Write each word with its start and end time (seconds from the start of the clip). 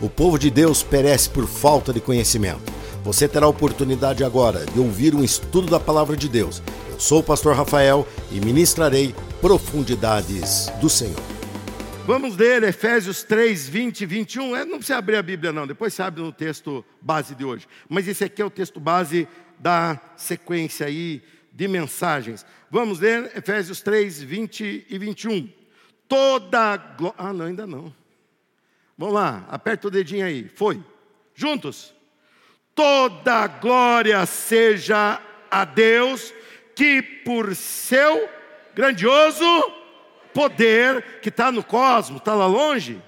O 0.00 0.08
povo 0.10 0.38
de 0.38 0.50
Deus 0.50 0.82
perece 0.82 1.30
por 1.30 1.46
falta 1.46 1.92
de 1.92 2.00
conhecimento. 2.00 2.72
Você 3.04 3.28
terá 3.28 3.46
a 3.46 3.48
oportunidade 3.48 4.24
agora 4.24 4.64
de 4.66 4.80
ouvir 4.80 5.14
um 5.14 5.22
estudo 5.22 5.70
da 5.70 5.78
palavra 5.78 6.16
de 6.16 6.28
Deus. 6.28 6.62
Eu 6.90 6.98
sou 6.98 7.20
o 7.20 7.22
pastor 7.22 7.54
Rafael 7.54 8.06
e 8.30 8.40
ministrarei 8.40 9.14
profundidades 9.40 10.68
do 10.80 10.88
Senhor. 10.88 11.20
Vamos 12.06 12.36
ler 12.36 12.62
Efésios 12.64 13.22
3, 13.22 13.68
20 13.68 14.00
e 14.02 14.06
21. 14.06 14.56
É, 14.56 14.64
não 14.64 14.78
precisa 14.78 14.98
abrir 14.98 15.16
a 15.16 15.22
Bíblia, 15.22 15.52
não, 15.52 15.66
depois 15.66 15.94
você 15.94 16.10
no 16.10 16.32
texto 16.32 16.84
base 17.00 17.34
de 17.34 17.44
hoje. 17.44 17.66
Mas 17.88 18.08
esse 18.08 18.24
aqui 18.24 18.42
é 18.42 18.44
o 18.44 18.50
texto 18.50 18.80
base 18.80 19.28
da 19.58 19.98
sequência 20.16 20.86
aí 20.86 21.22
de 21.52 21.68
mensagens. 21.68 22.44
Vamos 22.70 22.98
ler 22.98 23.32
Efésios 23.36 23.80
3, 23.80 24.22
20 24.22 24.86
e 24.88 24.98
21. 24.98 25.48
Toda 26.08 26.76
glória. 26.76 27.16
Ah, 27.16 27.32
não, 27.32 27.46
ainda 27.46 27.66
não. 27.66 28.03
Vamos 28.96 29.14
lá, 29.14 29.44
aperta 29.48 29.88
o 29.88 29.90
dedinho 29.90 30.24
aí. 30.24 30.48
Foi. 30.48 30.82
Juntos. 31.34 31.92
Toda 32.74 33.46
glória 33.46 34.24
seja 34.26 35.20
a 35.50 35.64
Deus, 35.64 36.34
que 36.74 37.00
por 37.02 37.54
seu 37.54 38.28
grandioso 38.74 39.44
poder, 40.32 41.20
que 41.20 41.28
está 41.28 41.52
no 41.52 41.62
cosmos, 41.62 42.20
está 42.20 42.34
lá 42.34 42.46
longe, 42.46 43.00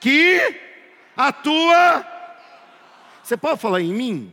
que 0.00 0.60
atua. 1.16 2.04
Você 3.22 3.36
pode 3.36 3.60
falar 3.60 3.80
em 3.80 3.92
mim? 3.92 4.32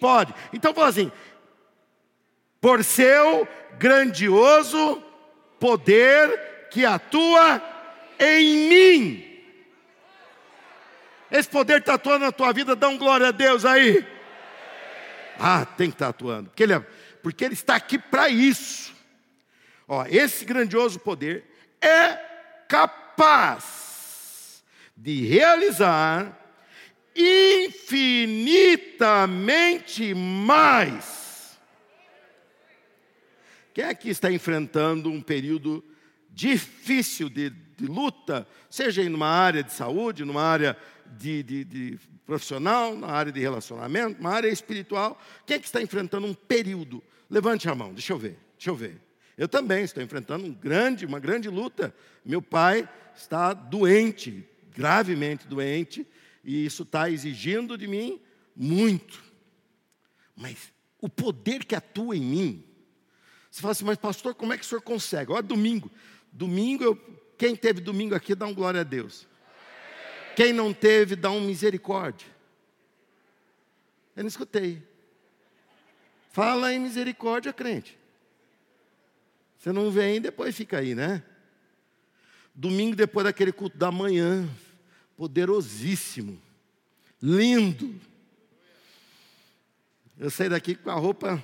Pode. 0.00 0.34
Então 0.52 0.74
fala 0.74 0.88
assim: 0.88 1.12
por 2.60 2.82
seu 2.82 3.46
grandioso 3.78 5.02
poder 5.60 6.68
que 6.70 6.84
atua 6.84 7.62
em 8.18 8.68
mim. 8.68 9.33
Esse 11.30 11.48
poder 11.48 11.80
está 11.80 11.94
atuando 11.94 12.24
na 12.24 12.32
tua 12.32 12.52
vida, 12.52 12.76
dá 12.76 12.88
um 12.88 12.98
glória 12.98 13.28
a 13.28 13.32
Deus 13.32 13.64
aí. 13.64 14.06
Ah, 15.38 15.64
tem 15.64 15.90
que 15.90 15.94
estar 15.94 16.06
tá 16.06 16.10
atuando, 16.10 16.50
porque 16.50 16.62
ele, 16.62 16.74
é, 16.74 16.80
porque 17.22 17.44
ele 17.44 17.54
está 17.54 17.76
aqui 17.76 17.98
para 17.98 18.28
isso. 18.28 18.92
Ó, 19.86 20.04
esse 20.08 20.44
grandioso 20.44 20.98
poder 20.98 21.44
é 21.80 22.18
capaz 22.68 24.64
de 24.96 25.26
realizar 25.26 26.40
infinitamente 27.14 30.14
mais. 30.14 31.58
Quem 33.72 33.84
aqui 33.84 34.08
está 34.08 34.30
enfrentando 34.30 35.10
um 35.10 35.20
período 35.20 35.84
difícil 36.30 37.28
de, 37.28 37.50
de 37.50 37.86
luta, 37.86 38.48
seja 38.70 39.02
em 39.02 39.12
uma 39.12 39.28
área 39.28 39.62
de 39.62 39.72
saúde, 39.72 40.24
numa 40.24 40.42
área 40.42 40.76
de, 41.18 41.42
de, 41.42 41.64
de, 41.64 41.98
profissional, 42.26 42.96
na 42.96 43.08
área 43.08 43.32
de 43.32 43.40
relacionamento, 43.40 44.22
na 44.22 44.30
área 44.30 44.48
espiritual. 44.48 45.20
Quem 45.46 45.56
é 45.56 45.58
que 45.58 45.66
está 45.66 45.80
enfrentando 45.82 46.26
um 46.26 46.34
período? 46.34 47.02
Levante 47.28 47.68
a 47.68 47.74
mão, 47.74 47.92
deixa 47.92 48.12
eu 48.12 48.18
ver, 48.18 48.38
deixa 48.56 48.70
eu 48.70 48.74
ver. 48.74 49.00
Eu 49.36 49.48
também 49.48 49.84
estou 49.84 50.02
enfrentando 50.02 50.46
um 50.46 50.52
grande, 50.52 51.04
uma 51.04 51.18
grande 51.18 51.48
luta. 51.48 51.94
Meu 52.24 52.40
pai 52.40 52.88
está 53.16 53.52
doente, 53.52 54.46
gravemente 54.74 55.46
doente, 55.46 56.06
e 56.44 56.64
isso 56.64 56.82
está 56.82 57.10
exigindo 57.10 57.76
de 57.76 57.86
mim 57.86 58.20
muito. 58.54 59.22
Mas 60.36 60.72
o 61.00 61.08
poder 61.08 61.64
que 61.64 61.74
atua 61.74 62.16
em 62.16 62.20
mim, 62.20 62.64
você 63.50 63.60
fala 63.60 63.72
assim, 63.72 63.84
mas 63.84 63.98
pastor, 63.98 64.34
como 64.34 64.52
é 64.52 64.58
que 64.58 64.64
o 64.64 64.66
senhor 64.66 64.82
consegue? 64.82 65.32
Olha, 65.32 65.42
domingo. 65.42 65.90
Domingo, 66.32 66.82
eu, 66.82 66.96
quem 67.38 67.54
teve 67.54 67.80
domingo 67.80 68.14
aqui, 68.14 68.34
dá 68.34 68.46
um 68.46 68.54
glória 68.54 68.80
a 68.80 68.84
Deus. 68.84 69.26
Quem 70.36 70.52
não 70.52 70.72
teve, 70.72 71.16
dá 71.16 71.30
um 71.30 71.40
misericórdia. 71.40 72.26
Eu 74.16 74.22
não 74.22 74.28
escutei. 74.28 74.82
Fala 76.30 76.72
em 76.72 76.78
misericórdia, 76.78 77.52
crente. 77.52 77.98
Você 79.58 79.72
não 79.72 79.90
vem, 79.90 80.20
depois 80.20 80.54
fica 80.54 80.78
aí, 80.78 80.94
né? 80.94 81.22
Domingo, 82.54 82.94
depois 82.94 83.24
daquele 83.24 83.50
culto 83.50 83.78
da 83.78 83.90
manhã, 83.90 84.48
poderosíssimo, 85.16 86.40
lindo. 87.20 87.98
Eu 90.18 90.30
saí 90.30 90.48
daqui 90.48 90.74
com 90.74 90.90
a 90.90 90.94
roupa 90.94 91.42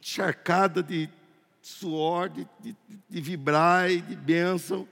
encharcada 0.00 0.82
de 0.82 1.10
suor, 1.60 2.28
de, 2.28 2.46
de, 2.60 2.76
de 3.08 3.20
vibrar 3.20 3.90
e 3.90 4.00
de 4.00 4.14
bênção. 4.14 4.88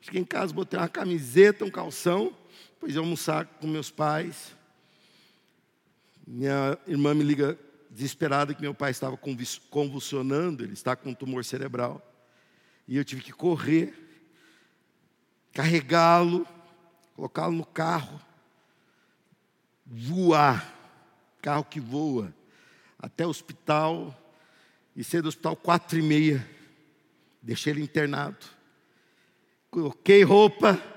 Cheguei 0.00 0.20
em 0.20 0.24
casa, 0.24 0.52
botei 0.52 0.78
uma 0.78 0.88
camiseta, 0.88 1.64
um 1.64 1.70
calção, 1.70 2.36
depois 2.84 2.96
eu 2.96 3.02
almoçar 3.02 3.46
com 3.46 3.66
meus 3.66 3.90
pais. 3.90 4.54
Minha 6.26 6.78
irmã 6.86 7.14
me 7.14 7.24
liga 7.24 7.58
desesperada 7.88 8.52
que 8.52 8.60
meu 8.60 8.74
pai 8.74 8.90
estava 8.90 9.18
convulsionando, 9.70 10.62
ele 10.62 10.74
está 10.74 10.94
com 10.94 11.08
um 11.08 11.14
tumor 11.14 11.46
cerebral. 11.46 12.02
E 12.86 12.98
eu 12.98 13.02
tive 13.04 13.22
que 13.22 13.32
correr, 13.32 13.94
carregá-lo, 15.54 16.46
colocá-lo 17.14 17.54
no 17.54 17.64
carro, 17.64 18.20
voar, 19.86 20.70
carro 21.40 21.64
que 21.64 21.80
voa, 21.80 22.34
até 22.98 23.26
o 23.26 23.30
hospital, 23.30 24.14
e 24.94 25.02
sair 25.02 25.22
do 25.22 25.28
hospital 25.28 25.56
quatro 25.56 25.98
e 25.98 26.02
meia. 26.02 26.46
Deixei 27.40 27.72
ele 27.72 27.82
internado. 27.82 28.44
Coloquei 29.70 30.22
roupa 30.22 30.93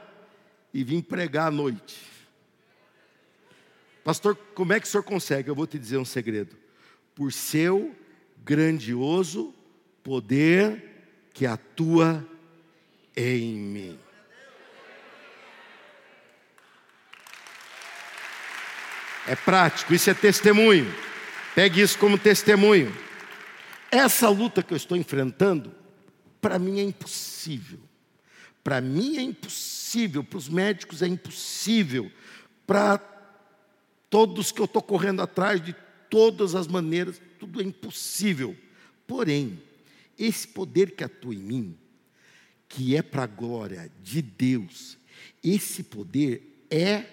e 0.77 0.83
vim 0.83 1.01
pregar 1.01 1.47
à 1.47 1.51
noite. 1.51 1.97
Pastor, 4.03 4.35
como 4.53 4.73
é 4.73 4.79
que 4.79 4.85
o 4.85 4.87
senhor 4.87 5.01
consegue? 5.01 5.49
Eu 5.49 5.55
vou 5.55 5.65
te 5.65 5.79
dizer 5.79 5.97
um 5.97 6.05
segredo 6.05 6.55
por 7.15 7.33
seu 7.33 7.95
grandioso 8.45 9.55
poder 10.03 10.83
que 11.33 11.47
atua 11.47 12.23
em 13.15 13.55
mim. 13.55 13.99
É 19.25 19.35
prático, 19.35 19.95
isso 19.95 20.11
é 20.11 20.13
testemunho. 20.13 20.93
Pegue 21.55 21.81
isso 21.81 21.97
como 21.97 22.19
testemunho. 22.19 22.95
Essa 23.89 24.29
luta 24.29 24.61
que 24.61 24.73
eu 24.73 24.77
estou 24.77 24.95
enfrentando, 24.95 25.73
para 26.39 26.59
mim 26.59 26.79
é 26.79 26.83
impossível. 26.83 27.79
Para 28.63 28.79
mim 28.79 29.17
é 29.17 29.21
impossível, 29.21 29.76
para 30.29 30.37
os 30.37 30.49
médicos 30.49 31.01
é 31.01 31.07
impossível, 31.07 32.11
para 32.65 32.97
todos 34.09 34.51
que 34.51 34.59
eu 34.59 34.65
estou 34.65 34.81
correndo 34.81 35.21
atrás 35.21 35.63
de 35.63 35.75
todas 36.09 36.55
as 36.55 36.67
maneiras, 36.67 37.21
tudo 37.39 37.61
é 37.61 37.63
impossível. 37.63 38.55
Porém, 39.05 39.61
esse 40.17 40.47
poder 40.47 40.91
que 40.91 41.03
atua 41.03 41.33
em 41.33 41.39
mim, 41.39 41.77
que 42.67 42.95
é 42.95 43.01
para 43.01 43.23
a 43.23 43.27
glória 43.27 43.91
de 44.03 44.21
Deus, 44.21 44.97
esse 45.43 45.83
poder 45.83 46.65
é 46.69 47.05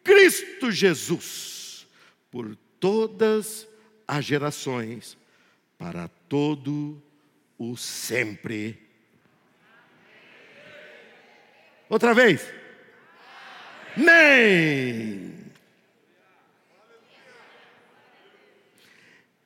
Cristo 0.03 0.73
Jesus 0.73 1.87
por 2.31 2.57
todas 2.81 3.67
as 4.07 4.25
gerações, 4.25 5.17
para 5.77 6.09
todo 6.29 7.03
o 7.59 7.77
sempre. 7.77 8.81
Outra 11.89 12.15
vez. 12.15 12.53
Nem. 13.97 15.39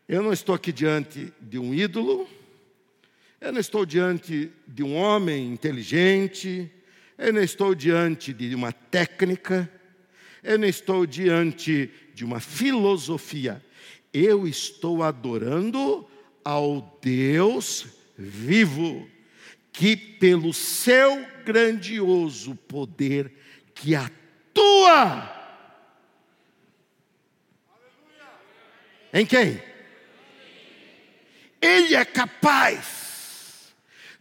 Eu 0.09 0.23
não 0.23 0.33
estou 0.33 0.55
aqui 0.55 0.73
diante 0.73 1.33
de 1.41 1.59
um 1.59 1.73
ídolo, 1.73 2.29
eu 3.41 3.53
não 3.53 3.61
estou 3.61 3.87
diante 3.87 4.53
de 4.67 4.83
um 4.83 4.95
homem 4.95 5.53
inteligente, 5.53 6.71
eu 7.17 7.33
não 7.33 7.43
estou 7.43 7.75
diante 7.75 8.33
de 8.33 8.55
uma 8.55 8.73
técnica, 8.73 9.71
eu 10.43 10.59
não 10.59 10.67
estou 10.67 11.07
diante 11.07 11.91
de 12.15 12.25
uma 12.25 12.41
filosofia. 12.41 13.65
Eu 14.13 14.47
estou 14.47 15.03
adorando 15.03 16.07
ao 16.45 16.99
Deus 17.01 17.87
vivo, 18.19 19.09
que 19.73 19.97
pelo 19.97 20.53
seu 20.53 21.25
grandioso 21.45 22.55
poder 22.55 23.33
que 23.75 23.95
atua. 23.95 25.41
Em 29.13 29.25
quem? 29.25 29.63
Ele 31.61 31.95
é 31.95 32.05
capaz 32.05 33.73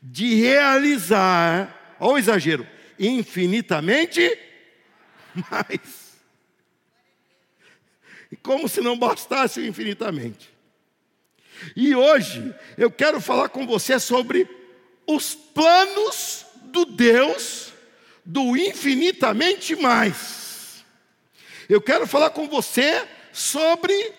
de 0.01 0.35
realizar, 0.35 1.95
olha 1.99 2.13
o 2.13 2.17
exagero, 2.17 2.67
infinitamente 2.99 4.37
mais. 5.49 6.00
Como 8.37 8.67
se 8.67 8.81
não 8.81 8.97
bastasse 8.97 9.65
infinitamente. 9.65 10.49
E 11.75 11.93
hoje 11.95 12.53
eu 12.77 12.89
quero 12.89 13.21
falar 13.21 13.49
com 13.49 13.67
você 13.67 13.99
sobre 13.99 14.47
os 15.05 15.35
planos 15.35 16.45
do 16.65 16.85
Deus 16.85 17.71
do 18.25 18.55
infinitamente 18.55 19.75
mais. 19.75 20.83
Eu 21.67 21.81
quero 21.81 22.07
falar 22.07 22.29
com 22.31 22.47
você 22.47 23.07
sobre 23.31 24.13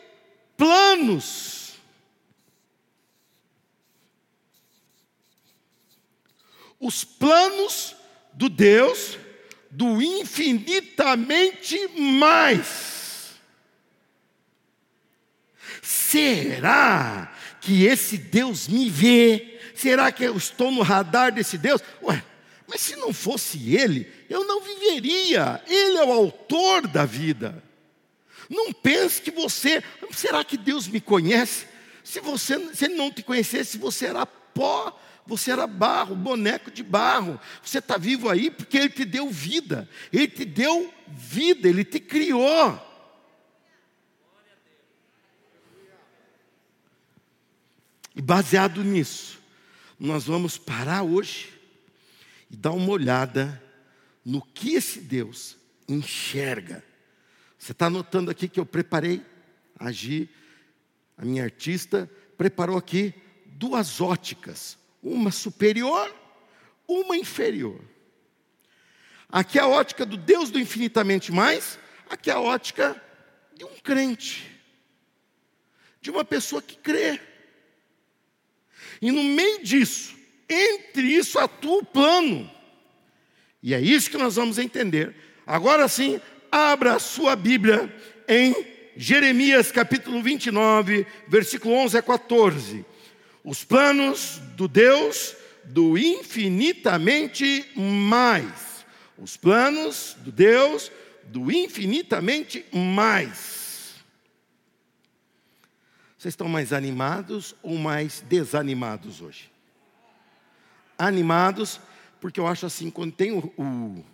planos. 0.56 1.74
Os 6.80 7.04
planos 7.04 7.94
do 8.32 8.48
Deus 8.48 9.18
do 9.70 10.02
infinitamente 10.02 11.78
mais. 11.88 13.01
Será 15.82 17.34
que 17.60 17.84
esse 17.84 18.16
Deus 18.16 18.68
me 18.68 18.88
vê? 18.88 19.58
Será 19.74 20.12
que 20.12 20.22
eu 20.22 20.36
estou 20.36 20.70
no 20.70 20.80
radar 20.80 21.32
desse 21.32 21.58
Deus? 21.58 21.82
Ué, 22.02 22.22
mas 22.68 22.80
se 22.80 22.96
não 22.96 23.12
fosse 23.12 23.74
Ele, 23.74 24.10
eu 24.30 24.46
não 24.46 24.62
viveria. 24.62 25.60
Ele 25.66 25.98
é 25.98 26.04
o 26.04 26.12
autor 26.12 26.86
da 26.86 27.04
vida. 27.04 27.62
Não 28.48 28.72
pense 28.72 29.20
que 29.20 29.32
você, 29.32 29.82
será 30.12 30.44
que 30.44 30.56
Deus 30.56 30.86
me 30.86 31.00
conhece? 31.00 31.66
Se 32.04 32.20
você, 32.20 32.58
se 32.74 32.84
Ele 32.84 32.94
não 32.94 33.10
te 33.10 33.22
conhecesse, 33.22 33.76
você 33.76 34.06
era 34.06 34.24
pó 34.24 34.96
você 35.26 35.52
era 35.52 35.66
barro, 35.66 36.16
boneco 36.16 36.70
de 36.70 36.82
barro. 36.82 37.40
Você 37.62 37.78
está 37.78 37.96
vivo 37.96 38.28
aí 38.28 38.50
porque 38.50 38.76
Ele 38.76 38.88
te 38.88 39.04
deu 39.04 39.30
vida. 39.30 39.88
Ele 40.12 40.26
te 40.26 40.44
deu 40.44 40.92
vida, 41.06 41.68
Ele 41.68 41.84
te 41.84 42.00
criou. 42.00 42.91
E 48.14 48.20
baseado 48.20 48.84
nisso, 48.84 49.40
nós 49.98 50.24
vamos 50.24 50.58
parar 50.58 51.02
hoje 51.02 51.52
e 52.50 52.56
dar 52.56 52.72
uma 52.72 52.90
olhada 52.90 53.62
no 54.24 54.42
que 54.42 54.74
esse 54.74 55.00
Deus 55.00 55.56
enxerga. 55.88 56.84
Você 57.58 57.72
está 57.72 57.88
notando 57.88 58.30
aqui 58.30 58.48
que 58.48 58.60
eu 58.60 58.66
preparei, 58.66 59.24
Agi, 59.78 60.28
a 61.16 61.24
minha 61.24 61.44
artista, 61.44 62.10
preparou 62.36 62.76
aqui 62.76 63.14
duas 63.46 64.00
óticas 64.00 64.76
uma 65.02 65.30
superior, 65.30 66.14
uma 66.86 67.16
inferior. 67.16 67.80
Aqui 69.28 69.58
é 69.58 69.62
a 69.62 69.66
ótica 69.66 70.06
do 70.06 70.16
Deus 70.16 70.50
do 70.50 70.60
infinitamente 70.60 71.32
mais, 71.32 71.78
aqui 72.08 72.30
é 72.30 72.34
a 72.34 72.40
ótica 72.40 73.02
de 73.56 73.64
um 73.64 73.74
crente, 73.82 74.48
de 76.00 76.10
uma 76.10 76.24
pessoa 76.24 76.62
que 76.62 76.76
crê. 76.76 77.20
E 79.02 79.10
no 79.10 79.24
meio 79.24 79.64
disso, 79.64 80.14
entre 80.48 81.02
isso 81.02 81.36
atua 81.40 81.78
o 81.78 81.84
plano. 81.84 82.48
E 83.60 83.74
é 83.74 83.80
isso 83.80 84.08
que 84.08 84.16
nós 84.16 84.36
vamos 84.36 84.58
entender. 84.58 85.12
Agora 85.44 85.88
sim, 85.88 86.20
abra 86.50 86.94
a 86.94 86.98
sua 87.00 87.34
Bíblia 87.34 87.92
em 88.28 88.54
Jeremias 88.96 89.72
capítulo 89.72 90.22
29, 90.22 91.04
versículo 91.26 91.74
11 91.74 91.98
a 91.98 92.02
14. 92.02 92.84
Os 93.42 93.64
planos 93.64 94.40
do 94.56 94.68
Deus 94.68 95.34
do 95.64 95.98
infinitamente 95.98 97.64
mais. 97.74 98.84
Os 99.18 99.36
planos 99.36 100.16
do 100.20 100.30
Deus 100.30 100.92
do 101.24 101.50
infinitamente 101.50 102.64
mais. 102.72 103.61
Vocês 106.22 106.34
estão 106.34 106.48
mais 106.48 106.72
animados 106.72 107.52
ou 107.64 107.76
mais 107.76 108.20
desanimados 108.20 109.20
hoje? 109.20 109.50
Animados, 110.96 111.80
porque 112.20 112.38
eu 112.38 112.46
acho 112.46 112.64
assim, 112.64 112.92
quando 112.92 113.12
tem 113.12 113.32
o, 113.32 113.52
o, 113.56 114.04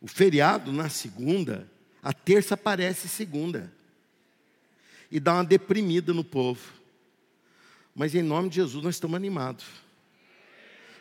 o 0.00 0.06
feriado 0.06 0.72
na 0.72 0.88
segunda, 0.88 1.68
a 2.00 2.12
terça 2.12 2.56
parece 2.56 3.08
segunda. 3.08 3.72
E 5.10 5.18
dá 5.18 5.34
uma 5.34 5.44
deprimida 5.44 6.14
no 6.14 6.22
povo. 6.22 6.72
Mas 7.96 8.14
em 8.14 8.22
nome 8.22 8.48
de 8.48 8.54
Jesus 8.54 8.84
nós 8.84 8.94
estamos 8.94 9.16
animados. 9.16 9.64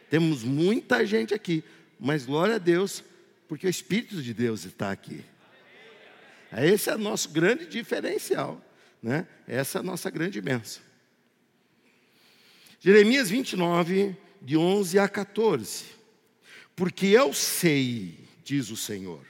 Temos 0.10 0.44
muita 0.44 1.06
gente 1.06 1.36
aqui, 1.36 1.64
mas 2.00 2.26
glória 2.26 2.56
a 2.56 2.58
Deus, 2.58 3.04
porque 3.48 3.68
o 3.68 3.70
Espírito 3.70 4.20
de 4.20 4.34
Deus 4.34 4.66
está 4.66 4.92
aqui. 4.92 5.24
Esse 6.52 6.90
é 6.90 6.96
o 6.96 6.98
nosso 6.98 7.30
grande 7.30 7.68
diferencial, 7.68 8.60
né? 9.04 9.28
Essa 9.48 9.78
é 9.78 9.82
a 9.82 9.84
nossa 9.84 10.10
grande 10.10 10.42
bênção. 10.42 10.82
Jeremias 12.80 13.30
29, 13.30 14.16
de 14.42 14.58
11 14.58 14.98
a 14.98 15.08
14. 15.08 15.86
Porque 16.76 17.08
eu 17.08 17.34
sei, 17.34 18.18
diz 18.44 18.72
o 18.72 18.78
Senhor, 18.78 19.24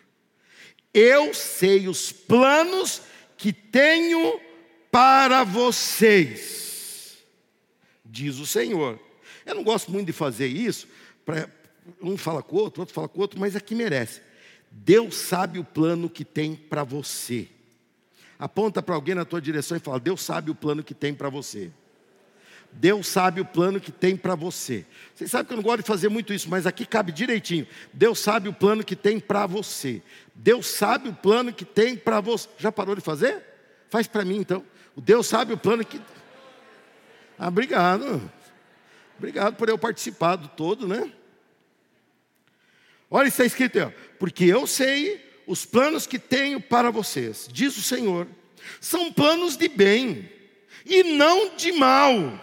eu 0.94 1.34
sei 1.34 1.90
os 1.90 2.12
planos 2.12 3.02
que 3.36 3.52
tenho 3.52 4.40
para 4.90 5.44
vocês 5.44 6.64
diz 8.14 8.38
o 8.38 8.46
Senhor. 8.46 9.00
Eu 9.44 9.56
não 9.56 9.64
gosto 9.64 9.92
muito 9.92 10.06
de 10.06 10.14
fazer 10.14 10.46
isso, 10.46 10.88
pra, 11.26 11.50
um 12.00 12.16
fala 12.16 12.44
com 12.44 12.56
o 12.56 12.60
outro, 12.60 12.82
outro 12.82 12.94
fala 12.94 13.10
com 13.10 13.18
o 13.18 13.22
outro, 13.22 13.40
mas 13.40 13.56
aqui 13.56 13.74
merece. 13.74 14.22
Deus 14.70 15.16
sabe 15.16 15.58
o 15.58 15.64
plano 15.64 16.10
que 16.10 16.24
tem 16.24 16.56
para 16.56 16.84
você. 16.84 17.50
Aponta 18.44 18.84
para 18.84 18.94
alguém 18.94 19.16
na 19.16 19.24
tua 19.24 19.40
direção 19.40 19.78
e 19.78 19.80
fala: 19.80 20.02
Deus 20.02 20.22
sabe 20.22 20.52
o 20.52 20.56
plano 20.56 20.84
que 20.84 20.94
tem 20.94 21.14
para 21.14 21.30
você. 21.30 21.72
Deus 22.74 23.08
sabe 23.08 23.40
o 23.40 23.46
plano 23.46 23.80
que 23.80 23.90
tem 23.90 24.18
para 24.18 24.36
você. 24.36 24.86
Vocês 25.16 25.32
sabem 25.32 25.48
que 25.48 25.54
eu 25.54 25.56
não 25.56 25.64
gosto 25.64 25.78
de 25.78 25.88
fazer 25.88 26.10
muito 26.10 26.34
isso, 26.34 26.50
mas 26.50 26.68
aqui 26.68 26.86
cabe 26.86 27.14
direitinho. 27.14 27.66
Deus 27.94 28.20
sabe 28.20 28.50
o 28.50 28.54
plano 28.54 28.84
que 28.84 28.98
tem 28.98 29.18
para 29.18 29.48
você. 29.48 30.02
Deus 30.36 30.66
sabe 30.66 31.08
o 31.08 31.14
plano 31.14 31.54
que 31.54 31.64
tem 31.64 31.96
para 31.96 32.20
você. 32.20 32.50
Já 32.58 32.70
parou 32.70 32.96
de 32.96 33.00
fazer? 33.00 33.42
Faz 33.90 34.08
para 34.08 34.26
mim 34.26 34.40
então. 34.40 34.62
O 34.94 35.00
Deus 35.00 35.26
sabe 35.26 35.54
o 35.54 35.58
plano 35.58 35.86
que 35.86 36.02
ah, 37.40 37.48
obrigado. 37.48 38.30
Obrigado 39.18 39.56
por 39.56 39.70
eu 39.70 39.78
participar 39.78 40.36
do 40.36 40.50
todo, 40.50 40.86
né? 40.86 41.10
Olha, 43.10 43.30
está 43.30 43.46
escrito 43.46 43.80
aí, 43.80 43.86
ó, 43.86 43.92
porque 44.20 44.44
eu 44.44 44.68
sei 44.68 45.33
os 45.46 45.66
planos 45.66 46.08
que 46.08 46.20
tenho 46.20 46.60
para 46.60 46.92
vocês, 46.92 47.48
diz 47.52 47.78
o 47.78 47.82
Senhor, 47.82 48.28
são 48.80 49.12
planos 49.12 49.58
de 49.58 49.68
bem 49.68 50.30
e 50.86 51.04
não 51.04 51.56
de 51.56 51.72
mal, 51.72 52.40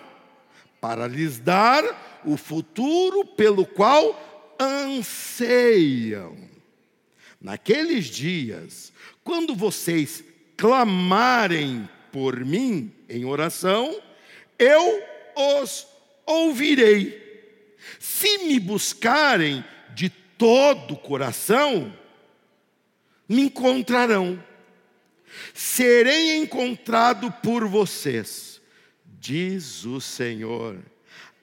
para 0.81 1.07
lhes 1.07 1.39
dar 1.39 2.21
o 2.25 2.37
futuro 2.37 3.25
pelo 3.25 3.67
qual 3.67 4.57
anseiam. 4.59 6.37
Naqueles 7.41 8.07
dias, 8.07 8.93
quando 9.25 9.55
vocês 9.55 10.23
clamarem 10.57 11.89
por 12.13 12.45
mim 12.45 12.93
em 13.09 13.25
oração, 13.25 13.99
eu 14.59 15.03
os 15.35 15.87
ouvirei. 16.27 17.19
Se 17.99 18.39
me 18.39 18.61
buscarem 18.61 19.65
de 19.95 20.11
todo 20.11 20.95
o 20.95 20.99
coração, 20.99 21.95
me 23.31 23.43
encontrarão. 23.43 24.43
Serei 25.55 26.37
encontrado 26.39 27.31
por 27.31 27.65
vocês, 27.69 28.61
diz 29.21 29.85
o 29.85 30.01
Senhor. 30.01 30.81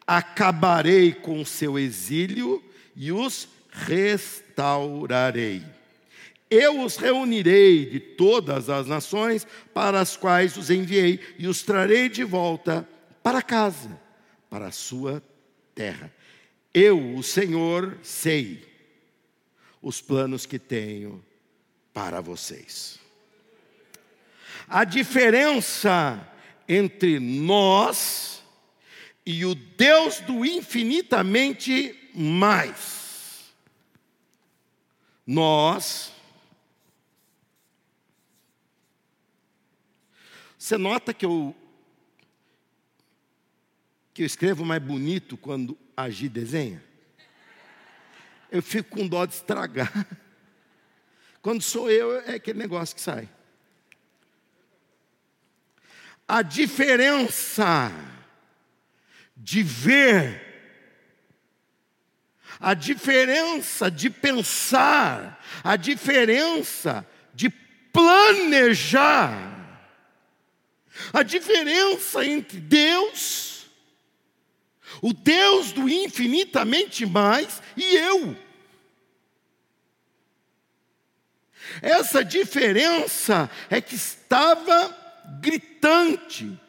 Acabarei 0.05 1.13
com 1.13 1.45
seu 1.45 1.79
exílio 1.79 2.61
e 2.93 3.13
os 3.13 3.47
restaurarei. 3.71 5.63
Eu 6.49 6.81
os 6.81 6.97
reunirei 6.97 7.85
de 7.85 8.01
todas 8.01 8.69
as 8.69 8.85
nações 8.87 9.47
para 9.73 10.01
as 10.01 10.17
quais 10.17 10.57
os 10.57 10.69
enviei 10.69 11.21
e 11.39 11.47
os 11.47 11.61
trarei 11.61 12.09
de 12.09 12.25
volta 12.25 12.87
para 13.23 13.41
casa, 13.41 13.97
para 14.49 14.67
a 14.67 14.71
sua 14.71 15.23
terra. 15.73 16.13
Eu, 16.73 17.15
o 17.15 17.23
Senhor, 17.23 17.97
sei 18.03 18.65
os 19.81 20.01
planos 20.01 20.45
que 20.45 20.59
tenho 20.59 21.23
para 21.97 22.21
vocês. 22.21 22.99
A 24.67 24.83
diferença 24.83 26.31
entre 26.69 27.19
nós 27.19 28.43
e 29.25 29.43
o 29.43 29.55
Deus 29.55 30.19
do 30.19 30.45
infinitamente 30.45 32.11
mais. 32.13 33.51
Nós. 35.25 36.13
Você 40.55 40.77
nota 40.77 41.15
que 41.15 41.25
eu 41.25 41.55
que 44.13 44.21
eu 44.21 44.25
escrevo 44.27 44.63
mais 44.63 44.83
bonito 44.83 45.35
quando 45.35 45.75
a 45.95 46.07
Gi 46.11 46.29
desenha? 46.29 46.83
Eu 48.51 48.61
fico 48.61 48.97
com 48.97 49.07
dó 49.07 49.25
de 49.25 49.33
estragar. 49.33 49.91
Quando 51.47 51.61
sou 51.61 51.89
eu, 51.89 52.19
é 52.25 52.33
aquele 52.33 52.59
negócio 52.59 52.93
que 52.93 53.01
sai. 53.01 53.29
A 56.27 56.41
diferença 56.41 57.89
de 59.33 59.63
ver, 59.63 60.41
a 62.59 62.73
diferença 62.73 63.89
de 63.89 64.09
pensar, 64.09 65.41
a 65.63 65.77
diferença 65.77 67.07
de 67.33 67.49
planejar, 67.93 69.79
a 71.13 71.23
diferença 71.23 72.25
entre 72.25 72.59
Deus 72.59 73.47
o 75.01 75.13
Deus 75.13 75.71
do 75.71 75.87
infinitamente 75.87 77.05
mais 77.05 77.61
e 77.75 77.95
eu. 77.95 78.35
Essa 81.81 82.23
diferença 82.23 83.49
é 83.69 83.81
que 83.81 83.95
estava 83.95 84.95
gritante, 85.41 86.59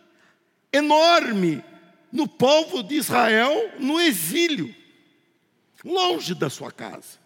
enorme, 0.72 1.64
no 2.12 2.26
povo 2.26 2.82
de 2.82 2.94
Israel 2.94 3.72
no 3.78 4.00
exílio, 4.00 4.74
longe 5.84 6.34
da 6.34 6.48
sua 6.50 6.72
casa. 6.72 7.18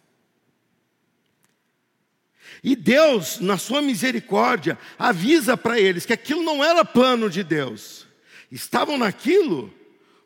E 2.62 2.76
Deus, 2.76 3.40
na 3.40 3.58
sua 3.58 3.82
misericórdia, 3.82 4.78
avisa 4.98 5.56
para 5.56 5.80
eles 5.80 6.06
que 6.06 6.12
aquilo 6.12 6.42
não 6.42 6.62
era 6.62 6.84
plano 6.84 7.28
de 7.28 7.42
Deus. 7.42 8.06
Estavam 8.50 8.96
naquilo 8.96 9.72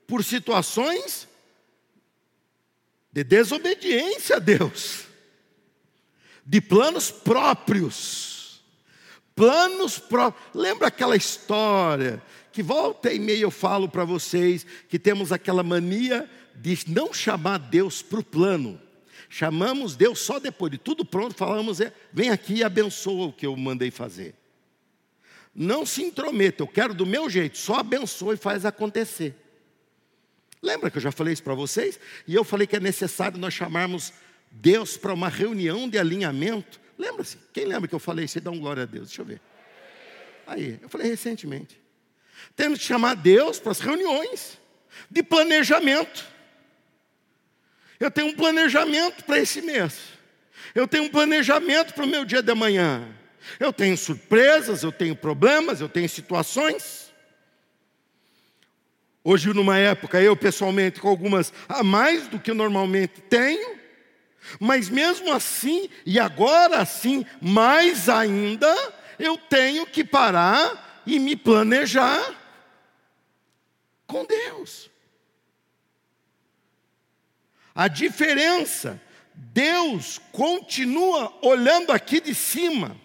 por 0.07 0.23
situações 0.23 1.27
de 3.11 3.25
desobediência 3.25 4.37
a 4.37 4.39
Deus, 4.39 5.06
de 6.47 6.61
planos 6.61 7.11
próprios. 7.11 8.63
Planos 9.35 9.99
próprios. 9.99 10.55
Lembra 10.55 10.89
aquela 10.89 11.17
história 11.17 12.23
que 12.53 12.63
volta 12.63 13.13
e 13.13 13.19
meia 13.19 13.43
eu 13.43 13.51
falo 13.51 13.89
para 13.89 14.05
vocês 14.05 14.65
que 14.89 14.99
temos 14.99 15.33
aquela 15.33 15.63
mania 15.63 16.31
de 16.55 16.79
não 16.87 17.13
chamar 17.13 17.59
Deus 17.59 18.01
para 18.01 18.21
o 18.21 18.25
plano. 18.25 18.81
Chamamos 19.29 19.97
Deus 19.97 20.21
só 20.21 20.39
depois 20.39 20.71
de 20.71 20.79
tudo 20.79 21.05
pronto, 21.05 21.35
falamos, 21.35 21.81
é, 21.81 21.93
vem 22.13 22.31
aqui 22.31 22.55
e 22.55 22.65
abençoa 22.65 23.27
o 23.27 23.33
que 23.33 23.45
eu 23.45 23.55
mandei 23.57 23.91
fazer. 23.91 24.35
Não 25.55 25.85
se 25.85 26.03
intrometa, 26.03 26.63
eu 26.63 26.67
quero 26.67 26.95
do 26.95 27.05
meu 27.05 27.29
jeito, 27.29 27.59
só 27.59 27.75
abençoa 27.75 28.35
e 28.35 28.39
faz 28.39 28.65
acontecer. 28.65 29.35
Lembra 30.63 30.91
que 30.91 30.99
eu 30.99 31.03
já 31.03 31.13
falei 31.13 31.33
isso 31.33 31.43
para 31.43 31.55
vocês? 31.55 31.99
E 32.27 32.35
eu 32.35 32.45
falei 32.45 32.67
que 32.67 32.77
é 32.77 32.81
necessário 32.81 33.39
nós 33.39 33.53
chamarmos 33.53 34.13
Deus 34.51 34.97
para 34.97 35.13
uma 35.13 35.29
reunião 35.29 35.89
de 35.89 35.99
alinhamento. 35.99 36.81
Lembra-se? 36.99 37.39
Quem 37.53 37.65
lembra 37.65 37.89
que 37.89 37.95
eu 37.95 37.99
falei 37.99 38.25
isso? 38.25 38.41
Dá 38.41 38.51
um 38.51 38.59
glória 38.59 38.85
a 38.85 38.87
Deus. 38.87 39.09
Deixa 39.09 39.23
eu 39.23 39.27
ver. 39.27 39.41
Aí, 40.47 40.79
eu 40.81 40.89
falei 40.89 41.09
recentemente. 41.09 41.81
Temos 42.55 42.79
que 42.79 42.85
chamar 42.85 43.15
Deus 43.15 43.59
para 43.59 43.73
as 43.73 43.81
reuniões 43.81 44.59
de 45.11 45.23
planejamento. 45.23 46.25
Eu 47.99 48.11
tenho 48.11 48.29
um 48.29 48.35
planejamento 48.35 49.25
para 49.25 49.39
esse 49.39 49.61
mês. 49.63 49.99
Eu 50.75 50.87
tenho 50.87 51.05
um 51.05 51.09
planejamento 51.09 51.95
para 51.95 52.05
o 52.05 52.09
meu 52.09 52.25
dia 52.25 52.43
de 52.43 52.53
amanhã. 52.53 53.09
Eu 53.59 53.73
tenho 53.73 53.97
surpresas, 53.97 54.83
eu 54.83 54.93
tenho 54.93 55.17
problemas, 55.17 55.81
eu 55.81 55.89
tenho 55.89 56.09
situações. 56.09 57.13
Hoje, 59.25 59.53
numa 59.53 59.79
época, 59.79 60.21
eu 60.21 60.37
pessoalmente, 60.37 61.01
com 61.01 61.09
algumas 61.09 61.53
a 61.69 61.83
mais 61.83 62.29
do 62.29 62.39
que 62.39 62.53
normalmente 62.53 63.21
tenho, 63.23 63.77
mas 64.61 64.89
mesmo 64.89 65.33
assim, 65.33 65.89
e 66.05 66.19
agora 66.19 66.85
sim, 66.85 67.25
mais 67.41 68.09
ainda, 68.09 68.75
eu 69.19 69.37
tenho 69.37 69.87
que 69.87 70.05
parar 70.05 71.03
e 71.07 71.19
me 71.19 71.37
planejar 71.37 72.35
com 74.07 74.25
Deus. 74.25 74.91
A 77.75 77.89
diferença, 77.89 79.01
Deus 79.35 80.19
continua 80.33 81.37
olhando 81.43 81.93
aqui 81.93 82.21
de 82.21 82.35
cima, 82.35 82.97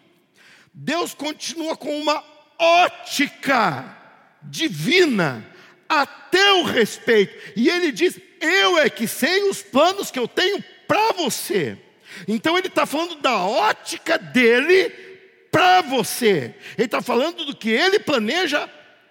Deus 0.73 1.13
continua 1.13 1.75
com 1.75 1.99
uma 1.99 2.23
ótica 2.57 3.97
divina 4.41 5.45
a 5.89 6.05
teu 6.05 6.63
respeito. 6.63 7.53
E 7.55 7.67
ele 7.67 7.91
diz: 7.91 8.17
Eu 8.39 8.77
é 8.77 8.89
que 8.89 9.07
sei 9.07 9.49
os 9.49 9.61
planos 9.61 10.09
que 10.09 10.19
eu 10.19 10.27
tenho 10.27 10.63
para 10.91 11.13
você. 11.13 11.77
Então 12.27 12.57
ele 12.57 12.67
está 12.67 12.85
falando 12.85 13.15
da 13.21 13.37
ótica 13.37 14.17
dele 14.17 14.89
para 15.49 15.81
você. 15.83 16.53
Ele 16.77 16.83
está 16.83 17.01
falando 17.01 17.45
do 17.45 17.55
que 17.55 17.69
ele 17.69 17.97
planeja 17.97 18.67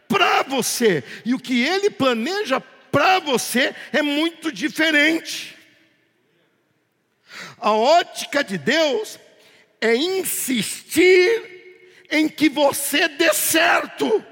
para 0.06 0.42
você. 0.42 1.02
E 1.24 1.32
o 1.32 1.38
que 1.38 1.64
ele 1.64 1.88
planeja 1.88 2.60
para 2.60 3.18
você 3.20 3.74
é 3.94 4.02
muito 4.02 4.52
diferente. 4.52 5.56
A 7.56 7.72
ótica 7.72 8.44
de 8.44 8.58
Deus 8.58 9.18
é 9.80 9.96
insistir 9.96 12.04
em 12.10 12.28
que 12.28 12.50
você 12.50 13.08
dê 13.08 13.32
certo. 13.32 14.22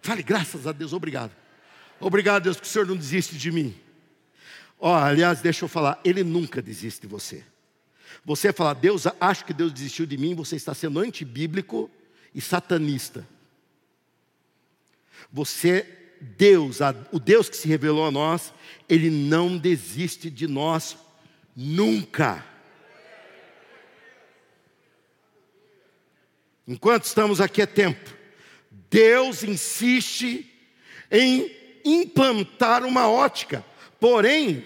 Fale, 0.00 0.22
graças 0.22 0.64
a 0.64 0.70
Deus, 0.70 0.92
obrigado. 0.92 1.32
Obrigado, 1.98 2.44
Deus, 2.44 2.60
que 2.60 2.68
o 2.68 2.70
Senhor 2.70 2.86
não 2.86 2.96
desiste 2.96 3.36
de 3.36 3.50
mim. 3.50 3.87
Ó, 4.78 4.92
oh, 4.92 4.94
aliás, 4.94 5.40
deixa 5.40 5.64
eu 5.64 5.68
falar, 5.68 6.00
Ele 6.04 6.22
nunca 6.22 6.62
desiste 6.62 7.02
de 7.02 7.06
você. 7.06 7.44
Você 8.24 8.52
falar, 8.52 8.74
Deus, 8.74 9.04
acho 9.20 9.44
que 9.44 9.52
Deus 9.52 9.72
desistiu 9.72 10.06
de 10.06 10.16
mim, 10.16 10.34
você 10.34 10.56
está 10.56 10.74
sendo 10.74 11.00
antibíblico 11.00 11.90
e 12.34 12.40
satanista. 12.40 13.26
Você, 15.32 15.86
Deus, 16.20 16.78
o 17.10 17.18
Deus 17.18 17.48
que 17.48 17.56
se 17.56 17.66
revelou 17.66 18.06
a 18.06 18.10
nós, 18.10 18.52
Ele 18.88 19.10
não 19.10 19.56
desiste 19.56 20.30
de 20.30 20.46
nós 20.46 20.96
nunca. 21.56 22.44
Enquanto 26.66 27.04
estamos 27.04 27.40
aqui 27.40 27.62
é 27.62 27.66
tempo 27.66 28.18
Deus 28.90 29.42
insiste 29.42 30.46
em 31.10 31.50
implantar 31.84 32.84
uma 32.84 33.08
ótica, 33.08 33.64
porém, 34.00 34.64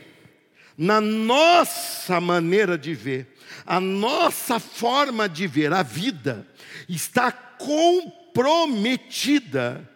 na 0.77 1.01
nossa 1.01 2.21
maneira 2.21 2.79
de 2.79 2.95
ver, 2.95 3.37
a 3.67 3.81
nossa 3.81 4.59
forma 4.59 5.29
de 5.29 5.47
ver 5.47 5.73
a 5.73 5.83
vida 5.83 6.47
está 6.89 7.31
comprometida 7.33 9.89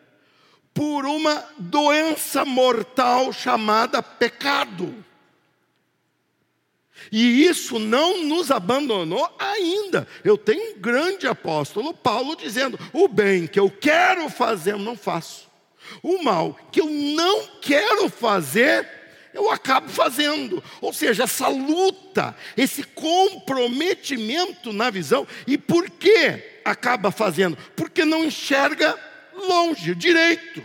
por 0.72 1.04
uma 1.06 1.44
doença 1.58 2.44
mortal 2.44 3.32
chamada 3.32 4.00
pecado. 4.02 4.94
E 7.10 7.46
isso 7.46 7.78
não 7.78 8.24
nos 8.24 8.50
abandonou 8.50 9.34
ainda. 9.38 10.06
Eu 10.24 10.36
tenho 10.36 10.76
um 10.76 10.80
grande 10.80 11.26
apóstolo, 11.26 11.94
Paulo, 11.94 12.36
dizendo: 12.36 12.78
o 12.92 13.08
bem 13.08 13.46
que 13.46 13.58
eu 13.58 13.70
quero 13.70 14.28
fazer, 14.28 14.72
eu 14.72 14.78
não 14.78 14.96
faço. 14.96 15.46
O 16.02 16.22
mal 16.22 16.58
que 16.72 16.80
eu 16.80 16.90
não 16.90 17.46
quero 17.60 18.08
fazer, 18.08 18.88
eu 19.36 19.50
acabo 19.50 19.90
fazendo. 19.90 20.64
Ou 20.80 20.92
seja, 20.92 21.24
essa 21.24 21.46
luta, 21.46 22.34
esse 22.56 22.82
comprometimento 22.82 24.72
na 24.72 24.88
visão. 24.88 25.28
E 25.46 25.58
por 25.58 25.90
que 25.90 26.60
acaba 26.64 27.10
fazendo? 27.10 27.56
Porque 27.76 28.04
não 28.04 28.24
enxerga 28.24 28.98
longe, 29.34 29.94
direito. 29.94 30.62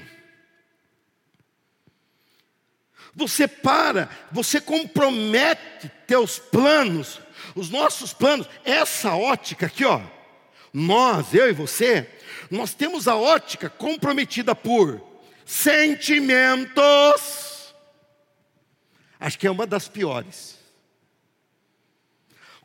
Você 3.14 3.46
para, 3.46 4.10
você 4.32 4.62
compromete 4.62 5.92
teus 6.08 6.40
planos, 6.40 7.20
os 7.54 7.70
nossos 7.70 8.14
planos, 8.14 8.48
essa 8.64 9.14
ótica 9.14 9.66
aqui, 9.66 9.84
ó. 9.84 10.02
Nós, 10.74 11.34
eu 11.34 11.50
e 11.50 11.52
você, 11.52 12.08
nós 12.50 12.74
temos 12.74 13.10
a 13.10 13.18
ótica 13.18 13.70
comprometida 13.70 14.56
por 14.56 15.02
sentimentos. 15.46 17.51
Acho 19.22 19.38
que 19.38 19.46
é 19.46 19.52
uma 19.52 19.68
das 19.68 19.88
piores. 19.88 20.58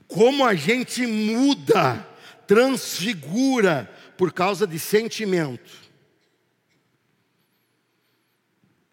Como 0.08 0.42
a 0.42 0.54
gente 0.54 1.06
muda, 1.06 2.08
transfigura 2.46 3.92
por 4.16 4.32
causa 4.32 4.66
de 4.66 4.78
sentimento. 4.78 5.70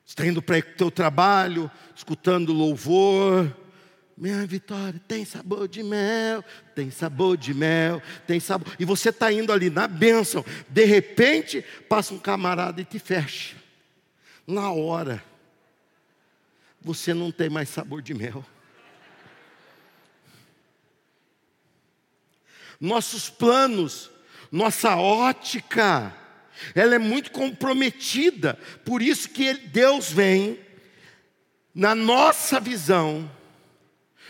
Está 0.05 0.27
indo 0.27 0.41
para 0.41 0.60
o 0.60 0.62
teu 0.62 0.91
trabalho, 0.91 1.72
escutando 1.96 2.51
louvor. 2.51 3.55
Minha 4.17 4.46
vitória 4.46 5.01
tem 5.08 5.24
sabor 5.24 5.67
de 5.67 5.82
mel, 5.82 6.43
tem 6.75 6.91
sabor 6.91 7.38
de 7.38 7.53
mel, 7.53 8.01
tem 8.27 8.41
sabor. 8.41 8.75
E 8.77 8.84
você 8.84 9.10
está 9.10 9.32
indo 9.32 9.53
ali 9.53 9.70
na 9.70 9.88
bênção. 9.88 10.43
De 10.70 10.84
repente, 10.84 11.63
passa 11.88 12.13
um 12.13 12.20
camarada 12.20 12.82
e 12.82 12.86
te 12.86 13.00
fecha. 13.00 13.55
Na 14.46 14.70
hora, 14.70 15.24
você 16.84 17.13
não 17.13 17.32
tem 17.32 17.50
mais 17.50 17.70
sabor 17.70 18.02
de 18.02 18.13
mel. 18.13 18.46
nossos 22.84 23.30
planos, 23.30 24.12
nossa 24.52 24.98
ótica, 24.98 26.13
ela 26.75 26.96
é 26.96 27.00
muito 27.00 27.32
comprometida. 27.32 28.60
Por 28.84 29.02
isso 29.02 29.30
que 29.30 29.54
Deus 29.54 30.12
vem 30.12 30.60
na 31.74 31.96
nossa 31.96 32.60
visão, 32.60 33.32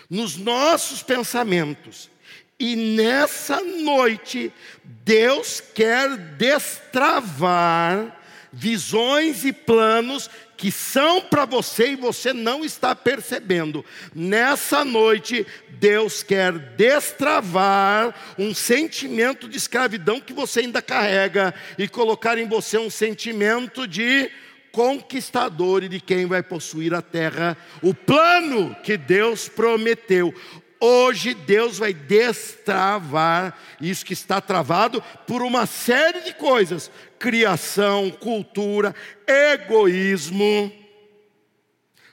nos 0.08 0.38
nossos 0.38 1.02
pensamentos. 1.02 2.12
E 2.60 2.76
nessa 2.76 3.60
noite, 3.60 4.54
Deus 4.84 5.60
quer 5.60 6.16
destravar 6.16 8.22
visões 8.52 9.44
e 9.44 9.52
planos 9.52 10.30
que 10.58 10.72
são 10.72 11.22
para 11.22 11.46
você 11.46 11.92
e 11.92 11.96
você 11.96 12.34
não 12.34 12.64
está 12.64 12.96
percebendo. 12.96 13.84
Nessa 14.14 14.86
noite, 14.86 15.46
Deus 15.70 16.24
quer 16.24 16.54
destravar 16.54 18.14
um 18.38 18.54
sentimento 18.54 19.48
de 19.50 19.58
escravidão 19.58 20.22
que 20.22 20.34
você 20.34 20.62
ainda 20.62 20.82
carrega 20.82 21.54
e 21.78 21.88
colocar 21.88 22.38
em 22.38 22.48
você 22.48 22.78
um 22.78 22.90
sentimento 22.90 23.88
de 23.88 24.30
conquistador 24.72 25.84
e 25.84 25.90
de 25.90 26.02
quem 26.02 26.26
vai 26.26 26.42
possuir 26.42 26.96
a 26.96 27.02
terra, 27.02 27.56
o 27.82 27.94
plano 27.94 28.76
que 28.84 28.98
Deus 28.98 29.48
prometeu. 29.48 30.34
Hoje 30.80 31.34
Deus 31.34 31.78
vai 31.78 31.94
destravar 31.94 33.58
isso 33.80 34.06
que 34.06 34.12
está 34.12 34.42
travado 34.42 35.02
por 35.26 35.42
uma 35.42 35.66
série 35.66 36.22
de 36.22 36.34
coisas: 36.34 36.92
criação, 37.24 38.12
cultura, 38.12 38.94
egoísmo, 39.26 40.70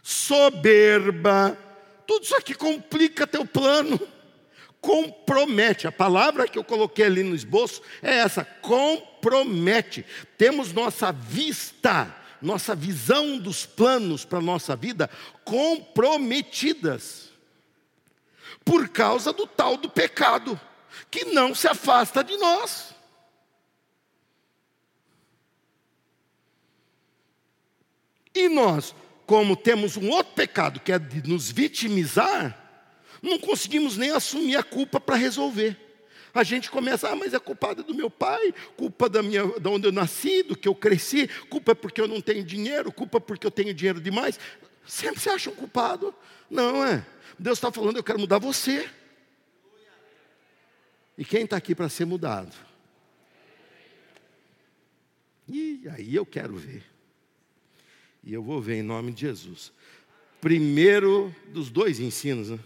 soberba. 0.00 1.58
Tudo 2.06 2.22
isso 2.22 2.36
aqui 2.36 2.54
complica 2.54 3.26
teu 3.26 3.44
plano. 3.44 4.00
Compromete. 4.80 5.88
A 5.88 5.92
palavra 5.92 6.46
que 6.46 6.56
eu 6.56 6.62
coloquei 6.62 7.06
ali 7.06 7.24
no 7.24 7.34
esboço 7.34 7.82
é 8.00 8.18
essa: 8.18 8.44
compromete. 8.44 10.06
Temos 10.38 10.72
nossa 10.72 11.10
vista, 11.10 12.14
nossa 12.40 12.72
visão 12.76 13.36
dos 13.36 13.66
planos 13.66 14.24
para 14.24 14.38
a 14.38 14.42
nossa 14.42 14.76
vida 14.76 15.10
comprometidas 15.44 17.30
por 18.64 18.88
causa 18.90 19.32
do 19.32 19.44
tal 19.44 19.76
do 19.76 19.90
pecado, 19.90 20.60
que 21.10 21.24
não 21.24 21.52
se 21.52 21.66
afasta 21.66 22.22
de 22.22 22.36
nós. 22.36 22.89
E 28.40 28.48
nós, 28.48 28.94
como 29.26 29.54
temos 29.54 29.98
um 29.98 30.08
outro 30.08 30.32
pecado, 30.32 30.80
que 30.80 30.90
é 30.90 30.98
de 30.98 31.28
nos 31.28 31.50
vitimizar, 31.50 32.56
não 33.20 33.38
conseguimos 33.38 33.98
nem 33.98 34.10
assumir 34.10 34.56
a 34.56 34.62
culpa 34.62 34.98
para 34.98 35.16
resolver. 35.16 35.76
A 36.32 36.42
gente 36.42 36.70
começa, 36.70 37.10
ah, 37.10 37.16
mas 37.16 37.34
é 37.34 37.38
culpada 37.38 37.82
do 37.82 37.94
meu 37.94 38.08
pai, 38.08 38.54
culpa 38.76 39.10
da 39.10 39.22
minha, 39.22 39.46
da 39.58 39.68
onde 39.68 39.86
eu 39.86 39.92
nasci, 39.92 40.42
do 40.42 40.56
que 40.56 40.66
eu 40.66 40.74
cresci, 40.74 41.28
culpa 41.50 41.74
porque 41.74 42.00
eu 42.00 42.08
não 42.08 42.20
tenho 42.20 42.42
dinheiro, 42.42 42.90
culpa 42.90 43.20
porque 43.20 43.46
eu 43.46 43.50
tenho 43.50 43.74
dinheiro 43.74 44.00
demais. 44.00 44.40
Sempre 44.86 45.20
se 45.20 45.28
acha 45.28 45.50
um 45.50 45.54
culpado. 45.54 46.14
Não 46.48 46.82
é. 46.84 47.04
Deus 47.38 47.58
está 47.58 47.70
falando, 47.70 47.98
eu 47.98 48.04
quero 48.04 48.18
mudar 48.18 48.38
você. 48.38 48.88
E 51.18 51.24
quem 51.26 51.44
está 51.44 51.58
aqui 51.58 51.74
para 51.74 51.90
ser 51.90 52.06
mudado? 52.06 52.56
E 55.46 55.82
aí 55.92 56.14
eu 56.14 56.24
quero 56.24 56.56
ver. 56.56 56.84
E 58.22 58.32
eu 58.32 58.42
vou 58.42 58.60
ver 58.60 58.76
em 58.76 58.82
nome 58.82 59.12
de 59.12 59.22
Jesus. 59.22 59.72
Primeiro 60.40 61.34
dos 61.48 61.70
dois 61.70 62.00
ensinos, 62.00 62.50
né? 62.50 62.58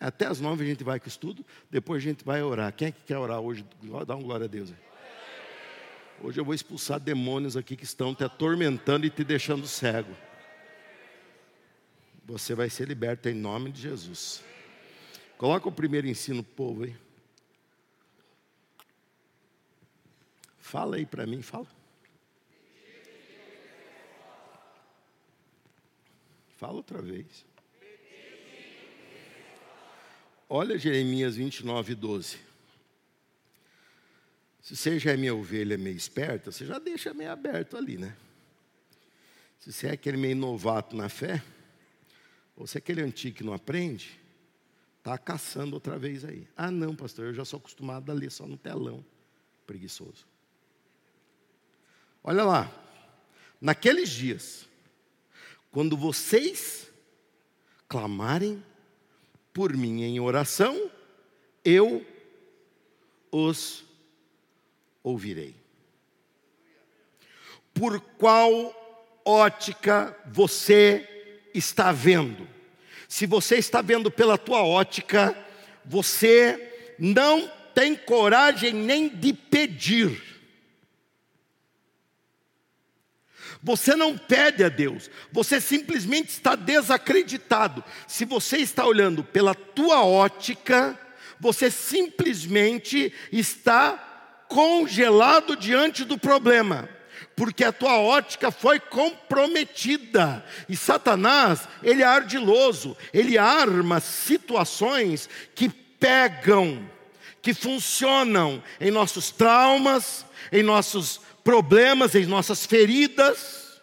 Até 0.00 0.26
as 0.26 0.40
nove 0.40 0.64
a 0.64 0.68
gente 0.68 0.84
vai 0.84 1.00
com 1.00 1.08
estudo, 1.08 1.44
depois 1.68 2.02
a 2.02 2.06
gente 2.06 2.24
vai 2.24 2.42
orar. 2.42 2.72
Quem 2.72 2.88
é 2.88 2.92
que 2.92 3.02
quer 3.04 3.18
orar 3.18 3.40
hoje? 3.40 3.66
Dá 4.06 4.14
um 4.14 4.22
glória 4.22 4.44
a 4.44 4.48
Deus. 4.48 4.72
Hoje 6.22 6.40
eu 6.40 6.44
vou 6.44 6.54
expulsar 6.54 7.00
demônios 7.00 7.56
aqui 7.56 7.76
que 7.76 7.84
estão 7.84 8.14
te 8.14 8.22
atormentando 8.22 9.06
e 9.06 9.10
te 9.10 9.24
deixando 9.24 9.66
cego. 9.66 10.14
Você 12.24 12.54
vai 12.54 12.68
ser 12.70 12.86
liberto 12.86 13.28
em 13.28 13.34
nome 13.34 13.72
de 13.72 13.80
Jesus. 13.80 14.42
Coloca 15.36 15.68
o 15.68 15.72
primeiro 15.72 16.06
ensino, 16.06 16.42
povo, 16.42 16.84
aí. 16.84 16.94
Fala 20.58 20.96
aí 20.96 21.06
para 21.06 21.26
mim, 21.26 21.40
fala. 21.40 21.77
Fala 26.58 26.74
outra 26.74 27.00
vez. 27.00 27.46
Olha 30.48 30.76
Jeremias 30.76 31.36
29, 31.36 31.94
12. 31.94 32.36
Se 34.60 34.76
você 34.76 34.98
já 34.98 35.12
é 35.12 35.16
minha 35.16 35.32
ovelha 35.32 35.78
meio 35.78 35.96
esperta, 35.96 36.50
você 36.50 36.66
já 36.66 36.80
deixa 36.80 37.14
meio 37.14 37.30
aberto 37.30 37.76
ali, 37.76 37.96
né? 37.96 38.16
Se 39.60 39.72
você 39.72 39.86
é 39.86 39.92
aquele 39.92 40.16
meio 40.16 40.34
novato 40.34 40.96
na 40.96 41.08
fé, 41.08 41.42
ou 42.56 42.66
se 42.66 42.76
é 42.76 42.80
aquele 42.80 43.02
antigo 43.02 43.36
que 43.36 43.44
não 43.44 43.52
aprende, 43.52 44.18
está 44.98 45.16
caçando 45.16 45.74
outra 45.74 45.96
vez 45.96 46.24
aí. 46.24 46.48
Ah, 46.56 46.72
não, 46.72 46.94
pastor, 46.96 47.26
eu 47.26 47.34
já 47.34 47.44
sou 47.44 47.58
acostumado 47.58 48.10
a 48.10 48.14
ler 48.14 48.32
só 48.32 48.48
no 48.48 48.56
telão. 48.56 49.04
Preguiçoso. 49.64 50.26
Olha 52.24 52.42
lá, 52.42 52.70
naqueles 53.60 54.10
dias, 54.10 54.67
quando 55.70 55.96
vocês 55.96 56.90
clamarem 57.88 58.62
por 59.52 59.74
mim 59.76 60.02
em 60.02 60.20
oração, 60.20 60.90
eu 61.64 62.04
os 63.30 63.84
ouvirei. 65.02 65.54
Por 67.74 68.00
qual 68.00 68.74
ótica 69.24 70.16
você 70.26 71.06
está 71.54 71.92
vendo. 71.92 72.48
Se 73.06 73.26
você 73.26 73.56
está 73.56 73.82
vendo 73.82 74.10
pela 74.10 74.38
tua 74.38 74.62
ótica, 74.64 75.36
você 75.84 76.94
não 76.98 77.50
tem 77.74 77.94
coragem 77.94 78.72
nem 78.72 79.08
de 79.08 79.32
pedir. 79.32 80.27
Você 83.62 83.96
não 83.96 84.16
pede 84.16 84.62
a 84.62 84.68
Deus, 84.68 85.10
você 85.32 85.60
simplesmente 85.60 86.28
está 86.28 86.54
desacreditado. 86.54 87.82
Se 88.06 88.24
você 88.24 88.58
está 88.58 88.86
olhando 88.86 89.24
pela 89.24 89.54
tua 89.54 90.04
ótica, 90.04 90.98
você 91.40 91.70
simplesmente 91.70 93.12
está 93.32 94.44
congelado 94.48 95.56
diante 95.56 96.04
do 96.04 96.18
problema 96.18 96.88
porque 97.38 97.62
a 97.62 97.70
tua 97.70 98.00
ótica 98.00 98.50
foi 98.50 98.80
comprometida. 98.80 100.44
E 100.68 100.76
Satanás, 100.76 101.68
ele 101.84 102.02
é 102.02 102.04
ardiloso, 102.04 102.96
ele 103.14 103.38
arma 103.38 104.00
situações 104.00 105.28
que 105.54 105.68
pegam, 105.68 106.84
que 107.40 107.54
funcionam 107.54 108.60
em 108.80 108.90
nossos 108.90 109.30
traumas, 109.30 110.26
em 110.50 110.64
nossos 110.64 111.20
problemas, 111.44 112.14
em 112.14 112.26
nossas 112.26 112.66
feridas, 112.66 113.80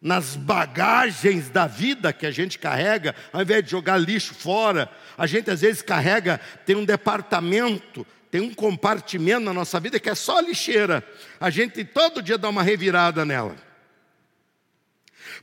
nas 0.00 0.36
bagagens 0.36 1.48
da 1.48 1.66
vida 1.66 2.12
que 2.12 2.26
a 2.26 2.30
gente 2.30 2.58
carrega, 2.58 3.14
ao 3.32 3.42
invés 3.42 3.64
de 3.64 3.70
jogar 3.70 3.96
lixo 3.96 4.34
fora, 4.34 4.90
a 5.16 5.26
gente 5.26 5.50
às 5.50 5.60
vezes 5.60 5.82
carrega, 5.82 6.40
tem 6.64 6.76
um 6.76 6.84
departamento 6.84 8.06
tem 8.30 8.40
um 8.40 8.52
compartimento 8.52 9.44
na 9.44 9.52
nossa 9.54 9.80
vida 9.80 9.98
que 9.98 10.10
é 10.10 10.14
só 10.14 10.40
lixeira. 10.40 11.02
A 11.40 11.48
gente 11.48 11.84
todo 11.84 12.20
dia 12.20 12.36
dá 12.36 12.50
uma 12.50 12.62
revirada 12.62 13.24
nela. 13.24 13.56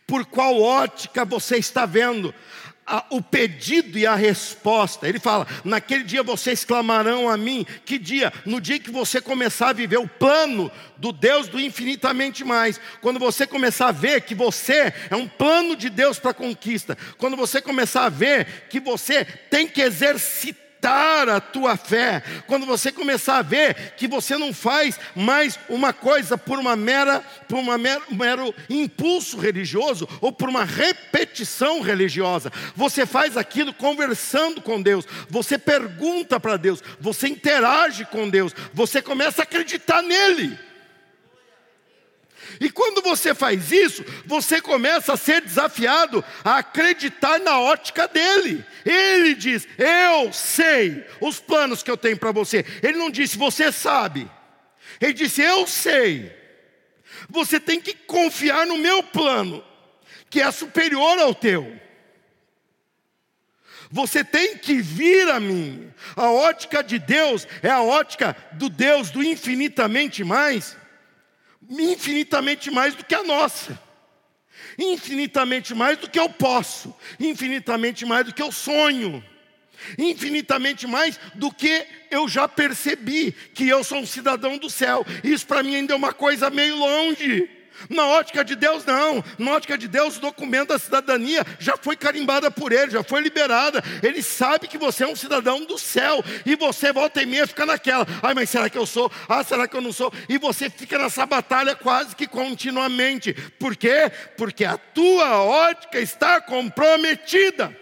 Por 0.06 0.26
qual 0.26 0.62
ótica 0.62 1.26
você 1.26 1.58
está 1.58 1.86
vendo 1.86 2.34
a, 2.86 3.06
o 3.10 3.22
pedido 3.22 3.98
e 3.98 4.06
a 4.06 4.16
resposta? 4.16 5.08
Ele 5.08 5.20
fala: 5.20 5.48
naquele 5.64 6.04
dia 6.04 6.24
vocês 6.24 6.66
clamarão 6.66 7.30
a 7.30 7.38
mim. 7.38 7.66
Que 7.86 7.98
dia? 7.98 8.32
No 8.46 8.60
dia 8.60 8.80
que 8.80 8.92
você 8.92 9.22
começar 9.22 9.70
a 9.70 9.74
viver 9.74 9.98
o 9.98 10.08
plano 10.08 10.72
do 10.98 11.12
Deus 11.12 11.48
do 11.48 11.60
infinitamente 11.60 12.44
mais. 12.44 12.80
Quando 13.02 13.20
você 13.20 13.46
começar 13.48 13.88
a 13.88 13.92
ver 13.92 14.22
que 14.22 14.36
você 14.36 14.94
é 15.10 15.16
um 15.16 15.28
plano 15.28 15.76
de 15.76 15.90
Deus 15.90 16.20
para 16.20 16.34
conquista. 16.34 16.98
Quando 17.18 17.38
você 17.38 17.62
começar 17.62 18.06
a 18.06 18.10
ver 18.10 18.68
que 18.70 18.80
você 18.80 19.26
tem 19.26 19.68
que 19.68 19.82
exercitar 19.82 20.64
aumentar 20.84 21.30
a 21.30 21.40
tua 21.40 21.78
fé, 21.78 22.22
quando 22.46 22.66
você 22.66 22.92
começar 22.92 23.38
a 23.38 23.42
ver 23.42 23.94
que 23.96 24.08
você 24.08 24.38
não 24.38 24.54
faz 24.54 25.00
mais 25.16 25.58
uma 25.70 25.94
coisa 25.94 26.38
por 26.38 26.60
uma 26.60 26.76
mera, 26.76 27.22
por 27.48 27.58
uma 27.58 27.78
mero, 27.78 28.04
mero 28.12 28.56
impulso 28.70 29.38
religioso 29.38 30.08
ou 30.20 30.32
por 30.32 30.50
uma 30.50 30.66
repetição 30.66 31.82
religiosa, 31.82 32.52
você 32.76 33.06
faz 33.06 33.38
aquilo 33.38 33.74
conversando 33.74 34.62
com 34.62 34.82
Deus, 34.82 35.06
você 35.30 35.58
pergunta 35.58 36.40
para 36.40 36.58
Deus, 36.58 36.84
você 37.00 37.28
interage 37.28 38.06
com 38.06 38.30
Deus, 38.30 38.54
você 38.74 39.02
começa 39.02 39.42
a 39.42 39.44
acreditar 39.44 40.02
nele. 40.02 40.58
E 42.60 42.70
quando 42.70 43.02
você 43.02 43.34
faz 43.34 43.72
isso, 43.72 44.04
você 44.26 44.62
começa 44.62 45.14
a 45.14 45.18
ser 45.18 45.42
desafiado 45.42 46.24
a 46.44 46.58
acreditar 46.58 47.40
na 47.40 47.60
ótica 47.60 48.08
dele. 48.08 48.66
Ele 48.86 49.34
diz: 49.36 49.68
Eu 49.78 50.32
sei 50.32 51.06
os 51.20 51.40
planos 51.40 51.82
que 51.82 51.90
eu 51.90 51.98
tenho 51.98 52.18
para 52.18 52.32
você. 52.32 52.66
Ele 52.82 52.98
não 52.98 53.10
disse, 53.10 53.38
você 53.38 53.72
sabe. 53.72 54.30
Ele 55.00 55.14
disse, 55.14 55.42
Eu 55.42 55.66
sei. 55.68 56.32
Você 57.30 57.60
tem 57.60 57.80
que 57.80 57.94
confiar 57.94 58.66
no 58.66 58.78
meu 58.78 59.02
plano, 59.02 59.64
que 60.30 60.42
é 60.42 60.52
superior 60.52 61.18
ao 61.20 61.34
teu. 61.34 61.80
Você 63.90 64.24
tem 64.24 64.58
que 64.58 64.82
vir 64.82 65.30
a 65.30 65.40
mim. 65.40 65.92
A 66.16 66.32
ótica 66.32 66.84
de 66.84 66.98
Deus 66.98 67.48
é 67.62 67.70
a 67.70 67.82
ótica 67.82 68.36
do 68.54 68.68
Deus 68.68 69.12
do 69.12 69.24
infinitamente 69.24 70.24
mais 70.24 70.76
infinitamente 71.70 72.70
mais 72.72 72.96
do 72.96 73.04
que 73.04 73.16
a 73.16 73.24
nossa, 73.24 73.80
infinitamente 74.78 75.74
mais 75.74 75.98
do 75.98 76.10
que 76.10 76.20
eu 76.20 76.30
posso, 76.30 76.96
infinitamente 77.20 78.06
mais 78.06 78.26
do 78.26 78.34
que 78.34 78.42
eu 78.42 78.52
sonho, 78.52 79.24
infinitamente 79.98 80.88
mais 80.88 81.20
do 81.36 81.52
que 81.52 81.86
eu 82.10 82.28
já 82.28 82.48
percebi 82.48 83.32
que 83.54 83.68
eu 83.68 83.84
sou 83.84 84.00
um 84.00 84.06
cidadão 84.06 84.58
do 84.58 84.70
céu. 84.70 85.06
Isso 85.24 85.46
para 85.46 85.64
mim 85.64 85.76
ainda 85.76 85.94
é 85.94 85.96
uma 85.96 86.14
coisa 86.14 86.50
meio 86.50 86.78
longe. 86.78 87.50
Na 87.90 88.08
ótica 88.08 88.44
de 88.44 88.56
Deus, 88.56 88.86
não. 88.86 89.24
Na 89.38 89.52
ótica 89.54 89.78
de 89.78 89.88
Deus, 89.88 90.18
o 90.18 90.22
documento 90.22 90.70
da 90.70 90.80
cidadania 90.80 91.46
já 91.60 91.76
foi 91.78 91.96
carimbada 91.96 92.50
por 92.50 92.72
ele, 92.72 92.92
já 92.92 93.04
foi 93.04 93.22
liberada. 93.22 93.84
Ele 94.02 94.22
sabe 94.22 94.68
que 94.68 94.78
você 94.78 95.04
é 95.04 95.08
um 95.08 95.16
cidadão 95.16 95.66
do 95.66 95.78
céu. 95.78 96.24
E 96.46 96.56
você 96.56 96.92
volta 96.92 97.22
e 97.22 97.26
meia 97.26 97.48
fica 97.48 97.66
naquela. 97.66 98.06
Ai, 98.22 98.34
mas 98.34 98.50
será 98.50 98.70
que 98.70 98.78
eu 98.78 98.86
sou? 98.86 99.12
Ah, 99.28 99.44
será 99.44 99.68
que 99.68 99.76
eu 99.76 99.82
não 99.82 99.92
sou? 99.92 100.12
E 100.28 100.38
você 100.38 100.70
fica 100.70 100.98
nessa 100.98 101.26
batalha 101.26 101.76
quase 101.76 102.16
que 102.16 102.28
continuamente. 102.28 103.34
Por 103.60 103.76
quê? 103.76 104.12
Porque 104.38 104.66
a 104.66 104.78
tua 104.78 105.44
ótica 105.44 106.00
está 106.00 106.42
comprometida. 106.42 107.76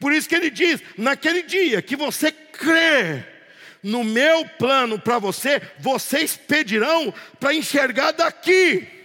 Por 0.00 0.12
isso 0.12 0.28
que 0.28 0.34
ele 0.34 0.50
diz: 0.50 0.80
naquele 0.96 1.42
dia 1.42 1.82
que 1.82 1.96
você 1.96 2.30
crê 2.30 3.24
no 3.82 4.02
meu 4.02 4.44
plano 4.58 4.98
para 4.98 5.18
você, 5.18 5.60
vocês 5.78 6.36
pedirão 6.36 7.12
para 7.38 7.54
enxergar 7.54 8.12
daqui. 8.12 8.97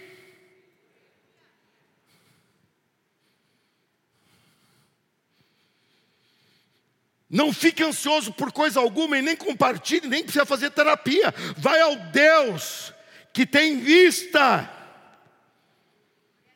Não 7.28 7.52
fique 7.52 7.82
ansioso 7.82 8.32
por 8.32 8.52
coisa 8.52 8.80
alguma 8.80 9.18
e 9.18 9.22
nem 9.22 9.36
compartilhe, 9.36 10.06
nem 10.08 10.22
precisa 10.22 10.44
fazer 10.44 10.70
terapia. 10.70 11.34
Vai 11.56 11.80
ao 11.80 11.96
Deus 11.96 12.92
que 13.32 13.44
tem 13.44 13.78
vista 13.78 14.70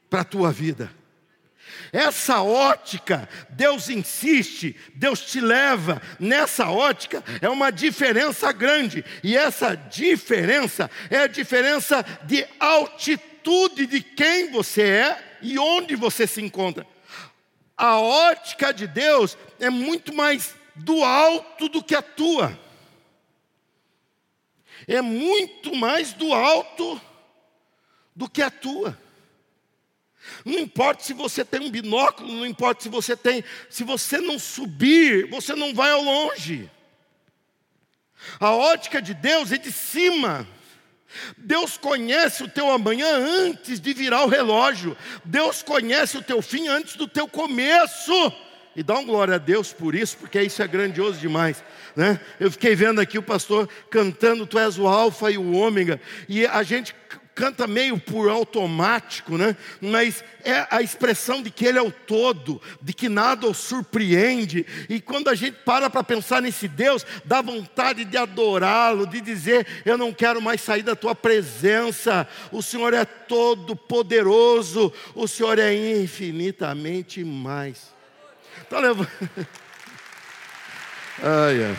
para 0.09 0.20
a 0.20 0.24
tua 0.24 0.52
vida. 0.52 0.90
Essa 1.92 2.42
ótica, 2.42 3.28
Deus 3.50 3.88
insiste, 3.88 4.76
Deus 4.94 5.20
te 5.20 5.40
leva 5.40 6.02
nessa 6.20 6.68
ótica, 6.68 7.24
é 7.40 7.48
uma 7.48 7.70
diferença 7.70 8.52
grande, 8.52 9.04
e 9.22 9.37
essa 9.37 9.74
diferença 9.74 10.90
é 11.11 11.20
a 11.20 11.26
diferença 11.26 12.04
de 12.24 12.46
altitude 12.61 13.87
de 13.87 14.02
quem 14.02 14.50
você 14.50 14.83
é 14.83 15.38
e 15.40 15.59
onde 15.59 15.96
você 15.96 16.26
se 16.26 16.42
encontra. 16.42 16.87
A 17.76 17.98
ótica 17.98 18.72
de 18.72 18.87
Deus 18.87 19.38
é 19.59 19.70
muito 19.70 20.12
mais 20.12 20.58
do 20.79 21.03
alto 21.05 21.69
do 21.69 21.83
que 21.83 21.95
a 21.95 22.03
tua. 22.03 22.59
É 24.87 25.01
muito 25.01 25.75
mais 25.75 26.12
do 26.12 26.33
alto 26.33 27.01
do 28.14 28.29
que 28.29 28.43
a 28.43 28.51
tua. 28.51 28.99
Não 30.45 30.59
importa 30.59 31.03
se 31.03 31.12
você 31.12 31.45
tem 31.45 31.61
um 31.61 31.71
binóculo, 31.71 32.33
não 32.33 32.47
importa 32.47 32.83
se 32.83 32.88
você 32.88 33.17
tem, 33.17 33.43
se 33.71 33.83
você 33.85 34.21
não 34.21 34.38
subir, 34.38 35.29
você 35.31 35.55
não 35.55 35.75
vai 35.75 35.91
ao 35.91 36.03
longe. 36.03 36.71
A 38.38 38.51
ótica 38.51 39.01
de 39.01 39.14
Deus 39.14 39.53
é 39.53 39.59
de 39.59 39.73
cima. 39.73 40.47
Deus 41.37 41.79
conhece 41.79 42.43
o 42.43 42.49
teu 42.49 42.71
amanhã 42.71 43.09
antes 43.09 43.81
de 43.81 43.95
virar 43.95 44.25
o 44.25 44.29
relógio. 44.29 44.97
Deus 45.25 45.62
conhece 45.62 46.19
o 46.19 46.23
teu 46.23 46.43
fim 46.43 46.69
antes 46.69 46.97
do 46.97 47.09
teu 47.09 47.27
começo. 47.27 48.12
E 48.79 48.83
dá 48.85 48.97
um 48.97 49.05
glória 49.05 49.35
a 49.35 49.38
Deus 49.38 49.73
por 49.73 49.93
isso, 49.93 50.17
porque 50.19 50.41
isso 50.41 50.62
é 50.62 50.69
grandioso 50.69 51.19
demais. 51.19 51.64
Né? 51.97 52.21
Eu 52.38 52.49
fiquei 52.49 52.77
vendo 52.77 53.01
aqui 53.01 53.19
o 53.19 53.23
pastor 53.25 53.69
cantando, 53.91 54.47
Tu 54.47 54.57
és 54.57 54.79
o 54.79 54.87
Alfa 54.87 55.33
e 55.33 55.37
o 55.37 55.51
Ômega, 55.51 56.01
e 56.29 56.47
a 56.47 56.62
gente 56.62 56.95
canta 57.35 57.67
meio 57.67 57.99
por 57.99 58.29
automático, 58.31 59.37
né? 59.37 59.57
mas 59.81 60.23
é 60.45 60.64
a 60.71 60.81
expressão 60.81 61.43
de 61.43 61.51
que 61.51 61.67
Ele 61.67 61.77
é 61.77 61.83
o 61.83 61.91
todo, 61.91 62.62
de 62.81 62.93
que 62.93 63.09
nada 63.09 63.49
o 63.49 63.53
surpreende, 63.53 64.64
e 64.88 65.01
quando 65.01 65.27
a 65.27 65.35
gente 65.35 65.57
para 65.64 65.91
para 65.91 66.05
pensar 66.05 66.41
nesse 66.41 66.69
Deus, 66.69 67.05
dá 67.25 67.43
vontade 67.43 68.05
de 68.05 68.17
adorá-lo, 68.17 69.09
de 69.09 69.21
dizer: 69.21 69.67
Eu 69.85 69.99
não 69.99 70.12
quero 70.12 70.41
mais 70.41 70.61
sair 70.61 70.85
da 70.85 70.95
tua 70.95 71.17
presença, 71.17 72.29
o 72.53 72.62
Senhor 72.62 72.95
é 72.95 73.05
todo 73.05 73.75
poderoso, 73.75 74.93
o 75.17 75.27
Senhor 75.27 75.59
é 75.59 75.75
infinitamente 75.75 77.25
mais. 77.25 77.97
Está 78.68 78.81
levando. 78.81 79.09
Ai, 81.22 81.64
ai. 81.64 81.76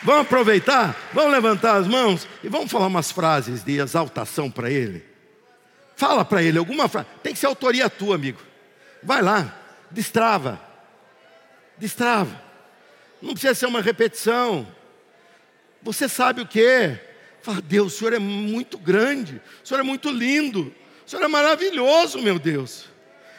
Vamos 0.00 0.22
aproveitar? 0.22 0.96
Vamos 1.12 1.32
levantar 1.32 1.74
as 1.74 1.88
mãos 1.88 2.28
e 2.44 2.48
vamos 2.48 2.70
falar 2.70 2.86
umas 2.86 3.10
frases 3.10 3.64
de 3.64 3.80
exaltação 3.80 4.48
para 4.48 4.70
ele. 4.70 5.04
Fala 5.96 6.24
para 6.24 6.40
ele 6.40 6.56
alguma 6.56 6.88
frase. 6.88 7.08
Tem 7.20 7.32
que 7.32 7.38
ser 7.40 7.46
autoria 7.46 7.90
tua, 7.90 8.14
amigo. 8.14 8.40
Vai 9.02 9.20
lá, 9.20 9.52
destrava. 9.90 10.60
Destrava. 11.76 12.40
Não 13.20 13.32
precisa 13.32 13.56
ser 13.56 13.66
uma 13.66 13.82
repetição. 13.82 14.68
Você 15.82 16.08
sabe 16.08 16.42
o 16.42 16.46
que. 16.46 16.96
Fala, 17.42 17.60
Deus, 17.60 17.94
o 17.94 17.98
Senhor 17.98 18.12
é 18.12 18.20
muito 18.20 18.78
grande. 18.78 19.42
O 19.64 19.66
Senhor 19.66 19.80
é 19.80 19.82
muito 19.84 20.08
lindo. 20.10 20.72
O 21.04 21.10
Senhor 21.10 21.24
é 21.24 21.28
maravilhoso, 21.28 22.20
meu 22.20 22.38
Deus. 22.38 22.86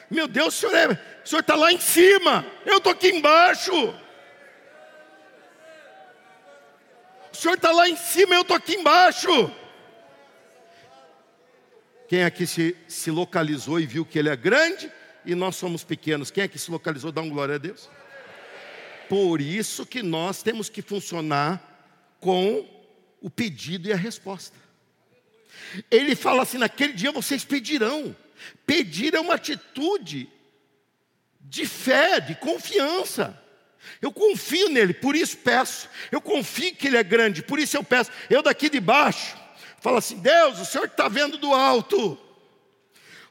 Meu 0.09 0.27
Deus, 0.27 0.55
o 0.55 0.57
senhor 0.57 0.75
é, 0.75 1.39
está 1.39 1.55
lá 1.55 1.71
em 1.71 1.79
cima, 1.79 2.45
eu 2.65 2.77
estou 2.77 2.91
aqui 2.91 3.09
embaixo. 3.09 3.71
O 7.31 7.35
senhor 7.35 7.55
está 7.55 7.71
lá 7.71 7.87
em 7.87 7.95
cima, 7.95 8.35
eu 8.35 8.41
estou 8.41 8.57
aqui 8.57 8.75
embaixo. 8.75 9.29
Quem 12.07 12.23
aqui 12.23 12.47
se, 12.47 12.75
se 12.87 13.11
localizou 13.11 13.79
e 13.79 13.85
viu 13.85 14.03
que 14.03 14.17
ele 14.17 14.29
é 14.29 14.35
grande 14.35 14.91
e 15.23 15.35
nós 15.35 15.55
somos 15.55 15.83
pequenos? 15.83 16.31
Quem 16.31 16.43
aqui 16.43 16.57
se 16.57 16.71
localizou, 16.71 17.11
dá 17.11 17.21
um 17.21 17.29
glória 17.29 17.55
a 17.55 17.59
Deus. 17.59 17.87
Por 19.07 19.39
isso 19.39 19.85
que 19.85 20.01
nós 20.01 20.41
temos 20.41 20.69
que 20.69 20.81
funcionar 20.81 21.61
com 22.19 22.67
o 23.21 23.29
pedido 23.29 23.87
e 23.87 23.93
a 23.93 23.95
resposta. 23.95 24.57
Ele 25.89 26.15
fala 26.15 26.43
assim: 26.43 26.57
naquele 26.57 26.93
dia 26.93 27.11
vocês 27.11 27.45
pedirão. 27.45 28.15
Pedir 28.65 29.13
é 29.13 29.19
uma 29.19 29.35
atitude 29.35 30.29
de 31.39 31.65
fé, 31.65 32.19
de 32.19 32.35
confiança. 32.35 33.37
Eu 34.01 34.11
confio 34.11 34.69
nele, 34.69 34.93
por 34.93 35.15
isso 35.15 35.37
peço. 35.37 35.89
Eu 36.11 36.21
confio 36.21 36.75
que 36.75 36.87
ele 36.87 36.97
é 36.97 37.03
grande, 37.03 37.41
por 37.41 37.59
isso 37.59 37.77
eu 37.77 37.83
peço. 37.83 38.11
Eu 38.29 38.41
daqui 38.41 38.69
de 38.69 38.79
baixo, 38.79 39.37
falo 39.79 39.97
assim: 39.97 40.19
Deus, 40.19 40.59
o 40.59 40.65
Senhor 40.65 40.87
que 40.87 40.93
está 40.93 41.07
vendo 41.07 41.37
do 41.37 41.53
alto, 41.53 42.17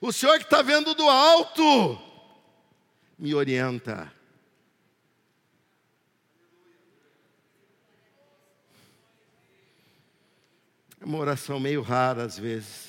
o 0.00 0.12
Senhor 0.12 0.38
que 0.38 0.44
está 0.44 0.62
vendo 0.62 0.94
do 0.94 1.08
alto, 1.08 2.00
me 3.18 3.34
orienta. 3.34 4.12
É 11.00 11.04
uma 11.04 11.18
oração 11.18 11.60
meio 11.60 11.80
rara 11.82 12.24
às 12.24 12.38
vezes. 12.38 12.87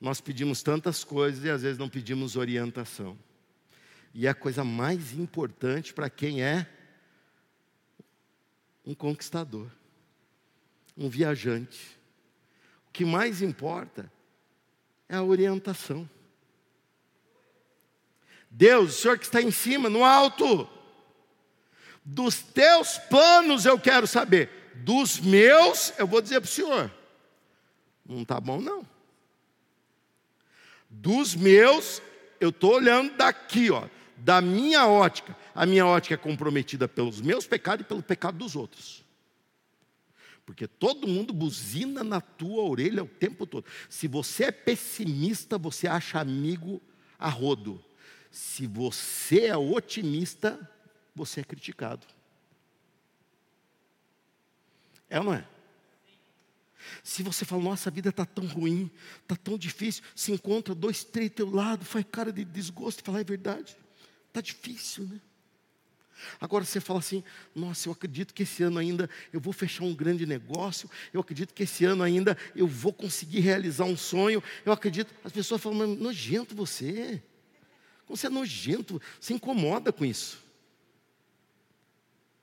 Nós 0.00 0.20
pedimos 0.20 0.62
tantas 0.62 1.04
coisas 1.04 1.44
e 1.44 1.50
às 1.50 1.62
vezes 1.62 1.78
não 1.78 1.88
pedimos 1.88 2.36
orientação. 2.36 3.18
E 4.14 4.26
é 4.26 4.30
a 4.30 4.34
coisa 4.34 4.64
mais 4.64 5.12
importante 5.12 5.92
para 5.92 6.08
quem 6.08 6.42
é 6.42 6.66
um 8.84 8.94
conquistador, 8.94 9.68
um 10.96 11.08
viajante. 11.08 11.98
O 12.88 12.92
que 12.92 13.04
mais 13.04 13.42
importa 13.42 14.10
é 15.08 15.16
a 15.16 15.22
orientação. 15.22 16.08
Deus, 18.50 18.98
o 18.98 19.02
Senhor 19.02 19.18
que 19.18 19.26
está 19.26 19.40
em 19.40 19.50
cima, 19.50 19.88
no 19.88 20.02
alto, 20.02 20.68
Dos 22.04 22.40
teus 22.40 22.98
planos 22.98 23.64
eu 23.64 23.78
quero 23.78 24.06
saber. 24.06 24.72
Dos 24.74 25.20
meus, 25.20 25.92
eu 25.98 26.06
vou 26.06 26.20
dizer 26.20 26.40
para 26.40 26.48
o 26.48 26.50
senhor. 26.50 26.90
Não 28.06 28.22
está 28.22 28.40
bom, 28.40 28.60
não. 28.60 28.86
Dos 30.90 31.36
meus, 31.36 32.02
eu 32.40 32.48
estou 32.50 32.74
olhando 32.74 33.16
daqui, 33.16 33.70
ó, 33.70 33.86
da 34.16 34.40
minha 34.40 34.86
ótica. 34.86 35.36
A 35.54 35.64
minha 35.64 35.86
ótica 35.86 36.14
é 36.14 36.18
comprometida 36.18 36.88
pelos 36.88 37.20
meus 37.20 37.46
pecados 37.46 37.84
e 37.84 37.88
pelo 37.88 38.02
pecado 38.02 38.36
dos 38.36 38.56
outros. 38.56 39.04
Porque 40.44 40.66
todo 40.66 41.06
mundo 41.06 41.32
buzina 41.32 42.02
na 42.02 42.20
tua 42.20 42.64
orelha 42.64 43.04
o 43.04 43.08
tempo 43.08 43.46
todo. 43.46 43.64
Se 43.88 44.08
você 44.08 44.44
é 44.44 44.50
pessimista, 44.50 45.56
você 45.56 45.86
acha 45.86 46.18
amigo 46.18 46.82
a 47.16 47.28
rodo. 47.28 47.82
Se 48.32 48.66
você 48.66 49.46
é 49.46 49.56
otimista, 49.56 50.58
você 51.14 51.40
é 51.40 51.44
criticado. 51.44 52.04
É 55.08 55.18
ou 55.18 55.24
não 55.24 55.34
é? 55.34 55.44
Se 57.02 57.22
você 57.22 57.44
fala, 57.44 57.62
nossa, 57.62 57.88
a 57.88 57.92
vida 57.92 58.08
está 58.08 58.24
tão 58.24 58.46
ruim, 58.46 58.90
está 59.22 59.36
tão 59.36 59.56
difícil, 59.58 60.02
se 60.14 60.32
encontra 60.32 60.74
dois, 60.74 61.04
três 61.04 61.30
teu 61.30 61.50
lado, 61.50 61.84
faz 61.84 62.04
cara 62.10 62.32
de 62.32 62.44
desgosto 62.44 63.00
e 63.00 63.02
fala, 63.04 63.20
é 63.20 63.24
verdade, 63.24 63.76
está 64.28 64.40
difícil, 64.40 65.04
né? 65.04 65.20
Agora 66.40 66.64
você 66.64 66.80
fala 66.80 66.98
assim: 66.98 67.24
nossa, 67.54 67.88
eu 67.88 67.92
acredito 67.92 68.34
que 68.34 68.42
esse 68.42 68.62
ano 68.62 68.78
ainda 68.78 69.08
eu 69.32 69.40
vou 69.40 69.52
fechar 69.52 69.84
um 69.84 69.94
grande 69.94 70.26
negócio, 70.26 70.90
eu 71.12 71.20
acredito 71.20 71.54
que 71.54 71.62
esse 71.62 71.84
ano 71.84 72.02
ainda 72.02 72.36
eu 72.54 72.66
vou 72.66 72.92
conseguir 72.92 73.40
realizar 73.40 73.84
um 73.84 73.96
sonho. 73.96 74.42
Eu 74.64 74.72
acredito, 74.72 75.14
as 75.24 75.32
pessoas 75.32 75.62
falam, 75.62 75.78
mas 75.78 75.98
nojento 75.98 76.54
você, 76.54 77.22
você 78.06 78.26
é 78.26 78.30
nojento, 78.30 79.00
você 79.18 79.34
incomoda 79.34 79.92
com 79.92 80.04
isso. 80.04 80.42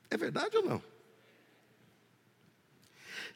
É 0.10 0.18
verdade 0.18 0.56
ou 0.58 0.64
não? 0.64 0.97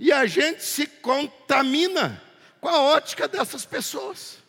E 0.01 0.11
a 0.11 0.25
gente 0.25 0.63
se 0.63 0.87
contamina 0.87 2.19
com 2.59 2.67
a 2.67 2.81
ótica 2.81 3.27
dessas 3.27 3.65
pessoas. 3.65 4.39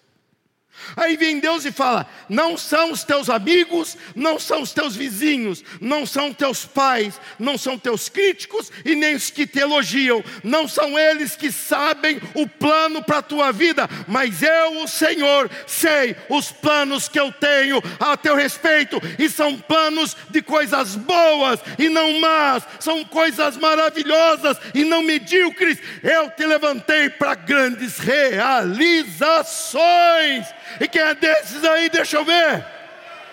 Aí 0.97 1.17
vem 1.17 1.39
Deus 1.39 1.65
e 1.65 1.73
fala: 1.73 2.07
não 2.29 2.57
são 2.57 2.93
os 2.93 3.05
teus 3.05 3.31
amigos, 3.31 3.97
não 4.15 4.39
são 4.39 4.63
os 4.63 4.73
teus 4.73 4.97
vizinhos, 4.97 5.63
não 5.81 6.05
são 6.05 6.33
teus 6.33 6.65
pais, 6.65 7.21
não 7.39 7.57
são 7.57 7.79
teus 7.79 8.09
críticos 8.09 8.73
e 8.85 8.95
nem 8.95 9.15
os 9.15 9.31
que 9.31 9.47
te 9.47 9.61
elogiam, 9.61 10.25
não 10.43 10.67
são 10.67 10.99
eles 10.99 11.37
que 11.37 11.53
sabem 11.53 12.21
o 12.35 12.49
plano 12.49 13.03
para 13.03 13.19
a 13.19 13.23
tua 13.23 13.53
vida, 13.53 13.89
mas 14.07 14.43
eu, 14.43 14.83
o 14.83 14.89
Senhor, 14.89 15.51
sei 15.67 16.17
os 16.29 16.51
planos 16.51 17.09
que 17.09 17.21
eu 17.21 17.31
tenho 17.33 17.83
a 18.01 18.17
teu 18.17 18.35
respeito, 18.35 19.01
e 19.19 19.29
são 19.29 19.59
planos 19.59 20.17
de 20.31 20.43
coisas 20.43 20.97
boas 20.97 21.61
e 21.79 21.89
não 21.89 22.19
más, 22.19 22.65
são 22.81 23.05
coisas 23.05 23.57
maravilhosas 23.57 24.57
e 24.75 24.85
não 24.85 25.03
medíocres. 25.03 25.79
Eu 26.03 26.31
te 26.31 26.45
levantei 26.45 27.11
para 27.11 27.35
grandes 27.35 27.99
realizações. 27.99 30.47
E 30.81 30.89
quem 30.89 31.03
é 31.03 31.15
desses 31.15 31.65
aí, 31.65 31.89
deixa 31.89 32.17
eu 32.17 32.25
ver. 32.25 32.65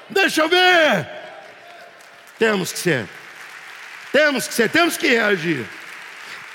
Deixa 0.10 0.41
eu 0.41 0.49
ver. 0.49 1.08
Temos 2.38 2.71
que 2.71 2.80
ser. 2.80 3.08
Temos 4.12 4.47
que 4.47 4.54
ser, 4.54 4.69
temos 4.69 4.97
que 4.97 5.08
reagir. 5.08 5.65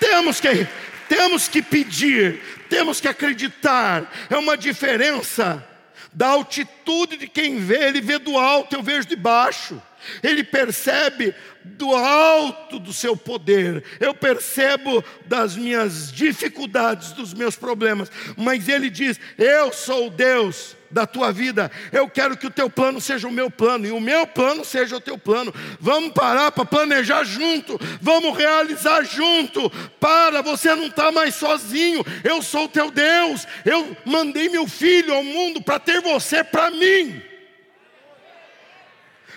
Temos 0.01 0.41
que 0.41 0.67
temos 1.09 1.49
que 1.49 1.63
pedir, 1.63 2.41
temos 2.69 3.01
que 3.01 3.09
acreditar. 3.09 4.11
É 4.31 4.37
uma 4.37 4.57
diferença 4.57 5.65
da 6.13 6.29
altitude 6.29 7.17
de 7.17 7.29
quem 7.29 7.59
vê, 7.59 7.89
ele 7.89 8.01
vê 8.01 8.19
do 8.19 8.39
alto, 8.39 8.75
eu 8.75 8.83
vejo 8.83 9.07
de 9.07 9.17
baixo. 9.17 9.81
Ele 10.23 10.45
percebe 10.45 11.35
do 11.65 11.95
alto 11.95 12.79
do 12.79 12.93
seu 12.93 13.17
poder, 13.17 13.83
eu 13.99 14.15
percebo 14.15 15.03
das 15.25 15.57
minhas 15.57 16.13
dificuldades, 16.13 17.13
dos 17.13 17.33
meus 17.33 17.57
problemas, 17.57 18.11
mas 18.37 18.69
ele 18.69 18.91
diz: 18.91 19.19
Eu 19.39 19.73
sou 19.73 20.11
Deus 20.11 20.77
da 20.91 21.07
tua 21.07 21.33
vida, 21.33 21.73
eu 21.91 22.09
quero 22.09 22.37
que 22.37 22.47
o 22.47 22.51
teu 22.51 22.71
plano 22.71 23.01
seja 23.01 23.27
o 23.27 23.33
meu 23.33 23.51
plano, 23.51 23.87
e 23.87 23.91
o 23.91 24.01
meu 24.01 24.27
plano 24.27 24.65
seja 24.65 24.97
o 24.97 25.01
teu 25.01 25.19
plano. 25.19 25.53
Vamos 25.81 26.13
parar 26.13 26.53
para 26.53 26.65
planejar 26.65 27.25
junto, 27.25 27.81
vamos 28.01 28.37
realizar 28.37 29.03
junto. 29.03 29.69
Para, 29.99 30.43
você 30.43 30.75
não 30.75 30.87
está 30.87 31.11
mais 31.11 31.35
sozinho, 31.35 32.05
eu 32.23 32.43
sou 32.43 32.67
o 32.67 32.69
teu 32.69 32.91
Deus, 32.91 33.47
eu 33.65 33.97
mandei 34.05 34.49
meu 34.49 34.69
filho 34.69 35.15
ao 35.15 35.25
mundo 35.25 35.63
para 35.63 35.81
ter 35.81 36.01
você 36.01 36.45
para 36.45 36.71
mim. 36.71 37.34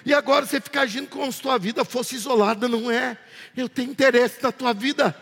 E 0.07 0.13
agora 0.13 0.45
você 0.45 0.61
fica 0.61 0.79
agindo 0.79 1.09
como 1.09 1.29
se 1.29 1.41
tua 1.41 1.59
vida 1.59 1.83
fosse 1.83 2.15
isolada, 2.15 2.65
não 2.69 2.89
é? 2.89 3.17
Eu 3.57 3.67
tenho 3.67 3.91
interesse 3.91 4.41
na 4.41 4.53
tua 4.53 4.73
vida. 4.73 5.13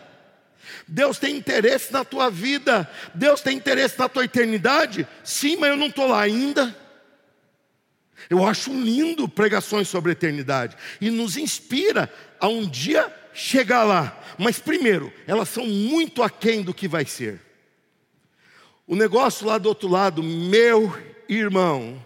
Deus 0.86 1.18
tem 1.18 1.36
interesse 1.36 1.92
na 1.92 2.04
tua 2.04 2.30
vida. 2.30 2.88
Deus 3.12 3.40
tem 3.40 3.56
interesse 3.56 3.98
na 3.98 4.08
tua 4.08 4.24
eternidade. 4.24 5.04
Sim, 5.24 5.56
mas 5.56 5.70
eu 5.70 5.76
não 5.76 5.88
estou 5.88 6.06
lá 6.06 6.20
ainda. 6.20 6.72
Eu 8.30 8.46
acho 8.46 8.72
lindo 8.72 9.28
pregações 9.28 9.88
sobre 9.88 10.10
a 10.10 10.12
eternidade 10.12 10.76
e 11.00 11.10
nos 11.10 11.36
inspira 11.36 12.08
a 12.38 12.46
um 12.46 12.64
dia 12.64 13.12
chegar 13.34 13.82
lá. 13.82 14.16
Mas 14.38 14.60
primeiro, 14.60 15.12
elas 15.26 15.48
são 15.48 15.66
muito 15.66 16.22
aquém 16.22 16.62
do 16.62 16.72
que 16.72 16.86
vai 16.86 17.04
ser. 17.04 17.40
O 18.86 18.94
negócio 18.94 19.48
lá 19.48 19.58
do 19.58 19.68
outro 19.68 19.88
lado, 19.88 20.22
meu 20.22 20.96
irmão, 21.28 22.00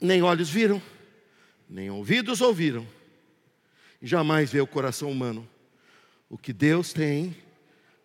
nem 0.00 0.22
olhos 0.22 0.48
viram, 0.48 0.80
nem 1.68 1.90
ouvidos 1.90 2.40
ouviram, 2.40 2.86
e 4.00 4.06
jamais 4.06 4.50
vê 4.50 4.60
o 4.60 4.66
coração 4.66 5.10
humano 5.10 5.48
o 6.30 6.36
que 6.36 6.52
Deus 6.52 6.92
tem 6.92 7.36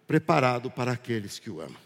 preparado 0.08 0.72
para 0.72 0.92
aqueles 0.92 1.40
que 1.40 1.50
o 1.50 1.60
amam. 1.60 1.82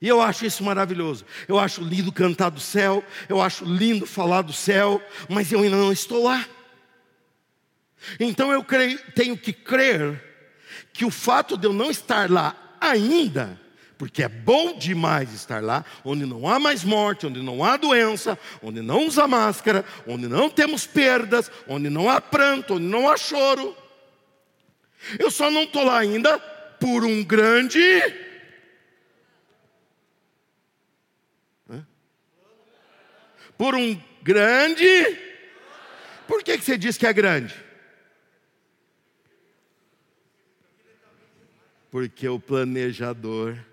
E 0.00 0.08
eu 0.08 0.20
acho 0.20 0.44
isso 0.44 0.64
maravilhoso. 0.64 1.24
Eu 1.46 1.60
acho 1.60 1.80
lindo 1.80 2.10
cantar 2.10 2.50
do 2.50 2.58
céu, 2.58 3.04
eu 3.28 3.40
acho 3.40 3.64
lindo 3.64 4.04
falar 4.04 4.42
do 4.42 4.52
céu, 4.52 5.00
mas 5.28 5.52
eu 5.52 5.62
ainda 5.62 5.76
não 5.76 5.92
estou 5.92 6.24
lá. 6.24 6.44
Então 8.18 8.52
eu 8.52 8.64
creio, 8.64 8.98
tenho 9.12 9.38
que 9.38 9.52
crer 9.52 10.20
que 10.92 11.04
o 11.04 11.10
fato 11.10 11.56
de 11.56 11.68
eu 11.68 11.72
não 11.72 11.88
estar 11.88 12.28
lá 12.28 12.76
ainda 12.80 13.60
porque 14.02 14.24
é 14.24 14.28
bom 14.28 14.76
demais 14.76 15.32
estar 15.32 15.62
lá, 15.62 15.84
onde 16.04 16.26
não 16.26 16.48
há 16.48 16.58
mais 16.58 16.82
morte, 16.82 17.24
onde 17.24 17.40
não 17.40 17.62
há 17.62 17.76
doença, 17.76 18.36
onde 18.60 18.82
não 18.82 19.06
usa 19.06 19.28
máscara, 19.28 19.84
onde 20.08 20.26
não 20.26 20.50
temos 20.50 20.84
perdas, 20.84 21.48
onde 21.68 21.88
não 21.88 22.10
há 22.10 22.20
pranto, 22.20 22.74
onde 22.74 22.84
não 22.84 23.08
há 23.08 23.16
choro. 23.16 23.76
Eu 25.20 25.30
só 25.30 25.52
não 25.52 25.62
estou 25.62 25.84
lá 25.84 26.00
ainda 26.00 26.36
por 26.80 27.04
um 27.04 27.22
grande. 27.22 27.80
Por 33.56 33.76
um 33.76 33.96
grande. 34.20 35.16
Por 36.26 36.42
que, 36.42 36.58
que 36.58 36.64
você 36.64 36.76
diz 36.76 36.98
que 36.98 37.06
é 37.06 37.12
grande? 37.12 37.54
Porque 41.88 42.28
o 42.28 42.40
planejador 42.40 43.70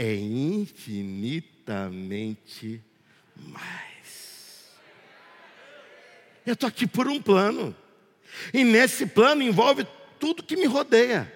é 0.00 0.16
infinitamente 0.16 2.82
mais. 3.36 4.70
Eu 6.46 6.54
estou 6.54 6.66
aqui 6.66 6.86
por 6.86 7.06
um 7.06 7.20
plano, 7.20 7.76
e 8.54 8.64
nesse 8.64 9.04
plano 9.04 9.42
envolve 9.42 9.86
tudo 10.18 10.42
que 10.42 10.56
me 10.56 10.64
rodeia, 10.64 11.30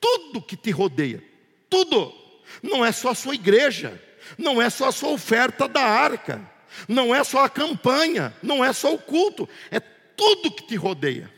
tudo 0.00 0.40
que 0.40 0.56
te 0.56 0.70
rodeia, 0.70 1.22
tudo. 1.68 2.14
Não 2.62 2.82
é 2.82 2.90
só 2.92 3.10
a 3.10 3.14
sua 3.14 3.34
igreja, 3.34 4.02
não 4.38 4.62
é 4.62 4.70
só 4.70 4.88
a 4.88 4.92
sua 4.92 5.10
oferta 5.10 5.68
da 5.68 5.82
arca, 5.82 6.40
não 6.88 7.14
é 7.14 7.22
só 7.22 7.44
a 7.44 7.50
campanha, 7.50 8.34
não 8.42 8.64
é 8.64 8.72
só 8.72 8.94
o 8.94 8.98
culto, 8.98 9.46
é 9.70 9.80
tudo 9.80 10.50
que 10.50 10.66
te 10.66 10.76
rodeia. 10.76 11.30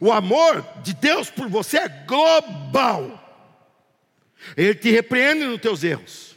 O 0.00 0.10
amor 0.10 0.66
de 0.82 0.92
Deus 0.92 1.30
por 1.30 1.48
você 1.48 1.78
é 1.78 1.88
global. 1.88 3.27
Ele 4.56 4.74
te 4.74 4.90
repreende 4.90 5.44
nos 5.44 5.60
teus 5.60 5.82
erros, 5.82 6.36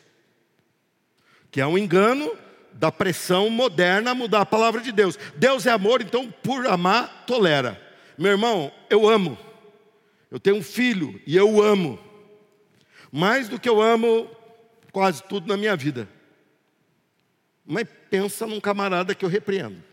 que 1.49 1.61
é 1.61 1.67
um 1.67 1.77
engano 1.77 2.35
da 2.73 2.91
pressão 2.91 3.49
moderna 3.49 4.11
a 4.11 4.15
mudar 4.15 4.41
a 4.41 4.45
palavra 4.45 4.81
de 4.81 4.91
Deus. 4.91 5.17
Deus 5.35 5.65
é 5.65 5.71
amor, 5.71 6.01
então 6.01 6.31
por 6.31 6.65
amar, 6.67 7.25
tolera. 7.25 7.79
Meu 8.17 8.31
irmão, 8.31 8.71
eu 8.89 9.07
amo. 9.07 9.37
Eu 10.29 10.39
tenho 10.39 10.57
um 10.57 10.63
filho 10.63 11.21
e 11.25 11.35
eu 11.35 11.61
amo. 11.61 11.99
Mais 13.11 13.49
do 13.49 13.59
que 13.59 13.67
eu 13.67 13.81
amo 13.81 14.29
quase 14.91 15.23
tudo 15.23 15.47
na 15.47 15.57
minha 15.57 15.75
vida. 15.75 16.07
Mas 17.65 17.87
pensa 18.09 18.47
num 18.47 18.59
camarada 18.59 19.13
que 19.13 19.23
eu 19.23 19.29
repreendo. 19.29 19.83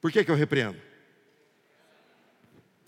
Por 0.00 0.12
que, 0.12 0.24
que 0.24 0.30
eu 0.30 0.36
repreendo? 0.36 0.80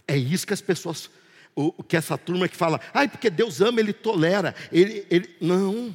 É 0.06 0.16
isso 0.16 0.46
que 0.46 0.54
as 0.54 0.60
pessoas 0.60 1.10
o, 1.58 1.82
que 1.82 1.96
essa 1.96 2.16
turma 2.16 2.48
que 2.48 2.56
fala, 2.56 2.80
ai, 2.94 3.08
porque 3.08 3.28
Deus 3.28 3.60
ama, 3.60 3.80
Ele 3.80 3.92
tolera. 3.92 4.54
Ele, 4.70 5.04
ele... 5.10 5.28
Não. 5.40 5.94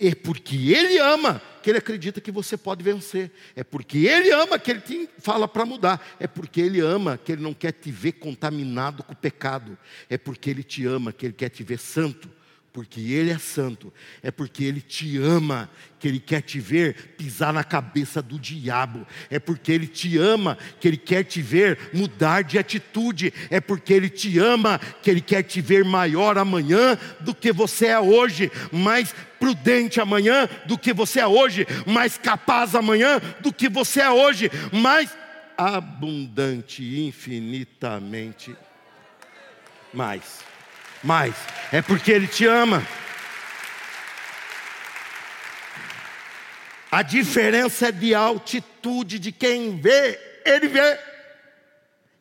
É 0.00 0.14
porque 0.14 0.72
Ele 0.72 0.98
ama 0.98 1.42
que 1.60 1.70
Ele 1.70 1.78
acredita 1.78 2.20
que 2.20 2.30
você 2.30 2.56
pode 2.56 2.84
vencer. 2.84 3.32
É 3.56 3.64
porque 3.64 4.06
Ele 4.06 4.30
ama 4.30 4.58
que 4.58 4.70
Ele 4.70 4.80
te 4.80 5.08
fala 5.18 5.48
para 5.48 5.66
mudar. 5.66 6.00
É 6.20 6.28
porque 6.28 6.60
Ele 6.60 6.80
ama 6.80 7.18
que 7.18 7.32
Ele 7.32 7.42
não 7.42 7.52
quer 7.52 7.72
te 7.72 7.90
ver 7.90 8.12
contaminado 8.12 9.02
com 9.02 9.12
o 9.12 9.16
pecado. 9.16 9.76
É 10.08 10.16
porque 10.16 10.48
Ele 10.48 10.62
te 10.62 10.86
ama 10.86 11.12
que 11.12 11.26
Ele 11.26 11.34
quer 11.34 11.48
te 11.48 11.64
ver 11.64 11.78
santo 11.78 12.30
porque 12.72 13.00
Ele 13.00 13.30
é 13.30 13.38
santo, 13.38 13.92
é 14.22 14.30
porque 14.30 14.64
Ele 14.64 14.80
te 14.80 15.18
ama, 15.18 15.68
que 15.98 16.08
Ele 16.08 16.18
quer 16.18 16.40
te 16.40 16.58
ver 16.58 17.14
pisar 17.18 17.52
na 17.52 17.62
cabeça 17.62 18.22
do 18.22 18.38
diabo, 18.38 19.06
é 19.30 19.38
porque 19.38 19.70
Ele 19.70 19.86
te 19.86 20.16
ama, 20.16 20.56
que 20.80 20.88
Ele 20.88 20.96
quer 20.96 21.24
te 21.24 21.42
ver 21.42 21.90
mudar 21.92 22.42
de 22.42 22.58
atitude, 22.58 23.32
é 23.50 23.60
porque 23.60 23.92
Ele 23.92 24.08
te 24.08 24.38
ama, 24.38 24.80
que 25.02 25.10
Ele 25.10 25.20
quer 25.20 25.42
te 25.42 25.60
ver 25.60 25.84
maior 25.84 26.38
amanhã 26.38 26.98
do 27.20 27.34
que 27.34 27.52
você 27.52 27.88
é 27.88 28.00
hoje, 28.00 28.50
mais 28.72 29.14
prudente 29.38 30.00
amanhã 30.00 30.48
do 30.66 30.78
que 30.78 30.94
você 30.94 31.20
é 31.20 31.26
hoje, 31.26 31.66
mais 31.86 32.16
capaz 32.16 32.74
amanhã 32.74 33.20
do 33.40 33.52
que 33.52 33.68
você 33.68 34.00
é 34.00 34.10
hoje, 34.10 34.50
mais 34.72 35.14
abundante, 35.58 36.82
infinitamente 37.06 38.56
mais 39.92 40.51
mais, 41.02 41.34
é 41.72 41.82
porque 41.82 42.10
Ele 42.10 42.26
te 42.26 42.46
ama. 42.46 42.86
A 46.90 47.02
diferença 47.02 47.88
é 47.88 47.92
de 47.92 48.14
altitude 48.14 49.18
de 49.18 49.32
quem 49.32 49.80
vê, 49.80 50.18
Ele 50.44 50.68
vê. 50.68 50.98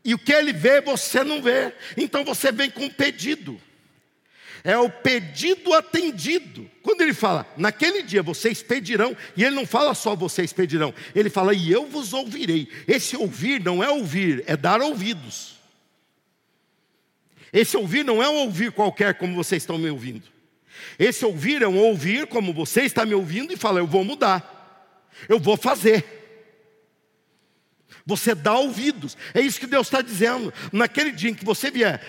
E 0.04 0.13
o 0.13 0.17
que 0.17 0.32
Ele 0.32 0.54
vê, 0.54 0.80
você 0.80 1.24
não 1.24 1.41
vê. 1.41 1.74
Então 1.98 2.24
você 2.24 2.52
vem 2.52 2.70
com 2.70 2.86
um 2.86 2.89
pedido. 2.89 3.60
É 4.63 4.78
o 4.78 4.89
pedido 4.89 5.74
atendido. 5.74 6.70
Quando 6.84 7.02
ele 7.02 7.13
fala, 7.13 7.48
naquele 7.58 8.04
dia 8.04 8.22
vocês 8.22 8.62
pedirão, 8.62 9.17
e 9.36 9.44
ele 9.44 9.56
não 9.56 9.65
fala 9.65 9.94
só 9.94 10.15
vocês 10.15 10.54
pedirão, 10.54 10.94
ele 11.15 11.30
fala, 11.30 11.54
e 11.54 11.72
eu 11.72 11.88
vos 11.88 12.13
ouvirei. 12.13 12.67
Esse 12.88 13.17
ouvir 13.17 13.60
não 13.63 13.84
é 13.84 13.89
ouvir, 13.89 14.44
é 14.46 14.56
dar 14.56 14.82
ouvidos. 14.82 15.61
Esse 17.53 17.75
ouvir 17.75 18.03
não 18.03 18.23
é 18.23 18.29
um 18.29 18.35
ouvir 18.35 18.71
qualquer 18.71 19.15
como 19.15 19.35
vocês 19.35 19.63
estão 19.63 19.77
me 19.77 19.89
ouvindo. 19.89 20.23
Esse 20.97 21.25
ouvir 21.25 21.61
é 21.61 21.67
um 21.67 21.77
ouvir 21.77 22.27
como 22.27 22.53
você 22.53 22.81
está 22.81 23.05
me 23.05 23.13
ouvindo 23.13 23.51
e 23.51 23.57
fala: 23.57 23.79
Eu 23.79 23.87
vou 23.87 24.03
mudar, 24.03 25.07
eu 25.27 25.39
vou 25.39 25.57
fazer. 25.57 26.19
Você 28.05 28.33
dá 28.33 28.53
ouvidos, 28.57 29.15
é 29.33 29.41
isso 29.41 29.59
que 29.59 29.67
Deus 29.67 29.87
está 29.87 30.01
dizendo. 30.01 30.53
Naquele 30.71 31.11
dia 31.11 31.29
em 31.29 31.35
que 31.35 31.45
você 31.45 31.69
vier, 31.69 32.01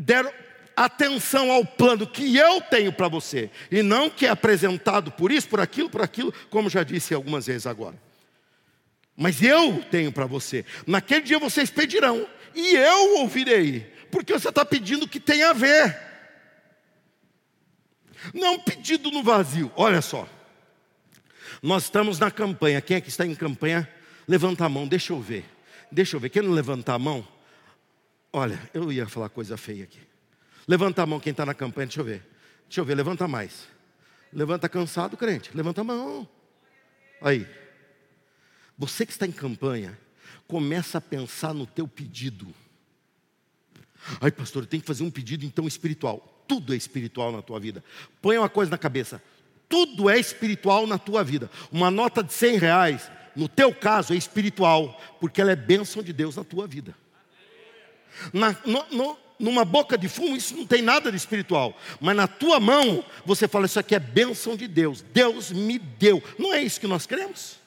der 0.00 0.32
atenção 0.74 1.50
ao 1.50 1.64
plano 1.64 2.06
que 2.06 2.36
eu 2.36 2.60
tenho 2.60 2.92
para 2.92 3.08
você, 3.08 3.50
e 3.70 3.82
não 3.82 4.08
que 4.08 4.26
é 4.26 4.30
apresentado 4.30 5.10
por 5.12 5.30
isso, 5.30 5.48
por 5.48 5.60
aquilo, 5.60 5.90
por 5.90 6.02
aquilo, 6.02 6.32
como 6.50 6.70
já 6.70 6.82
disse 6.82 7.14
algumas 7.14 7.46
vezes 7.46 7.66
agora. 7.66 7.96
Mas 9.16 9.42
eu 9.42 9.82
tenho 9.90 10.12
para 10.12 10.26
você. 10.26 10.64
Naquele 10.86 11.22
dia 11.22 11.38
vocês 11.38 11.70
pedirão, 11.70 12.26
e 12.54 12.74
eu 12.74 13.18
ouvirei 13.18 13.92
porque 14.10 14.32
você 14.32 14.48
está 14.48 14.64
pedindo 14.64 15.08
que 15.08 15.20
tem 15.20 15.42
a 15.42 15.52
ver. 15.52 16.08
Não 18.34 18.58
pedido 18.58 19.10
no 19.10 19.22
vazio. 19.22 19.72
Olha 19.76 20.02
só. 20.02 20.28
Nós 21.62 21.84
estamos 21.84 22.18
na 22.18 22.30
campanha. 22.30 22.80
Quem 22.80 22.96
é 22.96 23.00
que 23.00 23.08
está 23.08 23.24
em 23.26 23.34
campanha? 23.34 23.88
Levanta 24.26 24.64
a 24.64 24.68
mão, 24.68 24.86
deixa 24.86 25.12
eu 25.12 25.20
ver. 25.20 25.44
Deixa 25.90 26.16
eu 26.16 26.20
ver. 26.20 26.28
Quem 26.28 26.42
não 26.42 26.50
levantar 26.50 26.94
a 26.94 26.98
mão? 26.98 27.26
Olha, 28.32 28.60
eu 28.74 28.92
ia 28.92 29.08
falar 29.08 29.28
coisa 29.28 29.56
feia 29.56 29.84
aqui. 29.84 30.00
Levanta 30.66 31.02
a 31.02 31.06
mão 31.06 31.18
quem 31.18 31.30
está 31.30 31.46
na 31.46 31.54
campanha, 31.54 31.86
deixa 31.86 32.00
eu 32.00 32.04
ver. 32.04 32.22
Deixa 32.68 32.80
eu 32.80 32.84
ver, 32.84 32.94
levanta 32.94 33.26
mais. 33.26 33.66
Levanta 34.30 34.68
cansado, 34.68 35.16
crente. 35.16 35.50
Levanta 35.54 35.80
a 35.80 35.84
mão. 35.84 36.28
Aí. 37.22 37.46
Você 38.76 39.04
que 39.04 39.12
está 39.12 39.26
em 39.26 39.32
campanha, 39.32 39.98
começa 40.46 40.98
a 40.98 41.00
pensar 41.00 41.52
no 41.52 41.66
teu 41.66 41.88
pedido. 41.88 42.54
Ai, 44.20 44.30
pastor, 44.30 44.66
tem 44.66 44.80
que 44.80 44.86
fazer 44.86 45.02
um 45.02 45.10
pedido 45.10 45.44
então 45.44 45.66
espiritual. 45.66 46.44
Tudo 46.46 46.72
é 46.72 46.76
espiritual 46.76 47.30
na 47.32 47.42
tua 47.42 47.60
vida. 47.60 47.84
Põe 48.22 48.38
uma 48.38 48.48
coisa 48.48 48.70
na 48.70 48.78
cabeça. 48.78 49.22
Tudo 49.68 50.08
é 50.08 50.18
espiritual 50.18 50.86
na 50.86 50.98
tua 50.98 51.22
vida. 51.22 51.50
Uma 51.70 51.90
nota 51.90 52.22
de 52.22 52.32
100 52.32 52.58
reais, 52.58 53.10
no 53.36 53.48
teu 53.48 53.74
caso, 53.74 54.14
é 54.14 54.16
espiritual, 54.16 54.98
porque 55.20 55.40
ela 55.40 55.52
é 55.52 55.56
bênção 55.56 56.02
de 56.02 56.12
Deus 56.12 56.36
na 56.36 56.44
tua 56.44 56.66
vida. 56.66 56.94
Na, 58.32 58.56
no, 58.64 58.84
no, 58.90 59.18
numa 59.38 59.64
boca 59.64 59.98
de 59.98 60.08
fumo, 60.08 60.34
isso 60.36 60.56
não 60.56 60.66
tem 60.66 60.80
nada 60.80 61.10
de 61.10 61.16
espiritual. 61.16 61.76
Mas 62.00 62.16
na 62.16 62.26
tua 62.26 62.58
mão, 62.58 63.04
você 63.26 63.46
fala: 63.46 63.66
Isso 63.66 63.78
aqui 63.78 63.94
é 63.94 64.00
bênção 64.00 64.56
de 64.56 64.66
Deus. 64.66 65.02
Deus 65.02 65.52
me 65.52 65.78
deu. 65.78 66.22
Não 66.38 66.52
é 66.52 66.62
isso 66.62 66.80
que 66.80 66.86
nós 66.86 67.06
queremos? 67.06 67.57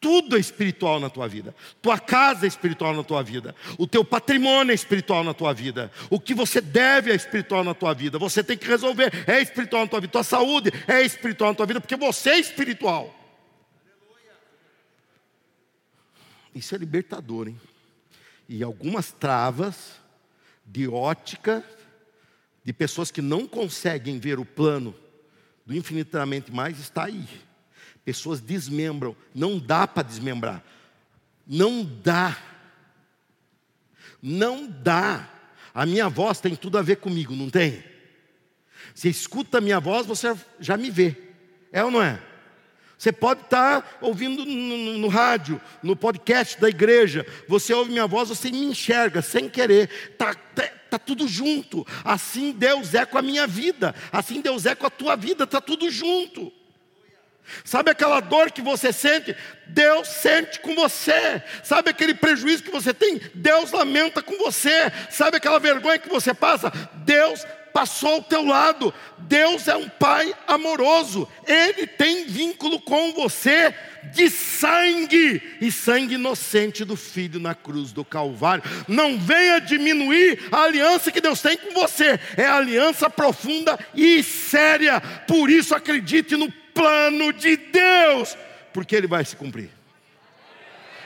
Tudo 0.00 0.36
é 0.36 0.40
espiritual 0.40 1.00
na 1.00 1.10
tua 1.10 1.26
vida. 1.26 1.54
Tua 1.82 1.98
casa 1.98 2.46
é 2.46 2.48
espiritual 2.48 2.94
na 2.94 3.02
tua 3.02 3.22
vida. 3.22 3.54
O 3.76 3.86
teu 3.86 4.04
patrimônio 4.04 4.70
é 4.70 4.74
espiritual 4.74 5.24
na 5.24 5.34
tua 5.34 5.52
vida. 5.52 5.90
O 6.08 6.20
que 6.20 6.34
você 6.34 6.60
deve 6.60 7.10
é 7.10 7.16
espiritual 7.16 7.64
na 7.64 7.74
tua 7.74 7.94
vida. 7.94 8.18
Você 8.18 8.44
tem 8.44 8.56
que 8.56 8.66
resolver, 8.66 9.12
é 9.26 9.40
espiritual 9.40 9.82
na 9.82 9.88
tua 9.88 10.00
vida. 10.00 10.12
Tua 10.12 10.22
saúde 10.22 10.70
é 10.86 11.02
espiritual 11.02 11.50
na 11.50 11.56
tua 11.56 11.66
vida, 11.66 11.80
porque 11.80 11.96
você 11.96 12.30
é 12.30 12.38
espiritual. 12.38 13.14
Isso 16.54 16.74
é 16.74 16.78
libertador, 16.78 17.48
hein? 17.48 17.60
E 18.48 18.62
algumas 18.62 19.12
travas 19.12 20.00
de 20.64 20.86
ótica 20.88 21.64
de 22.64 22.72
pessoas 22.72 23.10
que 23.10 23.22
não 23.22 23.46
conseguem 23.46 24.18
ver 24.18 24.38
o 24.38 24.44
plano 24.44 24.94
do 25.66 25.74
infinitamente 25.74 26.52
mais 26.52 26.78
está 26.78 27.04
aí. 27.04 27.26
Pessoas 28.08 28.40
desmembram, 28.40 29.14
não 29.34 29.58
dá 29.58 29.86
para 29.86 30.02
desmembrar. 30.02 30.64
Não 31.46 31.84
dá. 31.84 32.38
Não 34.22 34.66
dá. 34.66 35.28
A 35.74 35.84
minha 35.84 36.08
voz 36.08 36.40
tem 36.40 36.56
tudo 36.56 36.78
a 36.78 36.82
ver 36.82 36.96
comigo, 36.96 37.36
não 37.36 37.50
tem? 37.50 37.84
Você 38.94 39.10
escuta 39.10 39.58
a 39.58 39.60
minha 39.60 39.78
voz, 39.78 40.06
você 40.06 40.34
já 40.58 40.74
me 40.74 40.90
vê. 40.90 41.14
É 41.70 41.84
ou 41.84 41.90
não 41.90 42.02
é? 42.02 42.18
Você 42.96 43.12
pode 43.12 43.42
estar 43.42 43.98
ouvindo 44.00 44.42
no, 44.42 44.54
no, 44.54 44.98
no, 45.00 45.08
rádio, 45.08 45.60
no 45.82 45.94
podcast 45.94 46.58
da 46.58 46.70
igreja. 46.70 47.26
Você 47.46 47.74
ouve 47.74 47.90
minha 47.90 48.06
voz, 48.06 48.30
você 48.30 48.50
me 48.50 48.64
enxerga 48.64 49.20
sem 49.20 49.50
querer. 49.50 49.90
Está 50.12 50.34
tá, 50.34 50.62
tá 50.62 50.98
tudo 50.98 51.28
junto. 51.28 51.86
Assim 52.02 52.52
Deus 52.52 52.94
é 52.94 53.04
com 53.04 53.18
a 53.18 53.22
minha 53.22 53.46
vida. 53.46 53.94
Assim 54.10 54.40
Deus 54.40 54.64
é 54.64 54.74
com 54.74 54.86
a 54.86 54.90
tua 54.90 55.14
vida. 55.14 55.44
Está 55.44 55.60
tudo 55.60 55.90
junto. 55.90 56.50
Sabe 57.64 57.90
aquela 57.90 58.20
dor 58.20 58.50
que 58.50 58.62
você 58.62 58.92
sente? 58.92 59.36
Deus 59.66 60.08
sente 60.08 60.60
com 60.60 60.74
você. 60.74 61.42
Sabe 61.62 61.90
aquele 61.90 62.14
prejuízo 62.14 62.62
que 62.62 62.70
você 62.70 62.94
tem? 62.94 63.20
Deus 63.34 63.72
lamenta 63.72 64.22
com 64.22 64.36
você. 64.38 64.92
Sabe 65.10 65.36
aquela 65.36 65.58
vergonha 65.58 65.98
que 65.98 66.08
você 66.08 66.32
passa? 66.32 66.70
Deus 67.04 67.44
passou 67.72 68.14
ao 68.14 68.22
teu 68.22 68.44
lado. 68.44 68.92
Deus 69.18 69.68
é 69.68 69.76
um 69.76 69.88
pai 69.88 70.34
amoroso. 70.46 71.28
Ele 71.46 71.86
tem 71.86 72.24
vínculo 72.24 72.80
com 72.80 73.12
você 73.12 73.74
de 74.12 74.30
sangue 74.30 75.40
e 75.60 75.70
sangue 75.70 76.14
inocente 76.14 76.84
do 76.84 76.96
filho 76.96 77.38
na 77.38 77.54
cruz 77.54 77.92
do 77.92 78.04
Calvário. 78.04 78.64
Não 78.86 79.18
venha 79.18 79.60
diminuir 79.60 80.40
a 80.50 80.62
aliança 80.62 81.12
que 81.12 81.20
Deus 81.20 81.40
tem 81.40 81.56
com 81.56 81.72
você. 81.72 82.18
É 82.36 82.46
aliança 82.46 83.08
profunda 83.08 83.78
e 83.94 84.22
séria. 84.22 85.00
Por 85.00 85.50
isso 85.50 85.74
acredite 85.74 86.36
no 86.36 86.52
plano 86.78 87.32
de 87.32 87.56
Deus, 87.56 88.38
porque 88.72 88.94
ele 88.94 89.08
vai 89.08 89.24
se 89.24 89.34
cumprir. 89.34 89.70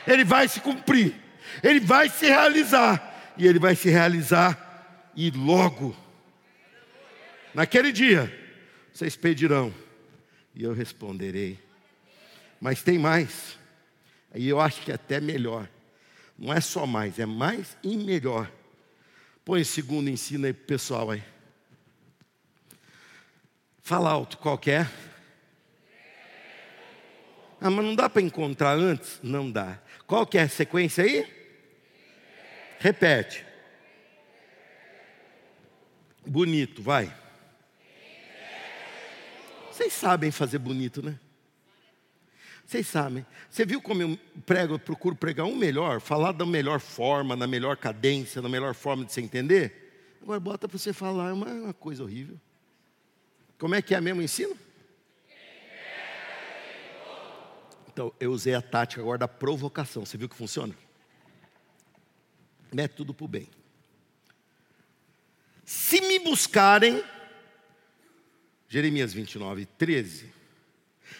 Ele 0.05 0.23
vai 0.23 0.47
se 0.47 0.59
cumprir, 0.59 1.15
ele 1.63 1.79
vai 1.79 2.09
se 2.09 2.27
realizar, 2.27 3.33
e 3.35 3.47
ele 3.47 3.57
vai 3.57 3.75
se 3.75 3.89
realizar 3.89 5.11
e 5.15 5.31
logo. 5.31 5.95
Naquele 7.53 7.91
dia, 7.91 8.31
vocês 8.93 9.15
pedirão, 9.15 9.73
e 10.53 10.63
eu 10.63 10.73
responderei. 10.73 11.59
Mas 12.61 12.83
tem 12.83 12.99
mais, 12.99 13.57
e 14.35 14.47
eu 14.47 14.59
acho 14.59 14.81
que 14.81 14.91
é 14.91 14.95
até 14.95 15.19
melhor. 15.19 15.67
Não 16.37 16.53
é 16.53 16.61
só 16.61 16.85
mais, 16.85 17.17
é 17.17 17.25
mais 17.25 17.75
e 17.81 17.97
melhor. 17.97 18.51
Põe 19.43 19.63
segundo 19.63 20.09
ensino 20.09 20.45
aí 20.45 20.53
para 20.53 20.63
o 20.63 20.67
pessoal 20.67 21.11
aí. 21.11 21.23
Fala 23.81 24.11
alto, 24.11 24.37
qual 24.37 24.59
é? 24.67 24.87
Ah, 27.65 27.69
mas 27.69 27.85
não 27.85 27.95
dá 27.95 28.09
para 28.09 28.21
encontrar 28.21 28.77
antes? 28.77 29.21
Não 29.23 29.49
dá. 29.49 29.79
Qual 30.05 30.27
que 30.27 30.37
é 30.37 30.41
a 30.41 30.49
sequência 30.49 31.01
aí? 31.01 31.25
Repete. 32.77 33.45
Bonito, 36.27 36.83
vai. 36.83 37.15
Vocês 39.71 39.93
sabem 39.93 40.29
fazer 40.29 40.59
bonito, 40.59 41.01
né? 41.01 41.17
Vocês 42.65 42.85
sabem. 42.85 43.25
Você 43.49 43.65
viu 43.65 43.81
como 43.81 44.01
eu 44.01 44.19
prego, 44.45 44.73
eu 44.73 44.79
procuro 44.79 45.15
pregar 45.15 45.45
um 45.45 45.55
melhor, 45.55 46.01
falar 46.01 46.33
da 46.33 46.45
melhor 46.45 46.81
forma, 46.81 47.33
na 47.33 47.47
melhor 47.47 47.77
cadência, 47.77 48.41
na 48.41 48.49
melhor 48.49 48.75
forma 48.75 49.05
de 49.05 49.13
se 49.13 49.21
entender? 49.21 50.17
Agora 50.21 50.39
bota 50.41 50.67
para 50.67 50.77
você 50.77 50.91
falar, 50.91 51.29
é 51.29 51.33
uma, 51.33 51.45
uma 51.45 51.73
coisa 51.73 52.03
horrível. 52.03 52.37
Como 53.57 53.73
é 53.73 53.81
que 53.81 53.95
é 53.95 54.01
mesmo 54.01 54.19
o 54.19 54.23
ensino? 54.23 54.53
Então, 57.93 58.11
eu 58.19 58.31
usei 58.31 58.55
a 58.55 58.61
tática 58.61 58.99
agora 58.99 59.19
da 59.19 59.27
provocação. 59.27 60.03
Você 60.03 60.17
viu 60.17 60.27
que 60.27 60.35
funciona? 60.35 60.75
Mete 62.73 62.95
tudo 62.95 63.13
para 63.13 63.25
o 63.25 63.27
bem. 63.27 63.47
Se 65.63 66.01
me 66.01 66.17
buscarem, 66.17 67.03
Jeremias 68.67 69.13
29, 69.13 69.67
13. 69.77 70.33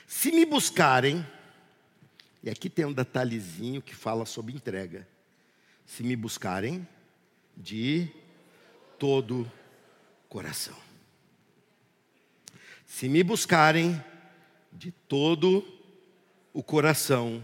Se 0.08 0.32
me 0.32 0.48
buscarem, 0.48 1.24
e 2.42 2.50
aqui 2.50 2.72
tem 2.72 2.86
um 2.86 2.94
detalhezinho 2.94 3.80
que 3.80 3.94
fala 3.94 4.26
sobre 4.26 4.52
entrega. 4.52 5.08
Se 5.86 6.02
me 6.02 6.16
buscarem 6.16 6.88
de 7.56 8.10
todo 8.98 9.50
coração. 10.28 10.76
Se 12.88 13.08
me 13.08 13.24
buscarem 13.24 14.04
de 14.72 14.92
todo 14.92 15.83
o 16.54 16.62
coração, 16.62 17.44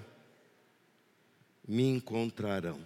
me 1.67 1.83
encontrarão. 1.83 2.79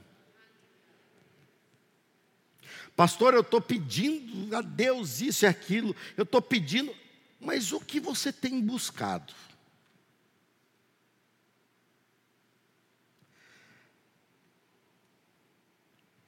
Pastor, 2.95 3.33
eu 3.33 3.41
estou 3.41 3.59
pedindo 3.59 4.55
a 4.55 4.61
Deus 4.61 5.19
isso 5.19 5.45
e 5.45 5.47
aquilo, 5.47 5.95
eu 6.15 6.23
estou 6.23 6.41
pedindo, 6.41 6.95
mas 7.39 7.71
o 7.71 7.79
que 7.79 7.99
você 7.99 8.31
tem 8.31 8.61
buscado? 8.61 9.33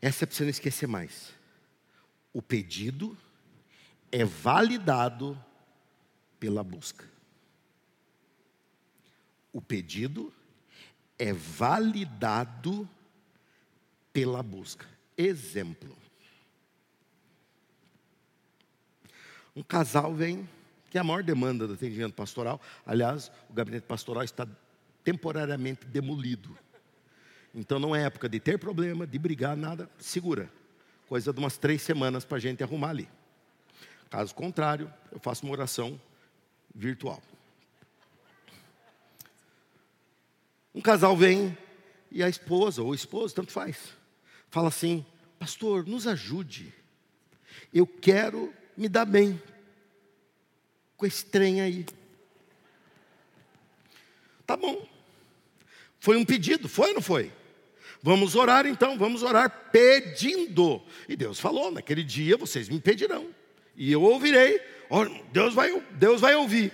Essa 0.01 0.25
é 0.25 0.27
você 0.27 0.43
não 0.43 0.49
esquecer 0.49 0.87
mais. 0.87 1.33
O 2.33 2.41
pedido 2.41 3.17
é 4.11 4.23
validado 4.23 5.41
pela 6.39 6.63
busca. 6.63 7.14
O 9.55 9.61
pedido 9.61 10.33
é 11.17 11.31
validado 11.31 12.85
pela 14.11 14.43
busca. 14.43 14.85
Exemplo. 15.17 15.95
Um 19.55 19.63
casal 19.63 20.13
vem, 20.13 20.45
que 20.91 20.97
é 20.97 21.01
a 21.01 21.05
maior 21.05 21.23
demanda 21.23 21.65
do 21.65 21.75
atendimento 21.75 22.13
pastoral. 22.13 22.59
Aliás, 22.85 23.31
o 23.49 23.53
gabinete 23.53 23.83
pastoral 23.83 24.25
está 24.25 24.45
temporariamente 25.05 25.85
demolido. 25.85 26.57
Então 27.53 27.79
não 27.79 27.95
é 27.95 28.03
época 28.03 28.27
de 28.27 28.41
ter 28.41 28.59
problema, 28.59 29.07
de 29.07 29.17
brigar, 29.17 29.55
nada, 29.55 29.89
segura. 29.97 30.51
Coisa 31.07 31.31
de 31.31 31.39
umas 31.39 31.55
três 31.55 31.81
semanas 31.81 32.25
para 32.25 32.35
a 32.35 32.41
gente 32.41 32.61
arrumar 32.61 32.89
ali. 32.89 33.07
Caso 34.09 34.35
contrário, 34.35 34.93
eu 35.13 35.19
faço 35.21 35.45
uma 35.45 35.53
oração 35.53 35.97
virtual. 36.75 37.23
Um 40.75 40.81
casal 40.81 41.15
vem 41.15 41.57
e 42.11 42.21
a 42.21 42.27
esposa, 42.27 42.81
ou 42.81 42.89
o 42.89 42.95
esposo, 42.95 43.33
tanto 43.33 43.53
faz, 43.53 43.77
fala 44.49 44.67
assim: 44.67 45.05
Pastor, 45.39 45.87
nos 45.87 46.05
ajude. 46.05 46.73
Eu 47.73 47.87
quero 47.87 48.53
me 48.75 48.89
dar 48.89 49.05
bem 49.05 49.41
com 50.97 51.05
esse 51.05 51.25
trem 51.25 51.61
aí. 51.61 51.85
Tá 54.45 54.57
bom. 54.57 54.85
Foi 55.97 56.17
um 56.17 56.25
pedido, 56.25 56.67
foi 56.67 56.89
ou 56.89 56.95
não 56.95 57.01
foi? 57.01 57.31
Vamos 58.03 58.35
orar 58.35 58.65
então, 58.65 58.97
vamos 58.97 59.23
orar 59.23 59.69
pedindo. 59.71 60.83
E 61.07 61.15
Deus 61.15 61.39
falou: 61.39 61.71
naquele 61.71 62.03
dia 62.03 62.35
vocês 62.35 62.67
me 62.67 62.81
pedirão, 62.81 63.33
e 63.77 63.93
eu 63.93 64.01
ouvirei. 64.01 64.59
Deus 65.31 65.53
vai, 65.53 65.81
Deus 65.91 66.19
vai 66.19 66.35
ouvir. 66.35 66.73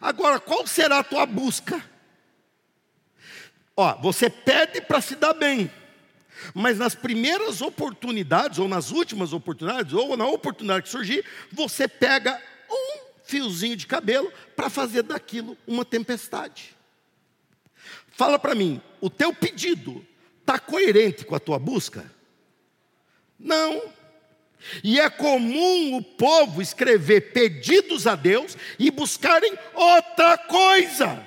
Agora, 0.00 0.38
qual 0.38 0.64
será 0.64 1.00
a 1.00 1.04
tua 1.04 1.26
busca? 1.26 1.95
Ó, 3.76 3.94
você 4.00 4.30
pede 4.30 4.80
para 4.80 5.00
se 5.00 5.16
dar 5.16 5.34
bem, 5.34 5.70
mas 6.54 6.78
nas 6.78 6.94
primeiras 6.94 7.60
oportunidades, 7.60 8.58
ou 8.58 8.66
nas 8.66 8.90
últimas 8.90 9.32
oportunidades, 9.32 9.92
ou 9.92 10.16
na 10.16 10.26
oportunidade 10.26 10.84
que 10.84 10.88
surgir, 10.88 11.24
você 11.52 11.86
pega 11.86 12.40
um 12.70 12.98
fiozinho 13.24 13.76
de 13.76 13.86
cabelo 13.86 14.32
para 14.54 14.70
fazer 14.70 15.02
daquilo 15.02 15.56
uma 15.66 15.84
tempestade. 15.84 16.74
Fala 18.12 18.38
para 18.38 18.54
mim, 18.54 18.80
o 19.00 19.10
teu 19.10 19.34
pedido 19.34 20.04
Está 20.46 20.60
coerente 20.60 21.24
com 21.24 21.34
a 21.34 21.40
tua 21.40 21.58
busca? 21.58 22.08
Não. 23.36 23.82
E 24.84 25.00
é 25.00 25.10
comum 25.10 25.96
o 25.96 26.02
povo 26.02 26.62
escrever 26.62 27.32
pedidos 27.32 28.06
a 28.06 28.14
Deus 28.14 28.56
e 28.78 28.88
buscarem 28.92 29.52
outra 29.74 30.38
coisa. 30.38 31.26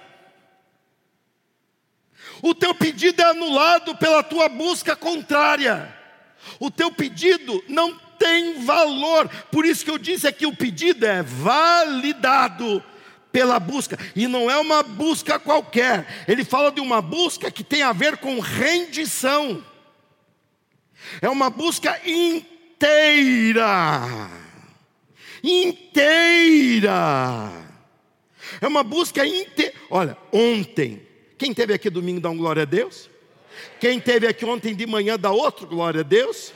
O 2.41 2.55
teu 2.55 2.73
pedido 2.73 3.21
é 3.21 3.25
anulado 3.25 3.95
pela 3.95 4.23
tua 4.23 4.47
busca 4.49 4.95
contrária. 4.95 5.93
O 6.59 6.71
teu 6.71 6.91
pedido 6.91 7.63
não 7.67 7.97
tem 8.17 8.63
valor. 8.63 9.27
Por 9.51 9.65
isso 9.65 9.83
que 9.83 9.91
eu 9.91 9.97
disse 9.97 10.27
aqui: 10.27 10.45
o 10.45 10.55
pedido 10.55 11.05
é 11.05 11.23
validado 11.23 12.83
pela 13.31 13.59
busca, 13.59 13.97
e 14.15 14.27
não 14.27 14.49
é 14.49 14.57
uma 14.57 14.81
busca 14.81 15.37
qualquer, 15.39 16.25
ele 16.27 16.43
fala 16.43 16.71
de 16.71 16.81
uma 16.81 17.01
busca 17.01 17.51
que 17.51 17.63
tem 17.63 17.83
a 17.83 17.93
ver 17.93 18.17
com 18.17 18.39
rendição, 18.39 19.63
é 21.21 21.29
uma 21.29 21.49
busca 21.49 21.99
inteira, 22.05 23.59
inteira, 25.43 26.91
é 28.59 28.67
uma 28.67 28.83
busca 28.83 29.25
inteira. 29.25 29.73
Olha, 29.89 30.17
ontem, 30.31 31.07
quem 31.39 31.53
teve 31.53 31.73
aqui 31.73 31.89
domingo 31.89 32.19
dá 32.19 32.29
um 32.29 32.37
glória 32.37 32.63
a 32.63 32.65
Deus? 32.65 33.09
Quem 33.79 33.97
teve 33.97 34.27
aqui 34.27 34.43
ontem 34.43 34.75
de 34.75 34.85
manhã 34.85 35.17
dá 35.17 35.31
outro 35.31 35.65
glória 35.65 36.01
a 36.01 36.03
Deus? 36.03 36.51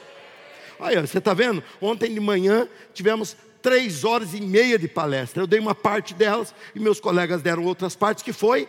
Olha, 0.77 1.07
você 1.07 1.19
está 1.19 1.33
vendo? 1.33 1.63
Ontem 1.81 2.13
de 2.13 2.19
manhã 2.19 2.67
tivemos 2.93 3.37
três 3.61 4.03
horas 4.03 4.33
e 4.33 4.41
meia 4.41 4.77
de 4.77 4.89
palestra. 4.89 5.41
Eu 5.41 5.47
dei 5.47 5.57
uma 5.57 5.73
parte 5.73 6.13
delas 6.13 6.53
e 6.75 6.79
meus 6.81 6.99
colegas 6.99 7.41
deram 7.41 7.63
outras 7.63 7.95
partes, 7.95 8.21
que 8.21 8.33
foi. 8.33 8.67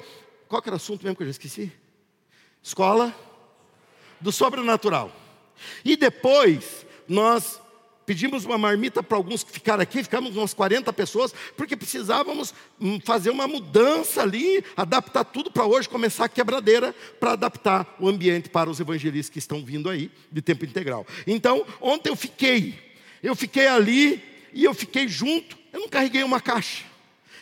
Qual 0.49 0.63
que 0.63 0.69
era 0.69 0.77
o 0.77 0.77
assunto 0.77 1.03
mesmo 1.03 1.17
que 1.17 1.25
eu 1.25 1.27
já 1.27 1.33
esqueci? 1.33 1.73
Escola 2.63 3.13
do 4.21 4.31
sobrenatural. 4.31 5.11
E 5.85 5.97
depois 5.97 6.87
nós 7.09 7.61
pedimos 8.07 8.45
uma 8.45 8.59
marmita 8.59 9.03
para 9.03 9.17
alguns 9.17 9.43
que 9.43 9.53
ficaram 9.53 9.83
aqui, 9.83 10.03
ficamos 10.03 10.37
umas 10.37 10.55
40 10.55 10.93
pessoas, 10.93 11.35
porque 11.57 11.77
precisávamos 11.77 12.55
hum, 12.81 12.99
fazer 13.05 13.31
uma 13.31 13.49
mudança 13.49 14.23
ali, 14.23 14.65
adaptar 14.77 15.25
tudo 15.25 15.51
para 15.51 15.65
hoje, 15.65 15.89
começar 15.89 16.27
a 16.27 16.29
quebradeira, 16.29 16.95
para 17.19 17.33
adaptar 17.33 17.97
o 17.99 18.09
ambiente 18.09 18.49
para 18.49 18.71
os 18.71 18.81
evangelistas 18.81 19.33
que 19.33 19.39
estão 19.39 19.65
vindo 19.65 19.89
aí, 19.89 20.11
de 20.31 20.43
tempo 20.43 20.65
integral. 20.65 21.07
Então, 21.27 21.65
ontem 21.81 22.11
eu 22.11 22.17
fiquei, 22.17 22.79
eu 23.23 23.35
fiquei 23.35 23.67
ali 23.67 24.23
e 24.53 24.65
eu 24.65 24.75
fiquei 24.75 25.09
junto. 25.09 25.59
Eu 25.73 25.81
não 25.81 25.89
carreguei 25.89 26.23
uma 26.23 26.41
caixa, 26.41 26.85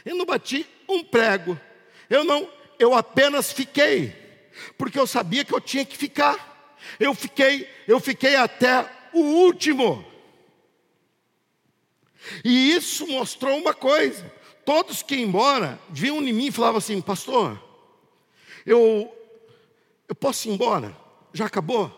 eu 0.04 0.16
não 0.16 0.24
bati 0.24 0.66
um 0.88 1.04
prego, 1.04 1.58
eu 2.08 2.24
não, 2.24 2.48
eu 2.78 2.94
apenas 2.94 3.52
fiquei, 3.52 4.14
porque 4.78 4.98
eu 4.98 5.06
sabia 5.06 5.44
que 5.44 5.54
eu 5.54 5.60
tinha 5.60 5.84
que 5.84 5.96
ficar. 5.96 6.50
Eu 6.98 7.14
fiquei, 7.14 7.68
eu 7.86 8.00
fiquei 8.00 8.34
até 8.34 8.84
o 9.12 9.20
último. 9.20 10.11
E 12.44 12.74
isso 12.74 13.06
mostrou 13.06 13.56
uma 13.56 13.74
coisa. 13.74 14.30
Todos 14.64 15.02
que 15.02 15.16
iam 15.16 15.28
embora 15.28 15.78
viam 15.90 16.22
em 16.22 16.32
mim 16.32 16.46
e 16.46 16.52
falavam 16.52 16.78
assim, 16.78 17.00
pastor, 17.00 17.60
eu, 18.64 19.12
eu 20.08 20.14
posso 20.14 20.48
ir 20.48 20.52
embora? 20.52 20.96
Já 21.32 21.46
acabou? 21.46 21.90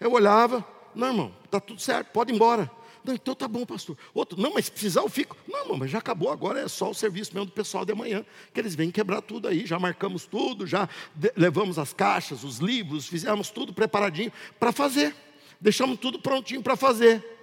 Eu 0.00 0.12
olhava, 0.12 0.66
não, 0.94 1.08
irmão, 1.08 1.34
está 1.44 1.60
tudo 1.60 1.80
certo, 1.80 2.08
pode 2.08 2.32
ir 2.32 2.34
embora. 2.34 2.70
Não, 3.04 3.14
então 3.14 3.34
tá 3.34 3.48
bom, 3.48 3.66
pastor. 3.66 3.96
Outro, 4.14 4.40
não, 4.40 4.54
mas 4.54 4.66
se 4.66 4.72
precisar 4.72 5.00
eu 5.00 5.08
fico. 5.08 5.36
Não, 5.48 5.76
mas 5.76 5.90
já 5.90 5.98
acabou, 5.98 6.30
agora 6.30 6.60
é 6.60 6.68
só 6.68 6.90
o 6.90 6.94
serviço 6.94 7.34
mesmo 7.34 7.46
do 7.46 7.52
pessoal 7.52 7.84
de 7.84 7.92
manhã, 7.94 8.24
que 8.54 8.60
eles 8.60 8.74
vêm 8.74 8.90
quebrar 8.90 9.20
tudo 9.20 9.48
aí, 9.48 9.66
já 9.66 9.78
marcamos 9.78 10.24
tudo, 10.24 10.66
já 10.66 10.88
levamos 11.36 11.78
as 11.78 11.92
caixas, 11.92 12.44
os 12.44 12.58
livros, 12.58 13.06
fizemos 13.06 13.50
tudo 13.50 13.72
preparadinho 13.72 14.32
para 14.58 14.70
fazer. 14.70 15.14
Deixamos 15.60 15.98
tudo 15.98 16.18
prontinho 16.20 16.62
para 16.62 16.76
fazer. 16.76 17.41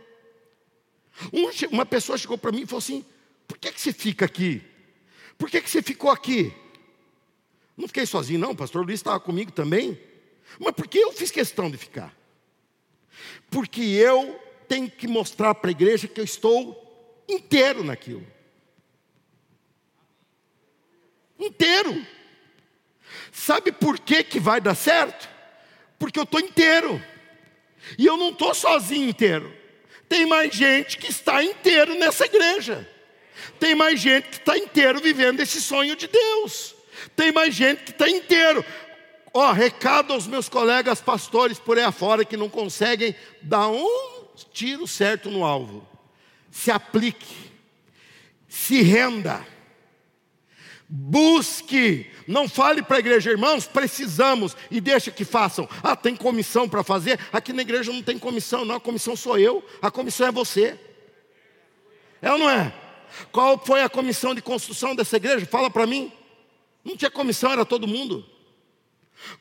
Um, 1.34 1.49
uma 1.72 1.86
pessoa 1.86 2.17
chegou 2.17 2.38
para 2.38 2.51
mim 2.51 2.61
e 2.61 2.65
falou 2.65 2.80
assim: 2.80 3.05
por 3.47 3.57
que, 3.57 3.72
que 3.72 3.82
você 3.82 3.91
fica 3.91 4.26
aqui? 4.26 4.61
Por 5.38 5.49
que, 5.49 5.61
que 5.61 5.70
você 5.70 5.82
ficou 5.82 6.11
aqui? 6.11 6.53
Não 7.76 7.88
fiquei 7.88 8.05
sozinho, 8.05 8.39
não, 8.39 8.51
o 8.51 8.55
pastor 8.55 8.86
Luiz 8.86 8.99
estava 8.99 9.20
comigo 9.20 9.51
também. 9.51 9.99
Mas 10.59 10.74
por 10.74 10.88
que 10.88 10.97
eu 10.97 11.11
fiz 11.13 11.32
questão 11.32 11.70
de 11.70 11.78
ficar? 11.78 12.13
Porque 13.49 13.82
eu 13.82 14.39
tenho 14.67 14.89
que 14.89 15.07
mostrar 15.07 15.55
para 15.55 15.70
a 15.70 15.72
igreja 15.72 16.07
que 16.07 16.20
eu 16.20 16.26
estou 16.26 17.24
inteiro 17.28 17.84
naquilo. 17.84 18.26
Inteiro. 21.39 22.05
Sabe 23.32 23.72
por 23.72 23.99
que, 23.99 24.24
que 24.24 24.39
vai 24.39 24.59
dar 24.59 24.76
certo? 24.76 25.30
Porque 25.97 26.20
eu 26.20 26.24
estou 26.24 26.39
inteiro. 26.39 27.01
E 27.97 28.05
eu 28.05 28.17
não 28.17 28.30
estou 28.30 28.53
sozinho 28.53 29.09
inteiro. 29.09 29.59
Tem 30.10 30.26
mais 30.26 30.53
gente 30.53 30.97
que 30.97 31.10
está 31.10 31.43
inteiro 31.43 31.93
nessa 31.93 32.26
igreja. 32.26 32.89
Tem 33.60 33.76
mais 33.76 33.99
gente 33.99 34.28
que 34.30 34.38
está 34.38 34.57
inteiro 34.57 34.99
vivendo 34.99 35.39
esse 35.39 35.62
sonho 35.62 35.95
de 35.95 36.07
Deus. 36.07 36.76
Tem 37.16 37.32
mais 37.32 37.53
gente 37.53 37.84
que 37.84 37.91
está 37.91 38.10
inteiro. 38.10 38.66
Ó, 39.32 39.51
recado 39.51 40.12
aos 40.12 40.26
meus 40.26 40.49
colegas 40.49 40.99
pastores 40.99 41.60
por 41.60 41.78
aí 41.78 41.84
afora 41.84 42.26
que 42.26 42.36
não 42.36 42.49
conseguem 42.49 43.16
dar 43.43 43.68
um 43.70 44.26
tiro 44.51 44.88
certo 44.88 45.30
no 45.30 45.45
alvo. 45.45 45.88
Se 46.49 46.72
aplique, 46.72 47.51
se 48.47 48.82
renda, 48.82 49.45
busque. 50.90 52.10
Não 52.28 52.50
fale 52.50 52.82
para 52.82 52.98
a 52.98 53.00
igreja, 53.00 53.30
irmãos, 53.30 53.68
precisamos 53.68 54.58
e 54.72 54.82
deixa 54.82 55.12
que 55.12 55.24
façam. 55.24 55.70
Ah, 55.84 55.96
tem 55.96 56.16
comissão 56.16 56.68
para 56.68 56.84
fazer? 56.84 57.20
Aqui 57.32 57.54
na 57.54 57.62
igreja 57.62 57.94
não 57.94 58.02
tem 58.02 58.18
comissão, 58.18 58.66
não. 58.66 58.76
A 58.76 58.80
comissão 58.80 59.16
sou 59.16 59.38
eu, 59.38 59.64
a 59.82 59.92
comissão 59.92 60.28
é 60.28 60.32
você. 60.32 60.80
É 62.22 62.32
ou 62.32 62.40
não 62.40 62.50
é? 62.50 62.74
Qual 63.32 63.58
foi 63.64 63.82
a 63.84 63.90
comissão 63.90 64.34
de 64.34 64.42
construção 64.42 64.96
dessa 64.96 65.18
igreja? 65.18 65.46
Fala 65.46 65.70
para 65.70 65.86
mim. 65.86 66.12
Não 66.84 66.98
tinha 66.98 67.12
comissão, 67.12 67.52
era 67.52 67.66
todo 67.66 67.88
mundo. 67.88 68.26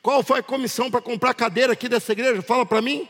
Qual 0.01 0.21
foi 0.21 0.39
a 0.39 0.43
comissão 0.43 0.91
para 0.91 1.01
comprar 1.01 1.33
cadeira 1.33 1.73
aqui 1.73 1.89
dessa 1.89 2.11
igreja? 2.11 2.41
Fala 2.41 2.65
para 2.65 2.81
mim. 2.81 3.07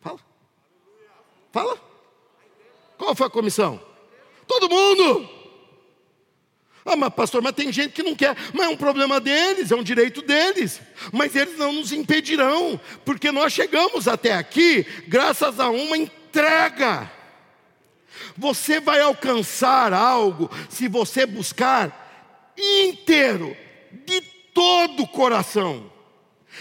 Fala. 0.00 0.20
Fala. 1.52 1.80
Qual 2.96 3.14
foi 3.14 3.26
a 3.26 3.30
comissão? 3.30 3.80
Todo 4.46 4.68
mundo. 4.68 5.37
Ah, 6.90 6.96
mas 6.96 7.12
pastor, 7.12 7.42
mas 7.42 7.52
tem 7.52 7.70
gente 7.70 7.92
que 7.92 8.02
não 8.02 8.14
quer. 8.14 8.34
Mas 8.54 8.66
é 8.66 8.68
um 8.70 8.76
problema 8.76 9.20
deles, 9.20 9.70
é 9.70 9.76
um 9.76 9.82
direito 9.82 10.22
deles. 10.22 10.80
Mas 11.12 11.36
eles 11.36 11.58
não 11.58 11.72
nos 11.72 11.92
impedirão, 11.92 12.80
porque 13.04 13.30
nós 13.30 13.52
chegamos 13.52 14.08
até 14.08 14.32
aqui 14.32 14.86
graças 15.06 15.60
a 15.60 15.68
uma 15.68 15.98
entrega. 15.98 17.10
Você 18.36 18.80
vai 18.80 19.00
alcançar 19.00 19.92
algo 19.92 20.50
se 20.70 20.88
você 20.88 21.26
buscar 21.26 22.54
inteiro, 22.56 23.56
de 24.06 24.20
todo 24.54 25.02
o 25.02 25.08
coração, 25.08 25.92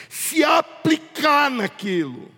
se 0.09 0.43
aplicar 0.43 1.49
naquilo, 1.49 2.30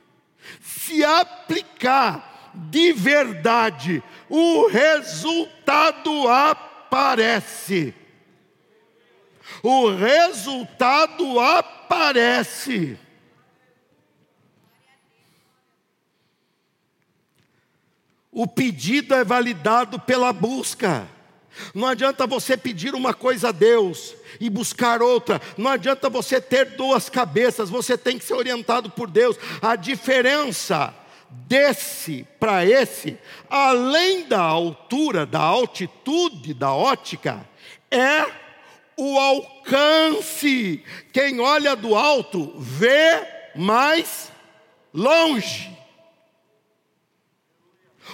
se 0.62 1.04
aplicar 1.04 2.52
de 2.54 2.92
verdade, 2.94 4.04
o 4.28 4.68
resultado 4.68 6.28
aparece. 6.90 7.94
O 9.62 9.90
resultado 9.92 11.40
aparece. 11.40 12.98
O 18.32 18.48
pedido 18.48 19.14
é 19.14 19.24
validado 19.24 20.00
pela 20.00 20.34
busca. 20.34 21.08
Não 21.74 21.88
adianta 21.88 22.26
você 22.26 22.56
pedir 22.56 22.96
uma 22.96 23.14
coisa 23.14 23.50
a 23.50 23.52
Deus 23.52 24.16
e 24.40 24.50
buscar 24.50 25.02
outra. 25.02 25.42
Não 25.58 25.72
adianta 25.72 26.10
você 26.10 26.40
ter 26.40 26.78
duas 26.78 27.10
cabeças. 27.10 27.70
Você 27.70 27.98
tem 27.98 28.18
que 28.18 28.24
ser 28.24 28.36
orientado 28.36 28.90
por 28.90 29.10
Deus. 29.10 29.36
A 29.62 29.76
diferença 29.76 30.94
desse 31.30 32.26
para 32.40 32.66
esse, 32.66 33.18
além 33.50 34.28
da 34.28 34.42
altura, 34.42 35.26
da 35.26 35.40
altitude, 35.40 36.54
da 36.54 36.74
ótica, 36.74 37.48
é 37.92 38.26
o 38.98 39.18
alcance. 39.18 40.84
Quem 41.14 41.40
olha 41.40 41.76
do 41.76 41.96
alto 41.96 42.54
vê 42.58 43.26
mais 43.56 44.32
longe. 44.94 45.79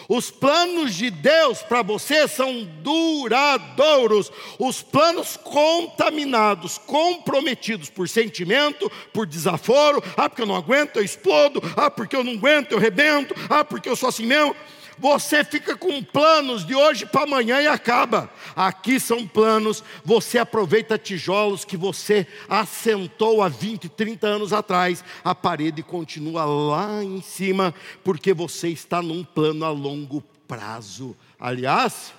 Os 0.07 0.31
planos 0.31 0.95
de 0.95 1.09
Deus 1.09 1.61
para 1.61 1.81
você 1.81 2.27
são 2.27 2.63
duradouros. 2.81 4.31
Os 4.59 4.81
planos 4.81 5.37
contaminados, 5.37 6.77
comprometidos 6.77 7.89
por 7.89 8.07
sentimento, 8.07 8.91
por 9.13 9.25
desaforo. 9.25 10.03
Ah, 10.15 10.29
porque 10.29 10.41
eu 10.41 10.47
não 10.47 10.55
aguento, 10.55 10.97
eu 10.97 11.03
explodo. 11.03 11.61
Ah, 11.75 11.89
porque 11.89 12.15
eu 12.15 12.23
não 12.23 12.33
aguento, 12.33 12.71
eu 12.71 12.79
rebento. 12.79 13.35
Ah, 13.49 13.63
porque 13.63 13.89
eu 13.89 13.95
sou 13.95 14.09
assim 14.09 14.25
mesmo. 14.25 14.55
Você 14.97 15.43
fica 15.43 15.75
com 15.75 16.03
planos 16.03 16.65
de 16.65 16.73
hoje 16.73 17.05
para 17.05 17.23
amanhã 17.23 17.61
e 17.61 17.67
acaba. 17.67 18.29
Aqui 18.55 18.99
são 18.99 19.27
planos, 19.27 19.83
você 20.03 20.37
aproveita 20.37 20.97
tijolos 20.97 21.65
que 21.65 21.75
você 21.75 22.25
assentou 22.47 23.41
há 23.41 23.49
20, 23.49 23.89
30 23.89 24.27
anos 24.27 24.53
atrás, 24.53 25.03
a 25.23 25.35
parede 25.35 25.83
continua 25.83 26.45
lá 26.45 27.03
em 27.03 27.21
cima, 27.21 27.73
porque 28.03 28.33
você 28.33 28.69
está 28.69 29.01
num 29.01 29.23
plano 29.23 29.65
a 29.65 29.69
longo 29.69 30.21
prazo. 30.47 31.15
Aliás, 31.39 32.13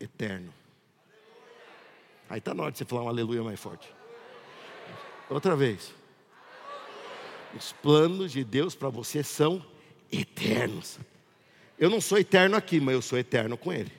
eterno. 0.00 0.52
Aí 2.28 2.38
está 2.38 2.54
na 2.54 2.62
hora 2.62 2.72
de 2.72 2.78
você 2.78 2.84
falar 2.84 3.02
um 3.02 3.08
aleluia 3.08 3.42
mais 3.42 3.60
forte. 3.60 3.88
Outra 5.28 5.56
vez. 5.56 5.92
Os 7.56 7.72
planos 7.72 8.32
de 8.32 8.42
Deus 8.42 8.74
para 8.74 8.88
você 8.88 9.22
são 9.22 9.64
eternos. 10.10 10.98
Eu 11.78 11.90
não 11.90 12.00
sou 12.00 12.18
eterno 12.18 12.56
aqui, 12.56 12.80
mas 12.80 12.94
eu 12.94 13.02
sou 13.02 13.18
eterno 13.18 13.56
com 13.56 13.72
Ele. 13.72 13.92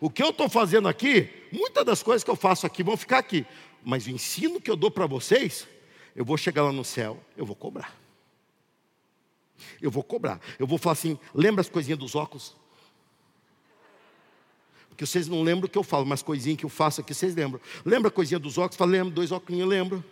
O 0.00 0.10
que 0.10 0.22
eu 0.22 0.30
estou 0.30 0.48
fazendo 0.48 0.88
aqui, 0.88 1.30
muitas 1.52 1.84
das 1.84 2.02
coisas 2.02 2.24
que 2.24 2.30
eu 2.30 2.36
faço 2.36 2.66
aqui 2.66 2.82
vão 2.82 2.96
ficar 2.96 3.18
aqui, 3.18 3.46
mas 3.84 4.06
o 4.06 4.10
ensino 4.10 4.60
que 4.60 4.70
eu 4.70 4.76
dou 4.76 4.90
para 4.90 5.06
vocês, 5.06 5.66
eu 6.14 6.24
vou 6.24 6.36
chegar 6.36 6.64
lá 6.64 6.72
no 6.72 6.84
céu, 6.84 7.22
eu 7.36 7.46
vou 7.46 7.54
cobrar. 7.54 7.96
Eu 9.80 9.90
vou 9.90 10.02
cobrar. 10.02 10.40
Eu 10.58 10.66
vou 10.66 10.78
falar 10.78 10.94
assim: 10.94 11.18
lembra 11.34 11.60
as 11.60 11.68
coisinhas 11.68 11.98
dos 11.98 12.14
óculos? 12.14 12.54
Porque 14.88 15.04
vocês 15.04 15.28
não 15.28 15.42
lembram 15.42 15.66
o 15.66 15.68
que 15.68 15.76
eu 15.76 15.82
falo, 15.82 16.06
mas 16.06 16.22
coisinha 16.22 16.56
que 16.56 16.64
eu 16.64 16.70
faço 16.70 17.02
aqui, 17.02 17.12
vocês 17.12 17.34
lembram. 17.34 17.60
Lembra 17.84 18.08
a 18.08 18.10
coisinha 18.10 18.38
dos 18.38 18.56
óculos? 18.56 18.76
Fala, 18.76 18.92
lembro, 18.92 19.10
dois 19.10 19.30
óculos, 19.30 19.66
lembro. 19.66 20.02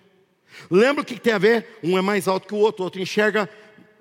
Lembra 0.70 1.02
o 1.02 1.04
que 1.04 1.18
tem 1.18 1.32
a 1.32 1.38
ver? 1.38 1.78
Um 1.82 1.98
é 1.98 2.02
mais 2.02 2.28
alto 2.28 2.46
que 2.46 2.54
o 2.54 2.58
outro, 2.58 2.82
o 2.82 2.84
outro 2.84 3.00
enxerga 3.00 3.48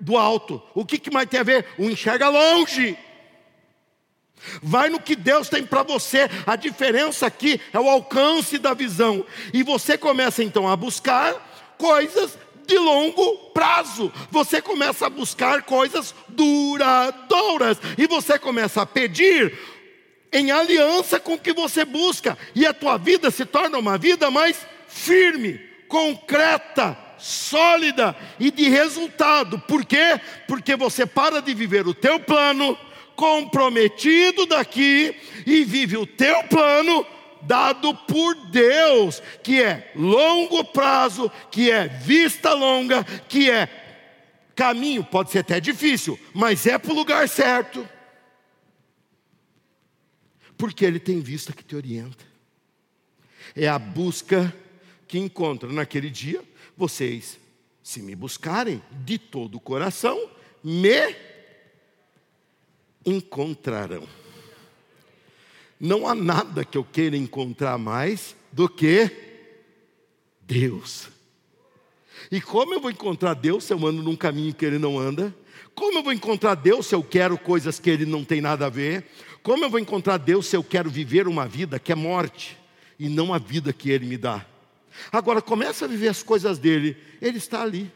do 0.00 0.16
alto. 0.16 0.62
O 0.74 0.84
que, 0.84 0.98
que 0.98 1.10
mais 1.10 1.28
tem 1.28 1.40
a 1.40 1.44
ver? 1.44 1.66
Um 1.78 1.90
enxerga 1.90 2.28
longe. 2.28 2.96
Vai 4.62 4.90
no 4.90 5.00
que 5.00 5.16
Deus 5.16 5.48
tem 5.48 5.64
para 5.64 5.82
você. 5.82 6.28
A 6.46 6.56
diferença 6.56 7.26
aqui 7.26 7.60
é 7.72 7.80
o 7.80 7.88
alcance 7.88 8.58
da 8.58 8.74
visão. 8.74 9.24
E 9.52 9.62
você 9.62 9.96
começa 9.96 10.42
então 10.42 10.68
a 10.68 10.76
buscar 10.76 11.34
coisas 11.78 12.38
de 12.66 12.78
longo 12.78 13.50
prazo. 13.50 14.12
Você 14.30 14.60
começa 14.60 15.06
a 15.06 15.10
buscar 15.10 15.62
coisas 15.62 16.14
duradouras. 16.28 17.78
E 17.96 18.06
você 18.06 18.38
começa 18.38 18.82
a 18.82 18.86
pedir 18.86 19.56
em 20.32 20.50
aliança 20.50 21.20
com 21.20 21.34
o 21.34 21.38
que 21.38 21.52
você 21.52 21.84
busca. 21.84 22.36
E 22.54 22.66
a 22.66 22.74
tua 22.74 22.98
vida 22.98 23.30
se 23.30 23.44
torna 23.44 23.78
uma 23.78 23.96
vida 23.96 24.30
mais 24.30 24.66
firme, 24.88 25.58
concreta, 25.88 26.96
sólida 27.24 28.14
e 28.38 28.50
de 28.50 28.68
resultado. 28.68 29.58
Por 29.60 29.82
quê? 29.86 30.20
Porque 30.46 30.76
você 30.76 31.06
para 31.06 31.40
de 31.40 31.54
viver 31.54 31.88
o 31.88 31.94
teu 31.94 32.20
plano 32.20 32.76
comprometido 33.16 34.44
daqui 34.44 35.16
e 35.46 35.64
vive 35.64 35.96
o 35.96 36.06
teu 36.06 36.44
plano 36.44 37.06
dado 37.40 37.94
por 37.94 38.34
Deus, 38.50 39.22
que 39.42 39.62
é 39.62 39.90
longo 39.96 40.64
prazo, 40.64 41.32
que 41.50 41.70
é 41.70 41.88
vista 41.88 42.52
longa, 42.52 43.02
que 43.26 43.50
é 43.50 43.68
caminho, 44.54 45.02
pode 45.02 45.30
ser 45.30 45.38
até 45.38 45.58
difícil, 45.60 46.20
mas 46.34 46.66
é 46.66 46.76
para 46.76 46.92
o 46.92 46.94
lugar 46.94 47.26
certo. 47.26 47.88
Porque 50.58 50.84
ele 50.84 51.00
tem 51.00 51.20
vista 51.20 51.54
que 51.54 51.64
te 51.64 51.74
orienta. 51.74 52.24
É 53.56 53.66
a 53.66 53.78
busca 53.78 54.54
que 55.08 55.18
encontra 55.18 55.72
naquele 55.72 56.10
dia 56.10 56.42
vocês, 56.76 57.38
se 57.82 58.00
me 58.00 58.14
buscarem 58.14 58.82
de 59.04 59.18
todo 59.18 59.56
o 59.56 59.60
coração, 59.60 60.30
me 60.62 61.14
encontrarão. 63.04 64.08
Não 65.78 66.06
há 66.06 66.14
nada 66.14 66.64
que 66.64 66.78
eu 66.78 66.84
queira 66.84 67.16
encontrar 67.16 67.76
mais 67.76 68.34
do 68.50 68.68
que 68.68 69.10
Deus. 70.40 71.08
E 72.30 72.40
como 72.40 72.74
eu 72.74 72.80
vou 72.80 72.90
encontrar 72.90 73.34
Deus 73.34 73.64
se 73.64 73.72
eu 73.72 73.86
ando 73.86 74.02
num 74.02 74.16
caminho 74.16 74.54
que 74.54 74.64
Ele 74.64 74.78
não 74.78 74.98
anda? 74.98 75.34
Como 75.74 75.98
eu 75.98 76.02
vou 76.02 76.12
encontrar 76.12 76.54
Deus 76.54 76.86
se 76.86 76.94
eu 76.94 77.02
quero 77.02 77.36
coisas 77.36 77.78
que 77.78 77.90
Ele 77.90 78.06
não 78.06 78.24
tem 78.24 78.40
nada 78.40 78.66
a 78.66 78.70
ver? 78.70 79.04
Como 79.42 79.64
eu 79.64 79.70
vou 79.70 79.78
encontrar 79.78 80.16
Deus 80.16 80.46
se 80.46 80.56
eu 80.56 80.64
quero 80.64 80.88
viver 80.88 81.28
uma 81.28 81.46
vida 81.46 81.78
que 81.78 81.92
é 81.92 81.94
morte 81.94 82.56
e 82.98 83.08
não 83.08 83.34
a 83.34 83.38
vida 83.38 83.72
que 83.72 83.90
Ele 83.90 84.06
me 84.06 84.16
dá? 84.16 84.46
Agora 85.10 85.42
começa 85.42 85.84
a 85.84 85.88
viver 85.88 86.08
as 86.08 86.22
coisas 86.22 86.58
dele, 86.58 86.96
ele 87.20 87.38
está 87.38 87.62
ali. 87.62 87.90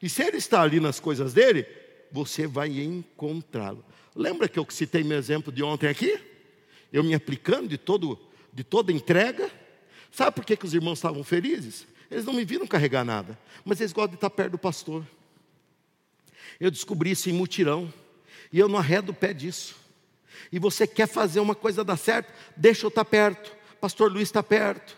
E 0.00 0.08
se 0.08 0.22
ele 0.22 0.36
está 0.36 0.62
ali 0.62 0.80
nas 0.80 1.00
coisas 1.00 1.32
dele, 1.32 1.66
você 2.10 2.46
vai 2.46 2.68
encontrá-lo. 2.80 3.84
Lembra 4.14 4.48
que 4.48 4.58
eu 4.58 4.66
citei 4.70 5.02
meu 5.02 5.18
exemplo 5.18 5.52
de 5.52 5.62
ontem 5.62 5.88
aqui? 5.88 6.18
Eu 6.92 7.02
me 7.02 7.14
aplicando 7.14 7.68
de, 7.68 7.76
todo, 7.76 8.18
de 8.52 8.62
toda 8.62 8.92
entrega. 8.92 9.50
Sabe 10.12 10.36
por 10.36 10.44
que, 10.44 10.56
que 10.56 10.64
os 10.64 10.74
irmãos 10.74 10.98
estavam 10.98 11.24
felizes? 11.24 11.86
Eles 12.10 12.24
não 12.24 12.32
me 12.32 12.44
viram 12.44 12.66
carregar 12.66 13.04
nada, 13.04 13.38
mas 13.64 13.80
eles 13.80 13.92
gostam 13.92 14.10
de 14.10 14.16
estar 14.16 14.30
perto 14.30 14.52
do 14.52 14.58
pastor. 14.58 15.04
Eu 16.60 16.70
descobri 16.70 17.10
isso 17.10 17.28
em 17.28 17.32
mutirão, 17.32 17.92
e 18.52 18.58
eu 18.58 18.68
não 18.68 18.78
arredo 18.78 19.10
o 19.10 19.14
pé 19.14 19.32
disso. 19.32 19.74
E 20.52 20.58
você 20.58 20.86
quer 20.86 21.08
fazer 21.08 21.40
uma 21.40 21.54
coisa 21.54 21.82
dar 21.82 21.96
certo, 21.96 22.32
deixa 22.56 22.86
eu 22.86 22.88
estar 22.88 23.04
perto. 23.04 23.56
Pastor 23.80 24.12
Luiz 24.12 24.28
está 24.28 24.42
perto. 24.42 24.96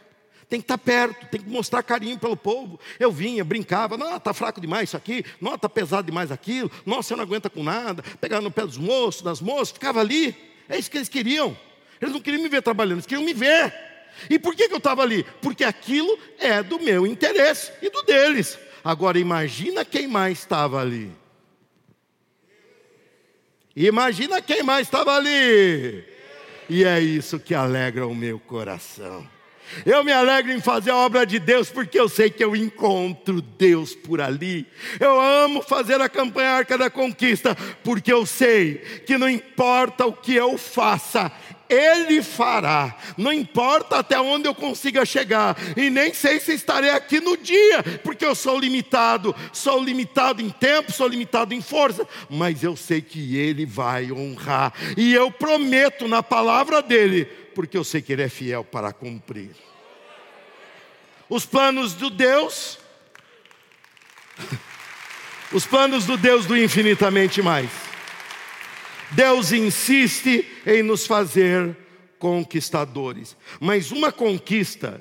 Tem 0.49 0.61
que 0.61 0.65
estar 0.65 0.79
perto, 0.79 1.27
tem 1.27 1.41
que 1.41 1.49
mostrar 1.49 1.83
carinho 1.83 2.19
pelo 2.19 2.37
povo. 2.37 2.79
Eu 3.01 3.11
vinha, 3.11 3.45
brincava, 3.45 3.97
não, 3.97 4.17
está 4.17 4.33
fraco 4.33 4.61
demais 4.61 4.91
isso 4.91 4.97
aqui, 4.97 5.25
não, 5.41 5.57
está 5.57 5.69
pesado 5.69 6.07
demais 6.07 6.31
aquilo, 6.31 6.71
nossa, 6.85 7.09
você 7.09 7.17
não 7.17 7.25
aguenta 7.25 7.51
com 7.51 7.65
nada, 7.65 8.03
pegava 8.21 8.43
no 8.43 8.51
pé 8.51 8.63
dos 8.63 8.79
moços, 8.79 9.23
das 9.23 9.41
moças, 9.41 9.73
ficava 9.73 10.01
ali. 10.01 10.37
É 10.69 10.79
isso 10.79 10.91
que 10.91 10.99
eles 10.99 11.09
queriam. 11.09 11.57
Eles 12.01 12.15
não 12.15 12.21
queriam 12.21 12.43
me 12.43 12.49
ver 12.49 12.63
trabalhando, 12.63 12.99
eles 12.99 13.07
queriam 13.07 13.25
me 13.25 13.35
ver. 13.35 13.75
E 14.31 14.39
por 14.39 14.55
que, 14.55 14.69
que 14.69 14.75
eu 14.75 14.79
estava 14.79 15.03
ali? 15.03 15.25
Porque 15.43 15.65
aquilo 15.65 16.17
é 16.39 16.63
do 16.63 16.79
meu 16.79 17.07
interesse 17.07 17.73
e 17.83 17.91
do 17.91 18.03
deles. 18.03 18.59
Agora 18.85 19.19
imagina 19.19 19.85
quem 19.85 20.07
mais 20.07 20.39
estava 20.39 20.81
ali. 20.81 21.11
Imagina 23.75 24.41
quem 24.41 24.63
mais 24.63 24.87
estava 24.87 25.15
ali. 25.15 26.05
E 26.69 26.85
é 26.85 27.01
isso 27.01 27.39
que 27.39 27.55
alegra 27.55 28.07
o 28.07 28.15
meu 28.15 28.39
coração. 28.39 29.36
Eu 29.85 30.05
me 30.05 30.13
alegro 30.13 30.53
em 30.53 30.61
fazer 30.61 30.91
a 30.91 30.97
obra 30.97 31.27
de 31.27 31.39
Deus 31.39 31.71
porque 31.71 31.99
eu 31.99 32.09
sei 32.09 32.31
que 32.31 32.43
eu 32.43 32.55
encontro 32.55 33.41
Deus 33.41 33.95
por 33.95 34.21
ali. 34.21 34.67
Eu 34.99 35.21
amo 35.21 35.63
fazer 35.63 36.01
a 36.01 36.09
campanha 36.09 36.51
Arca 36.51 36.79
da 36.79 36.91
Conquista 36.91 37.57
porque 37.83 38.13
eu 38.13 38.27
sei 38.27 38.77
que 39.07 39.19
não 39.19 39.29
importa 39.29 40.07
o 40.07 40.13
que 40.13 40.35
eu 40.35 40.57
faça, 40.57 41.33
ele 41.69 42.23
fará, 42.23 42.97
não 43.17 43.33
importa 43.33 43.99
até 43.99 44.19
onde 44.21 44.47
eu 44.47 44.55
consiga 44.55 45.05
chegar, 45.05 45.57
e 45.77 45.91
nem 45.91 46.15
sei 46.15 46.39
se 46.39 46.53
estarei 46.53 46.91
aqui 46.91 47.21
no 47.21 47.37
dia, 47.37 47.83
porque 48.03 48.25
eu 48.25 48.35
sou 48.35 48.59
limitado, 48.59 49.35
sou 49.53 49.83
limitado 49.83 50.41
em 50.41 50.51
tempo, 50.51 50.93
sou 50.93 51.09
limitado 51.09 51.55
em 51.55 51.61
força, 51.61 52.07
mas 52.31 52.63
eu 52.63 52.77
sei 52.77 53.01
que 53.01 53.37
Ele 53.37 53.67
vai 53.67 54.13
honrar, 54.13 54.73
e 54.97 55.13
eu 55.13 55.31
prometo 55.31 56.07
na 56.07 56.23
palavra 56.23 56.81
dEle, 56.83 57.29
porque 57.57 57.79
eu 57.79 57.83
sei 57.83 58.03
que 58.03 58.13
Ele 58.13 58.23
é 58.23 58.29
fiel 58.29 58.63
para 58.63 58.93
cumprir. 58.93 59.57
Os 61.27 61.47
planos 61.47 61.95
do 61.95 62.11
Deus, 62.11 62.79
os 65.51 65.65
planos 65.65 66.05
do 66.05 66.19
Deus 66.19 66.45
do 66.45 66.55
infinitamente 66.55 67.41
mais. 67.41 67.71
Deus 69.13 69.53
insiste 69.53 70.47
em 70.67 70.83
nos 70.83 71.07
fazer 71.07 71.75
conquistadores, 72.19 73.35
mas 73.59 73.91
uma 73.91 74.13
conquista 74.13 75.01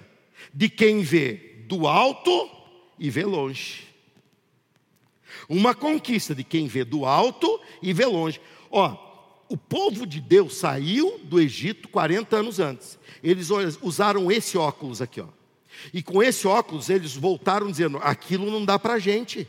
de 0.53 0.69
quem 0.69 1.01
vê 1.01 1.65
do 1.67 1.85
alto 1.85 2.49
e 2.97 3.09
vê 3.09 3.25
longe. 3.25 3.85
Uma 5.49 5.75
conquista 5.75 6.33
de 6.33 6.45
quem 6.45 6.67
vê 6.67 6.85
do 6.85 7.03
alto 7.03 7.59
e 7.81 7.91
vê 7.91 8.05
longe. 8.05 8.39
Ó, 8.71 9.04
o 9.47 9.57
povo 9.57 10.05
de 10.05 10.19
Deus 10.19 10.55
saiu 10.55 11.19
do 11.23 11.39
Egito 11.39 11.87
40 11.89 12.35
anos 12.35 12.59
antes. 12.59 12.97
Eles 13.23 13.49
usaram 13.81 14.31
esse 14.31 14.57
óculos 14.57 15.01
aqui, 15.01 15.21
ó. 15.21 15.27
E 15.93 16.01
com 16.01 16.23
esse 16.23 16.47
óculos 16.47 16.89
eles 16.89 17.15
voltaram 17.15 17.69
dizendo: 17.69 17.99
aquilo 18.01 18.49
não 18.49 18.65
dá 18.65 18.79
para 18.79 18.99
gente. 18.99 19.47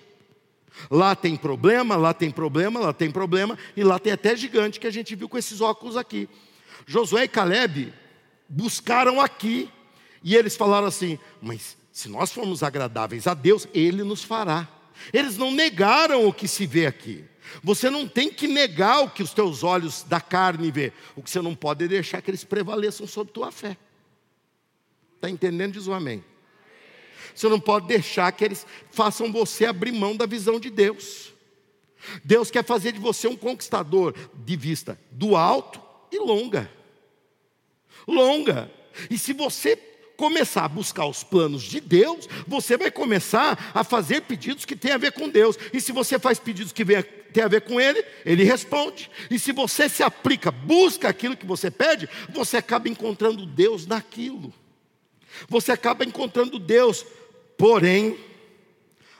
Lá 0.90 1.14
tem 1.14 1.36
problema, 1.36 1.96
lá 1.96 2.12
tem 2.12 2.30
problema, 2.30 2.78
lá 2.78 2.92
tem 2.92 3.10
problema, 3.10 3.58
e 3.74 3.82
lá 3.82 3.98
tem 3.98 4.12
até 4.12 4.36
gigante 4.36 4.78
que 4.78 4.86
a 4.86 4.90
gente 4.90 5.14
viu 5.14 5.28
com 5.28 5.38
esses 5.38 5.60
óculos 5.60 5.96
aqui. 5.96 6.28
Josué 6.86 7.24
e 7.24 7.28
Caleb 7.28 7.92
buscaram 8.48 9.20
aqui, 9.20 9.70
e 10.22 10.36
eles 10.36 10.54
falaram 10.54 10.86
assim: 10.86 11.18
Mas 11.40 11.76
se 11.90 12.08
nós 12.08 12.30
formos 12.30 12.62
agradáveis 12.62 13.26
a 13.26 13.32
Deus, 13.32 13.66
Ele 13.72 14.04
nos 14.04 14.22
fará. 14.22 14.68
Eles 15.12 15.36
não 15.38 15.50
negaram 15.50 16.26
o 16.26 16.32
que 16.32 16.46
se 16.46 16.66
vê 16.66 16.86
aqui. 16.86 17.24
Você 17.62 17.90
não 17.90 18.08
tem 18.08 18.30
que 18.30 18.46
negar 18.46 19.02
o 19.02 19.10
que 19.10 19.22
os 19.22 19.32
teus 19.32 19.62
olhos 19.62 20.02
da 20.02 20.20
carne 20.20 20.70
vê. 20.70 20.92
O 21.14 21.22
que 21.22 21.30
você 21.30 21.40
não 21.40 21.54
pode 21.54 21.84
é 21.84 21.88
deixar 21.88 22.20
que 22.20 22.30
eles 22.30 22.44
prevaleçam 22.44 23.06
sobre 23.06 23.32
tua 23.32 23.50
fé. 23.50 23.76
Está 25.14 25.30
entendendo? 25.30 25.72
Diz 25.72 25.86
o 25.86 25.92
amém. 25.92 26.24
Você 27.34 27.48
não 27.48 27.60
pode 27.60 27.86
deixar 27.86 28.30
que 28.32 28.44
eles 28.44 28.66
façam 28.90 29.32
você 29.32 29.66
abrir 29.66 29.92
mão 29.92 30.16
da 30.16 30.26
visão 30.26 30.58
de 30.58 30.70
Deus. 30.70 31.32
Deus 32.24 32.50
quer 32.50 32.64
fazer 32.64 32.92
de 32.92 32.98
você 32.98 33.26
um 33.26 33.36
conquistador 33.36 34.14
de 34.34 34.56
vista 34.56 34.98
do 35.10 35.36
alto 35.36 35.82
e 36.10 36.18
longa. 36.18 36.70
Longa. 38.06 38.70
E 39.10 39.18
se 39.18 39.32
você 39.32 39.76
começar 40.16 40.64
a 40.64 40.68
buscar 40.68 41.06
os 41.06 41.22
planos 41.22 41.62
de 41.62 41.80
Deus, 41.80 42.28
você 42.46 42.76
vai 42.76 42.90
começar 42.90 43.72
a 43.74 43.84
fazer 43.84 44.22
pedidos 44.22 44.64
que 44.64 44.74
têm 44.74 44.92
a 44.92 44.98
ver 44.98 45.12
com 45.12 45.28
Deus. 45.28 45.56
E 45.72 45.80
se 45.80 45.92
você 45.92 46.18
faz 46.18 46.38
pedidos 46.38 46.72
que 46.72 46.84
têm 46.84 47.44
a 47.44 47.48
ver 47.48 47.62
com 47.62 47.80
Ele, 47.80 48.04
Ele 48.24 48.44
responde. 48.44 49.10
E 49.30 49.38
se 49.38 49.52
você 49.52 49.88
se 49.88 50.02
aplica, 50.02 50.50
busca 50.50 51.08
aquilo 51.08 51.36
que 51.36 51.46
você 51.46 51.70
pede, 51.70 52.08
você 52.30 52.56
acaba 52.56 52.88
encontrando 52.88 53.44
Deus 53.44 53.86
naquilo. 53.86 54.52
Você 55.48 55.70
acaba 55.70 56.04
encontrando 56.04 56.58
Deus 56.58 57.04
Porém, 57.56 58.18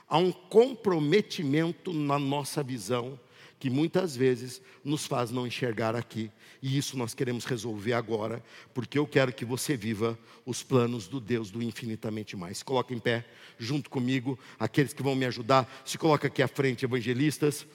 há 0.07 0.19
um 0.19 0.31
comprometimento 0.31 1.93
na 1.93 2.19
nossa 2.19 2.63
visão 2.63 3.19
que 3.67 3.71
muitas 3.71 4.17
vezes 4.17 4.63
nos 4.85 5.07
faz 5.07 5.33
não 5.33 5.45
enxergar 5.45 5.97
aqui. 5.97 6.31
E 6.63 6.79
isso 6.79 6.97
nós 6.97 7.15
queremos 7.15 7.45
resolver 7.45 7.95
agora, 7.95 8.41
porque 8.73 8.97
eu 8.97 9.05
quero 9.09 9.33
que 9.33 9.45
você 9.45 9.77
viva 9.77 10.17
os 10.45 10.63
planos 10.63 11.09
do 11.09 11.19
Deus 11.19 11.51
do 11.51 11.61
infinitamente 11.61 12.37
mais. 12.37 12.63
Coloca 12.63 12.95
em 12.95 13.01
pé, 13.01 13.27
junto 13.59 13.91
comigo, 13.91 14.39
aqueles 14.57 14.93
que 14.93 15.03
vão 15.03 15.17
me 15.17 15.27
ajudar. 15.27 15.69
Se 15.85 15.99
coloca 15.99 16.29
aqui 16.29 16.45
à 16.45 16.47
frente, 16.47 16.85
evangelistas, 16.85 17.67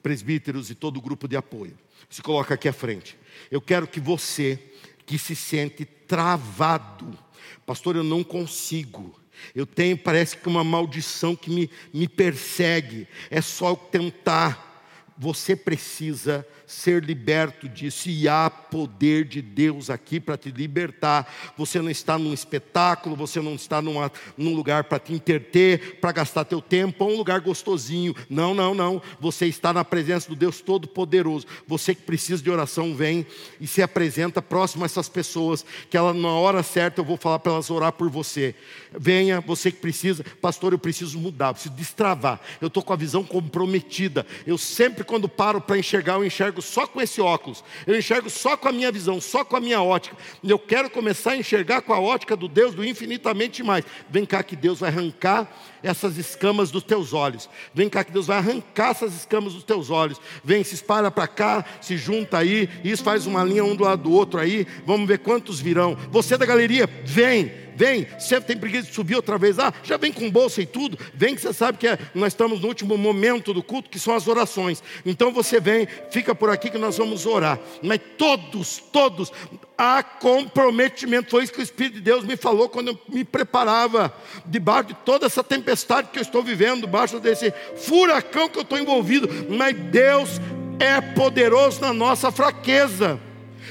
presbíteros 0.00 0.70
e 0.70 0.76
todo 0.76 0.98
o 0.98 1.02
grupo 1.02 1.26
de 1.26 1.36
apoio. 1.36 1.76
Se 2.08 2.22
coloca 2.22 2.54
aqui 2.54 2.68
à 2.68 2.72
frente. 2.72 3.18
Eu 3.50 3.60
quero 3.60 3.88
que 3.88 3.98
você, 3.98 4.56
que 5.04 5.18
se 5.18 5.34
sente 5.34 5.84
travado, 5.84 7.18
pastor, 7.66 7.96
eu 7.96 8.04
não 8.04 8.22
consigo. 8.22 9.20
Eu 9.56 9.66
tenho, 9.66 9.98
parece 9.98 10.36
que 10.36 10.48
uma 10.48 10.62
maldição 10.62 11.34
que 11.34 11.50
me, 11.50 11.68
me 11.92 12.06
persegue. 12.06 13.08
É 13.28 13.40
só 13.40 13.74
tentar. 13.74 14.70
Você 15.18 15.54
precisa 15.54 16.46
ser 16.66 17.04
liberto 17.04 17.68
disso, 17.68 18.08
e 18.08 18.26
há 18.26 18.48
poder 18.48 19.24
de 19.24 19.42
Deus 19.42 19.90
aqui 19.90 20.18
para 20.18 20.36
te 20.36 20.50
libertar. 20.50 21.30
Você 21.56 21.80
não 21.82 21.90
está 21.90 22.18
num 22.18 22.32
espetáculo, 22.32 23.14
você 23.14 23.40
não 23.40 23.54
está 23.54 23.82
numa, 23.82 24.10
num 24.36 24.54
lugar 24.54 24.84
para 24.84 24.98
te 24.98 25.12
interter, 25.12 26.00
para 26.00 26.12
gastar 26.12 26.44
teu 26.44 26.62
tempo, 26.62 27.04
ou 27.04 27.12
um 27.12 27.16
lugar 27.16 27.40
gostosinho. 27.40 28.14
Não, 28.28 28.54
não, 28.54 28.74
não. 28.74 29.02
Você 29.20 29.46
está 29.46 29.72
na 29.72 29.84
presença 29.84 30.28
do 30.28 30.36
Deus 30.36 30.60
Todo-Poderoso. 30.60 31.46
Você 31.66 31.94
que 31.94 32.02
precisa 32.02 32.42
de 32.42 32.50
oração, 32.50 32.94
vem 32.94 33.26
e 33.60 33.66
se 33.66 33.82
apresenta 33.82 34.40
próximo 34.40 34.84
a 34.84 34.86
essas 34.86 35.08
pessoas, 35.08 35.64
que 35.90 35.96
ela, 35.96 36.14
na 36.14 36.28
hora 36.28 36.62
certa 36.62 37.00
eu 37.00 37.04
vou 37.04 37.16
falar 37.16 37.38
para 37.38 37.52
elas 37.52 37.70
orar 37.70 37.92
por 37.92 38.08
você. 38.08 38.54
Venha, 38.98 39.40
você 39.40 39.70
que 39.70 39.78
precisa, 39.78 40.24
pastor, 40.40 40.72
eu 40.72 40.78
preciso 40.78 41.18
mudar, 41.18 41.52
preciso 41.52 41.74
destravar. 41.74 42.40
Eu 42.60 42.68
estou 42.68 42.82
com 42.82 42.92
a 42.92 42.96
visão 42.96 43.22
comprometida. 43.24 44.26
Eu 44.46 44.56
sempre, 44.56 45.01
quando 45.04 45.28
paro 45.28 45.60
para 45.60 45.78
enxergar, 45.78 46.14
eu 46.14 46.24
enxergo 46.24 46.60
só 46.60 46.86
com 46.86 47.00
esse 47.00 47.20
óculos, 47.20 47.62
eu 47.86 47.98
enxergo 47.98 48.28
só 48.28 48.56
com 48.56 48.68
a 48.68 48.72
minha 48.72 48.90
visão, 48.90 49.20
só 49.20 49.44
com 49.44 49.56
a 49.56 49.60
minha 49.60 49.82
ótica. 49.82 50.16
E 50.42 50.50
eu 50.50 50.58
quero 50.58 50.90
começar 50.90 51.32
a 51.32 51.36
enxergar 51.36 51.82
com 51.82 51.92
a 51.92 52.00
ótica 52.00 52.36
do 52.36 52.48
Deus 52.48 52.74
do 52.74 52.84
infinitamente 52.84 53.62
mais. 53.62 53.84
Vem 54.08 54.24
cá 54.24 54.42
que 54.42 54.56
Deus 54.56 54.80
vai 54.80 54.90
arrancar 54.90 55.50
essas 55.82 56.16
escamas 56.16 56.70
dos 56.70 56.82
teus 56.82 57.12
olhos. 57.12 57.48
Vem 57.74 57.88
cá 57.88 58.04
que 58.04 58.12
Deus 58.12 58.26
vai 58.26 58.38
arrancar 58.38 58.90
essas 58.90 59.14
escamas 59.14 59.54
dos 59.54 59.64
teus 59.64 59.90
olhos. 59.90 60.20
Vem, 60.44 60.62
se 60.62 60.74
espalha 60.74 61.10
para 61.10 61.26
cá, 61.26 61.64
se 61.80 61.96
junta 61.96 62.38
aí, 62.38 62.68
isso 62.84 63.02
faz 63.02 63.26
uma 63.26 63.42
linha 63.44 63.64
um 63.64 63.74
do 63.74 63.84
lado 63.84 64.02
do 64.02 64.12
outro 64.12 64.38
aí. 64.38 64.66
Vamos 64.86 65.08
ver 65.08 65.18
quantos 65.18 65.60
virão. 65.60 65.96
Você 66.10 66.36
da 66.36 66.46
galeria, 66.46 66.88
vem 67.04 67.61
vem, 67.76 68.06
você 68.18 68.40
tem 68.40 68.56
preguiça 68.56 68.88
de 68.88 68.94
subir 68.94 69.16
outra 69.16 69.38
vez, 69.38 69.58
ah, 69.58 69.72
já 69.82 69.96
vem 69.96 70.12
com 70.12 70.30
bolsa 70.30 70.62
e 70.62 70.66
tudo, 70.66 70.98
vem 71.14 71.34
que 71.34 71.40
você 71.40 71.52
sabe 71.52 71.78
que 71.78 71.86
é, 71.86 71.98
nós 72.14 72.32
estamos 72.32 72.60
no 72.60 72.68
último 72.68 72.96
momento 72.96 73.52
do 73.52 73.62
culto, 73.62 73.90
que 73.90 73.98
são 73.98 74.14
as 74.14 74.28
orações. 74.28 74.82
Então 75.04 75.32
você 75.32 75.60
vem, 75.60 75.86
fica 76.10 76.34
por 76.34 76.50
aqui 76.50 76.70
que 76.70 76.78
nós 76.78 76.96
vamos 76.96 77.26
orar. 77.26 77.58
Mas 77.82 78.00
todos, 78.16 78.82
todos, 78.92 79.32
há 79.76 80.02
comprometimento. 80.02 81.30
Foi 81.30 81.44
isso 81.44 81.52
que 81.52 81.60
o 81.60 81.62
Espírito 81.62 81.94
de 81.94 82.00
Deus 82.00 82.24
me 82.24 82.36
falou 82.36 82.68
quando 82.68 82.88
eu 82.88 82.98
me 83.08 83.24
preparava, 83.24 84.14
debaixo 84.46 84.88
de 84.88 84.94
toda 84.94 85.26
essa 85.26 85.42
tempestade 85.42 86.08
que 86.12 86.18
eu 86.18 86.22
estou 86.22 86.42
vivendo, 86.42 86.82
debaixo 86.82 87.18
desse 87.18 87.52
furacão 87.76 88.48
que 88.48 88.58
eu 88.58 88.62
estou 88.62 88.78
envolvido. 88.78 89.28
Mas 89.48 89.76
Deus 89.76 90.40
é 90.78 91.00
poderoso 91.00 91.80
na 91.80 91.92
nossa 91.92 92.30
fraqueza. 92.30 93.18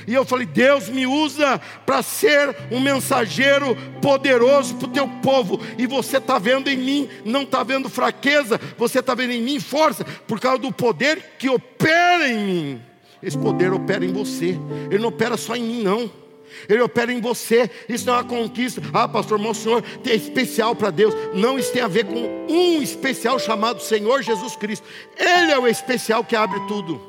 E 0.07 0.13
eu 0.13 0.25
falei: 0.25 0.45
Deus 0.45 0.89
me 0.89 1.05
usa 1.05 1.59
para 1.85 2.01
ser 2.01 2.55
um 2.71 2.79
mensageiro 2.79 3.75
poderoso 4.01 4.75
para 4.75 4.87
o 4.87 4.91
teu 4.91 5.07
povo. 5.21 5.59
E 5.77 5.85
você 5.85 6.17
está 6.17 6.37
vendo 6.39 6.69
em 6.69 6.77
mim, 6.77 7.09
não 7.25 7.43
está 7.43 7.63
vendo 7.63 7.89
fraqueza, 7.89 8.59
você 8.77 8.99
está 8.99 9.13
vendo 9.13 9.33
em 9.33 9.41
mim 9.41 9.59
força, 9.59 10.03
por 10.27 10.39
causa 10.39 10.59
do 10.59 10.71
poder 10.71 11.35
que 11.37 11.49
opera 11.49 12.27
em 12.27 12.45
mim. 12.45 12.81
Esse 13.21 13.37
poder 13.37 13.71
opera 13.71 14.03
em 14.03 14.11
você, 14.11 14.57
ele 14.89 14.99
não 14.99 15.09
opera 15.09 15.37
só 15.37 15.55
em 15.55 15.63
mim, 15.63 15.83
não. 15.83 16.21
Ele 16.67 16.81
opera 16.81 17.11
em 17.11 17.21
você. 17.21 17.69
Isso 17.87 18.05
não 18.05 18.15
é 18.15 18.17
uma 18.17 18.23
conquista. 18.23 18.81
Ah, 18.93 19.07
pastor, 19.07 19.39
meu 19.39 19.53
senhor 19.53 19.83
é 20.05 20.15
especial 20.15 20.75
para 20.75 20.89
Deus. 20.89 21.13
Não, 21.33 21.57
isso 21.57 21.71
tem 21.71 21.81
a 21.81 21.87
ver 21.87 22.05
com 22.05 22.45
um 22.49 22.81
especial 22.81 23.39
chamado 23.39 23.81
Senhor 23.81 24.21
Jesus 24.21 24.55
Cristo. 24.55 24.85
Ele 25.17 25.51
é 25.51 25.57
o 25.57 25.67
especial 25.67 26.23
que 26.23 26.35
abre 26.35 26.59
tudo. 26.67 27.01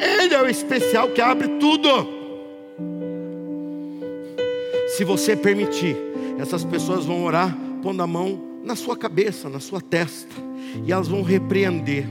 Ele 0.00 0.34
é 0.34 0.42
o 0.42 0.48
especial 0.48 1.08
que 1.10 1.20
abre 1.20 1.48
tudo. 1.60 2.17
Se 4.98 5.04
você 5.04 5.36
permitir, 5.36 5.96
essas 6.40 6.64
pessoas 6.64 7.06
vão 7.06 7.22
orar 7.22 7.56
pondo 7.84 8.02
a 8.02 8.06
mão 8.08 8.36
na 8.64 8.74
sua 8.74 8.96
cabeça, 8.96 9.48
na 9.48 9.60
sua 9.60 9.80
testa, 9.80 10.34
e 10.84 10.90
elas 10.90 11.06
vão 11.06 11.22
repreender 11.22 12.04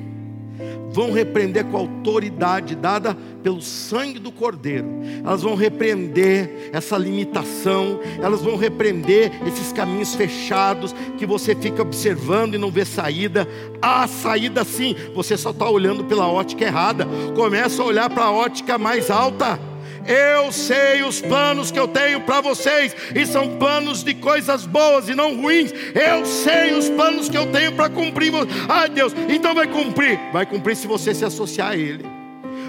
vão 0.89 1.11
repreender 1.11 1.65
com 1.65 1.75
a 1.75 1.81
autoridade 1.81 2.75
dada 2.75 3.15
pelo 3.43 3.61
sangue 3.61 4.19
do 4.19 4.31
Cordeiro. 4.31 4.87
Elas 5.23 5.43
vão 5.43 5.53
repreender 5.53 6.69
essa 6.71 6.97
limitação, 6.97 7.99
elas 8.19 8.41
vão 8.41 8.55
repreender 8.55 9.31
esses 9.45 9.73
caminhos 9.73 10.15
fechados 10.15 10.95
que 11.17 11.25
você 11.25 11.53
fica 11.53 11.81
observando 11.81 12.55
e 12.55 12.57
não 12.57 12.71
vê 12.71 12.85
saída. 12.85 13.45
Há 13.81 14.07
saída 14.07 14.63
sim, 14.63 14.95
você 15.13 15.37
só 15.37 15.51
está 15.51 15.69
olhando 15.69 16.05
pela 16.05 16.27
ótica 16.27 16.63
errada. 16.63 17.05
Começa 17.35 17.83
a 17.83 17.85
olhar 17.85 18.09
para 18.09 18.23
a 18.23 18.31
ótica 18.31 18.77
mais 18.77 19.11
alta. 19.11 19.59
Eu 20.07 20.53
sei 20.53 21.03
os 21.03 21.19
planos 21.19 21.69
que 21.69 21.77
eu 21.77 21.87
tenho 21.87 22.21
para 22.21 22.39
vocês, 22.39 22.95
e 23.13 23.25
são 23.25 23.57
planos 23.57 24.03
de 24.03 24.13
coisas 24.13 24.65
boas 24.65 25.09
e 25.09 25.13
não 25.13 25.35
ruins. 25.35 25.73
Eu 25.93 26.25
sei 26.25 26.73
os 26.73 26.89
planos 26.89 27.27
que 27.27 27.37
eu 27.37 27.51
tenho 27.51 27.73
para 27.73 27.89
cumprir. 27.89 28.31
Ai 28.69 28.89
Deus, 28.89 29.13
então 29.27 29.53
vai 29.53 29.67
cumprir. 29.67 30.17
Vai 30.31 30.45
cumprir 30.45 30.77
se 30.77 30.87
você 30.87 31.13
se 31.13 31.25
associar 31.25 31.71
a 31.71 31.77
Ele. 31.77 32.05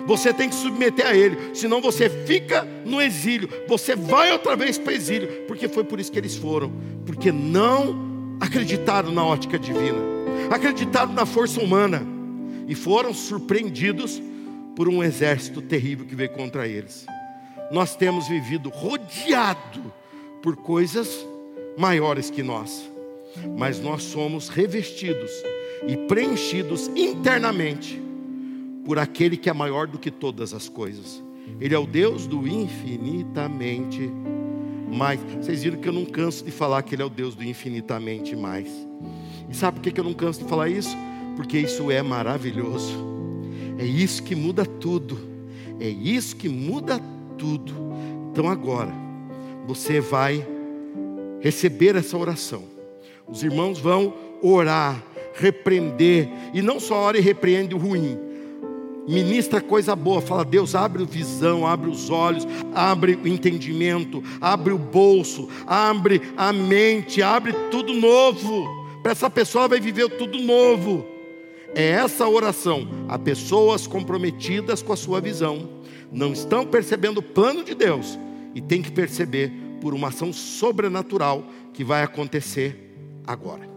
Você 0.04 0.32
tem 0.32 0.48
que 0.48 0.54
submeter 0.54 1.06
a 1.06 1.14
Ele, 1.14 1.54
senão 1.54 1.80
você 1.80 2.10
fica 2.10 2.66
no 2.84 3.00
exílio. 3.00 3.48
Você 3.68 3.94
vai 3.94 4.32
outra 4.32 4.56
vez 4.56 4.76
para 4.76 4.92
o 4.92 4.96
exílio, 4.96 5.44
porque 5.46 5.68
foi 5.68 5.84
por 5.84 6.00
isso 6.00 6.10
que 6.10 6.18
eles 6.18 6.34
foram, 6.34 6.72
porque 7.06 7.30
não 7.30 8.36
acreditaram 8.40 9.12
na 9.12 9.24
ótica 9.24 9.58
divina, 9.58 9.98
acreditaram 10.50 11.12
na 11.12 11.26
força 11.26 11.60
humana 11.60 12.02
e 12.66 12.74
foram 12.74 13.12
surpreendidos 13.12 14.20
por 14.74 14.88
um 14.88 15.04
exército 15.04 15.60
terrível 15.60 16.06
que 16.06 16.14
veio 16.14 16.30
contra 16.30 16.66
eles 16.66 17.06
nós 17.70 17.94
temos 17.94 18.28
vivido 18.28 18.70
rodeado 18.70 19.92
por 20.42 20.56
coisas 20.56 21.26
maiores 21.76 22.30
que 22.30 22.42
nós, 22.42 22.90
mas 23.56 23.78
nós 23.78 24.02
somos 24.02 24.48
revestidos 24.48 25.30
e 25.86 25.96
preenchidos 25.96 26.88
internamente 26.96 28.00
por 28.84 28.98
aquele 28.98 29.36
que 29.36 29.50
é 29.50 29.52
maior 29.52 29.86
do 29.86 29.98
que 29.98 30.10
todas 30.10 30.54
as 30.54 30.68
coisas. 30.68 31.22
Ele 31.60 31.74
é 31.74 31.78
o 31.78 31.86
Deus 31.86 32.26
do 32.26 32.46
infinitamente 32.48 34.10
mais. 34.90 35.20
Vocês 35.40 35.62
viram 35.62 35.78
que 35.78 35.88
eu 35.88 35.92
não 35.92 36.04
canso 36.04 36.44
de 36.44 36.50
falar 36.50 36.82
que 36.82 36.94
Ele 36.94 37.02
é 37.02 37.04
o 37.04 37.10
Deus 37.10 37.34
do 37.34 37.44
infinitamente 37.44 38.34
mais. 38.34 38.68
E 39.48 39.54
sabe 39.54 39.78
por 39.78 39.92
que 39.92 39.98
eu 40.00 40.04
não 40.04 40.14
canso 40.14 40.42
de 40.42 40.48
falar 40.48 40.68
isso? 40.68 40.96
Porque 41.36 41.58
isso 41.58 41.90
é 41.90 42.02
maravilhoso. 42.02 42.94
É 43.78 43.84
isso 43.84 44.22
que 44.22 44.34
muda 44.34 44.64
tudo. 44.64 45.18
É 45.78 45.88
isso 45.88 46.34
que 46.34 46.48
muda 46.48 46.98
tudo 46.98 47.17
tudo. 47.38 47.72
Então 48.32 48.48
agora, 48.48 48.92
você 49.66 50.00
vai 50.00 50.46
receber 51.40 51.96
essa 51.96 52.16
oração. 52.16 52.64
Os 53.26 53.42
irmãos 53.42 53.78
vão 53.78 54.14
orar, 54.42 55.02
repreender, 55.34 56.28
e 56.52 56.62
não 56.62 56.80
só 56.80 56.96
ora 56.96 57.18
e 57.18 57.20
repreende 57.20 57.74
o 57.74 57.78
ruim, 57.78 58.18
ministra 59.08 59.60
coisa 59.60 59.96
boa, 59.96 60.20
fala, 60.20 60.44
Deus, 60.44 60.74
abre 60.74 61.02
a 61.02 61.06
visão, 61.06 61.66
abre 61.66 61.88
os 61.88 62.10
olhos, 62.10 62.46
abre 62.74 63.18
o 63.22 63.26
entendimento, 63.26 64.22
abre 64.40 64.72
o 64.72 64.78
bolso, 64.78 65.48
abre 65.66 66.20
a 66.36 66.52
mente, 66.52 67.22
abre 67.22 67.54
tudo 67.70 67.94
novo. 67.94 68.68
Para 69.02 69.12
essa 69.12 69.30
pessoa 69.30 69.68
vai 69.68 69.80
viver 69.80 70.08
tudo 70.10 70.38
novo. 70.38 71.06
É 71.74 71.90
essa 71.90 72.28
oração 72.28 72.88
a 73.08 73.18
pessoas 73.18 73.86
comprometidas 73.86 74.82
com 74.82 74.92
a 74.92 74.96
sua 74.96 75.20
visão 75.20 75.77
não 76.12 76.32
estão 76.32 76.64
percebendo 76.66 77.18
o 77.18 77.22
plano 77.22 77.62
de 77.62 77.74
Deus 77.74 78.18
e 78.54 78.60
tem 78.60 78.82
que 78.82 78.90
perceber 78.90 79.52
por 79.80 79.94
uma 79.94 80.08
ação 80.08 80.32
sobrenatural 80.32 81.44
que 81.72 81.84
vai 81.84 82.02
acontecer 82.02 82.94
agora. 83.26 83.68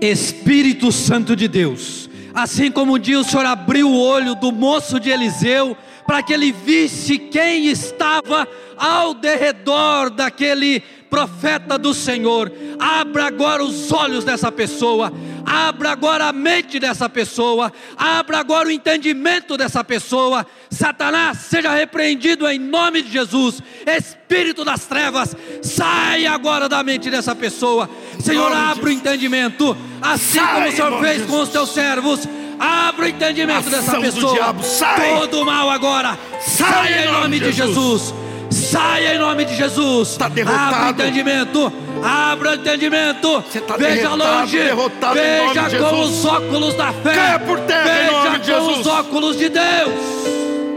Espírito 0.00 0.92
Santo 0.92 1.34
de 1.34 1.48
Deus, 1.48 2.08
assim 2.34 2.70
como 2.70 2.94
um 2.94 2.98
dia 2.98 3.18
o 3.18 3.24
Senhor 3.24 3.46
abriu 3.46 3.88
o 3.88 3.98
olho 3.98 4.34
do 4.34 4.52
moço 4.52 5.00
de 5.00 5.10
Eliseu 5.10 5.76
para 6.06 6.22
que 6.22 6.32
ele 6.32 6.52
visse 6.52 7.18
quem 7.18 7.66
estava 7.66 8.46
ao 8.76 9.14
derredor 9.14 10.10
daquele 10.10 10.80
profeta 11.10 11.78
do 11.78 11.92
Senhor. 11.92 12.52
Abra 12.78 13.26
agora 13.26 13.64
os 13.64 13.90
olhos 13.90 14.24
dessa 14.24 14.52
pessoa, 14.52 15.12
abra 15.46 15.92
agora 15.92 16.26
a 16.26 16.32
mente 16.32 16.80
dessa 16.80 17.08
pessoa, 17.08 17.72
abra 17.96 18.38
agora 18.38 18.68
o 18.68 18.70
entendimento 18.72 19.56
dessa 19.56 19.84
pessoa. 19.84 20.44
Satanás, 20.68 21.38
seja 21.38 21.72
repreendido 21.72 22.48
em 22.48 22.58
nome 22.58 23.00
de 23.02 23.12
Jesus. 23.12 23.62
Espírito 23.86 24.64
das 24.64 24.86
trevas, 24.86 25.36
sai 25.62 26.26
agora 26.26 26.68
da 26.68 26.82
mente 26.82 27.08
dessa 27.08 27.34
pessoa. 27.34 27.88
Senhor, 28.18 28.52
abra 28.52 28.86
o 28.86 28.92
entendimento, 28.92 29.76
assim 30.02 30.44
como 30.44 30.68
o 30.68 30.72
Senhor 30.72 31.00
fez 31.00 31.26
com 31.26 31.40
os 31.40 31.48
teus 31.48 31.70
servos. 31.72 32.28
Abra 32.58 33.04
o 33.04 33.08
entendimento 33.08 33.70
dessa 33.70 34.00
pessoa. 34.00 34.32
Diabo, 34.32 34.62
Todo 35.20 35.44
mal 35.44 35.70
agora, 35.70 36.18
sai 36.40 37.04
em 37.04 37.12
nome 37.12 37.38
de 37.38 37.52
Jesus. 37.52 38.12
Saia 38.76 39.14
em 39.14 39.18
nome 39.18 39.46
de 39.46 39.56
Jesus. 39.56 40.10
Está 40.10 40.28
derrotado. 40.28 40.74
Abra 40.74 40.86
o 40.86 40.90
entendimento. 40.90 41.72
Abra 42.04 42.50
o 42.50 42.54
entendimento. 42.54 43.42
Tá 43.66 43.76
Veja 43.78 44.10
longe. 44.14 44.58
Veja 44.58 45.78
com 45.78 46.00
os 46.02 46.24
óculos 46.26 46.74
da 46.74 46.92
fé. 46.92 47.14
Caia 47.14 47.38
por 47.38 47.58
terra 47.60 47.84
Veja 47.84 48.10
em 48.10 48.24
nome 48.24 48.38
de 48.38 48.46
Jesus. 48.46 48.74
com 48.74 48.80
os 48.80 48.86
óculos 48.86 49.38
de 49.38 49.48
Deus. 49.48 50.26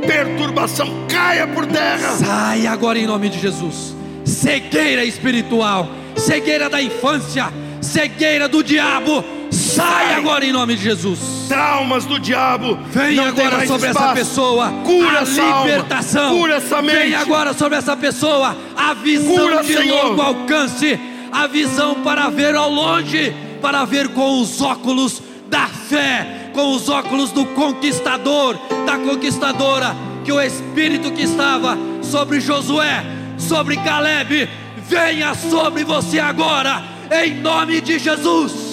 Perturbação, 0.08 0.88
caia 1.10 1.46
por 1.46 1.66
terra. 1.66 2.12
Saia 2.16 2.72
agora 2.72 2.98
em 2.98 3.06
nome 3.06 3.28
de 3.28 3.38
Jesus. 3.38 3.94
Cegueira 4.24 5.04
espiritual, 5.04 5.90
cegueira 6.16 6.70
da 6.70 6.82
infância, 6.82 7.52
cegueira 7.82 8.48
do 8.48 8.64
diabo. 8.64 9.24
Sai 9.52 10.14
agora 10.14 10.46
em 10.46 10.52
nome 10.52 10.76
de 10.76 10.84
Jesus 10.84 11.40
traumas 11.50 12.06
do 12.06 12.20
diabo. 12.20 12.78
Vem 12.92 13.18
agora 13.20 13.66
sobre 13.66 13.88
espaço. 13.88 14.06
essa 14.06 14.14
pessoa 14.14 14.72
cura 14.86 15.20
a 15.20 15.22
essa 15.24 15.42
libertação. 15.42 16.24
Alma. 16.24 16.40
Cura 16.40 16.54
essa 16.56 16.82
mente. 16.82 16.98
Vem 16.98 17.16
agora 17.16 17.54
sobre 17.54 17.78
essa 17.78 17.98
pessoa 17.98 18.56
a 18.78 18.94
visão 18.94 19.36
cura, 19.36 19.64
de 19.64 19.74
Senhor. 19.74 20.06
longo 20.06 20.22
alcance, 20.22 21.00
a 21.32 21.48
visão 21.48 21.96
para 22.04 22.30
ver 22.30 22.56
ao 22.56 22.70
longe, 22.70 23.34
para 23.62 23.84
ver 23.84 24.10
com 24.10 24.40
os 24.40 24.62
óculos 24.62 25.22
da 25.50 25.66
fé, 25.68 26.52
com 26.54 26.76
os 26.76 26.88
óculos 26.88 27.32
do 27.32 27.44
conquistador, 27.48 28.56
da 28.86 29.00
conquistadora, 29.00 29.96
que 30.24 30.32
o 30.32 30.40
espírito 30.40 31.12
que 31.12 31.24
estava 31.24 31.76
sobre 32.04 32.40
Josué, 32.40 33.04
sobre 33.40 33.76
Caleb, 33.78 34.48
venha 34.88 35.34
sobre 35.34 35.84
você 35.84 36.20
agora, 36.20 36.84
em 37.12 37.36
nome 37.36 37.82
de 37.82 38.00
Jesus 38.00 38.70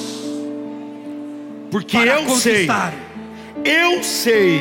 porque 1.70 1.96
eu 1.96 2.22
conquistar. 2.24 2.94
sei, 3.62 3.80
eu 3.80 4.02
sei 4.02 4.60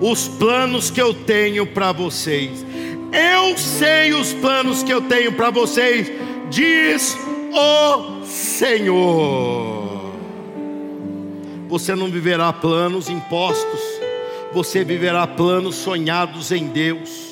os 0.00 0.28
planos 0.28 0.90
que 0.90 1.00
eu 1.00 1.12
tenho 1.12 1.66
para 1.66 1.92
vocês. 1.92 2.64
Eu 3.12 3.56
sei 3.56 4.12
os 4.14 4.32
planos 4.32 4.82
que 4.82 4.92
eu 4.92 5.02
tenho 5.02 5.32
para 5.32 5.50
vocês, 5.50 6.10
diz 6.50 7.16
o 7.52 8.24
Senhor. 8.24 10.12
Você 11.68 11.94
não 11.94 12.08
viverá 12.08 12.50
planos 12.50 13.10
impostos, 13.10 13.80
você 14.52 14.84
viverá 14.84 15.26
planos 15.26 15.74
sonhados 15.74 16.50
em 16.50 16.66
Deus. 16.66 17.28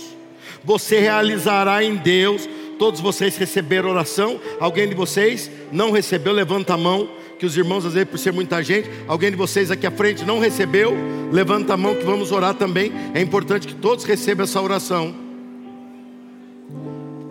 Você 0.64 0.98
realizará 0.98 1.82
em 1.82 1.96
Deus. 1.96 2.48
Todos 2.78 3.00
vocês 3.00 3.36
receberam 3.36 3.90
oração? 3.90 4.38
Alguém 4.60 4.88
de 4.88 4.94
vocês 4.94 5.50
não 5.72 5.90
recebeu? 5.90 6.32
Levanta 6.32 6.74
a 6.74 6.76
mão 6.76 7.08
que 7.38 7.46
os 7.46 7.56
irmãos, 7.56 7.84
às 7.84 7.94
vezes, 7.94 8.08
por 8.08 8.18
ser 8.18 8.32
muita 8.32 8.62
gente, 8.62 8.90
alguém 9.06 9.30
de 9.30 9.36
vocês 9.36 9.70
aqui 9.70 9.86
à 9.86 9.90
frente 9.90 10.24
não 10.24 10.38
recebeu, 10.38 10.96
levanta 11.30 11.74
a 11.74 11.76
mão 11.76 11.94
que 11.94 12.04
vamos 12.04 12.32
orar 12.32 12.54
também. 12.54 12.92
É 13.14 13.20
importante 13.20 13.66
que 13.66 13.74
todos 13.74 14.04
recebam 14.04 14.44
essa 14.44 14.60
oração. 14.60 15.14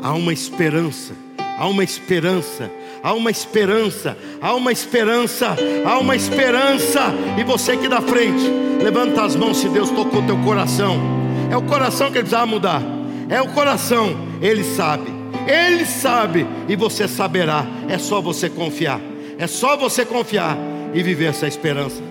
Há 0.01 0.13
uma 0.13 0.31
esperança, 0.31 1.13
há 1.57 1.67
uma 1.67 1.83
esperança, 1.83 2.71
há 3.01 3.13
uma 3.13 3.31
esperança, 3.31 4.17
há 4.41 4.53
uma 4.53 4.71
esperança, 4.71 5.55
há 5.85 5.97
uma 5.97 6.15
esperança. 6.15 7.01
E 7.39 7.43
você 7.43 7.71
aqui 7.71 7.87
da 7.87 8.01
frente, 8.01 8.43
levanta 8.83 9.23
as 9.23 9.35
mãos 9.35 9.57
se 9.57 9.69
Deus 9.69 9.89
tocou 9.89 10.21
teu 10.23 10.37
coração. 10.43 10.99
É 11.51 11.57
o 11.57 11.63
coração 11.63 12.11
que 12.11 12.17
ele 12.17 12.27
precisa 12.27 12.45
mudar. 12.45 12.83
É 13.29 13.41
o 13.41 13.47
coração, 13.49 14.15
ele 14.41 14.63
sabe. 14.63 15.14
Ele 15.47 15.85
sabe 15.85 16.45
e 16.67 16.75
você 16.75 17.07
saberá. 17.07 17.65
É 17.87 17.97
só 17.97 18.21
você 18.21 18.49
confiar. 18.49 18.99
É 19.37 19.47
só 19.47 19.75
você 19.77 20.05
confiar 20.05 20.57
e 20.93 21.03
viver 21.03 21.25
essa 21.25 21.47
esperança. 21.47 22.01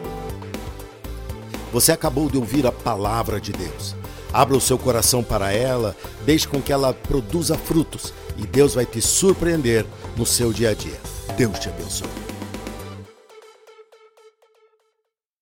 Você 1.72 1.90
acabou 1.90 2.30
de 2.30 2.36
ouvir 2.36 2.66
a 2.66 2.72
palavra 2.72 3.40
de 3.40 3.52
Deus. 3.52 3.96
Abra 4.32 4.56
o 4.56 4.60
seu 4.60 4.76
coração 4.76 5.22
para 5.22 5.52
ela, 5.52 5.96
deixe 6.24 6.46
com 6.46 6.60
que 6.60 6.72
ela 6.72 6.92
produza 6.92 7.56
frutos 7.56 8.12
e 8.36 8.46
Deus 8.46 8.74
vai 8.74 8.84
te 8.84 9.00
surpreender 9.00 9.86
no 10.16 10.26
seu 10.26 10.52
dia 10.52 10.70
a 10.70 10.74
dia. 10.74 11.00
Deus 11.36 11.58
te 11.58 11.68
abençoe. 11.68 12.23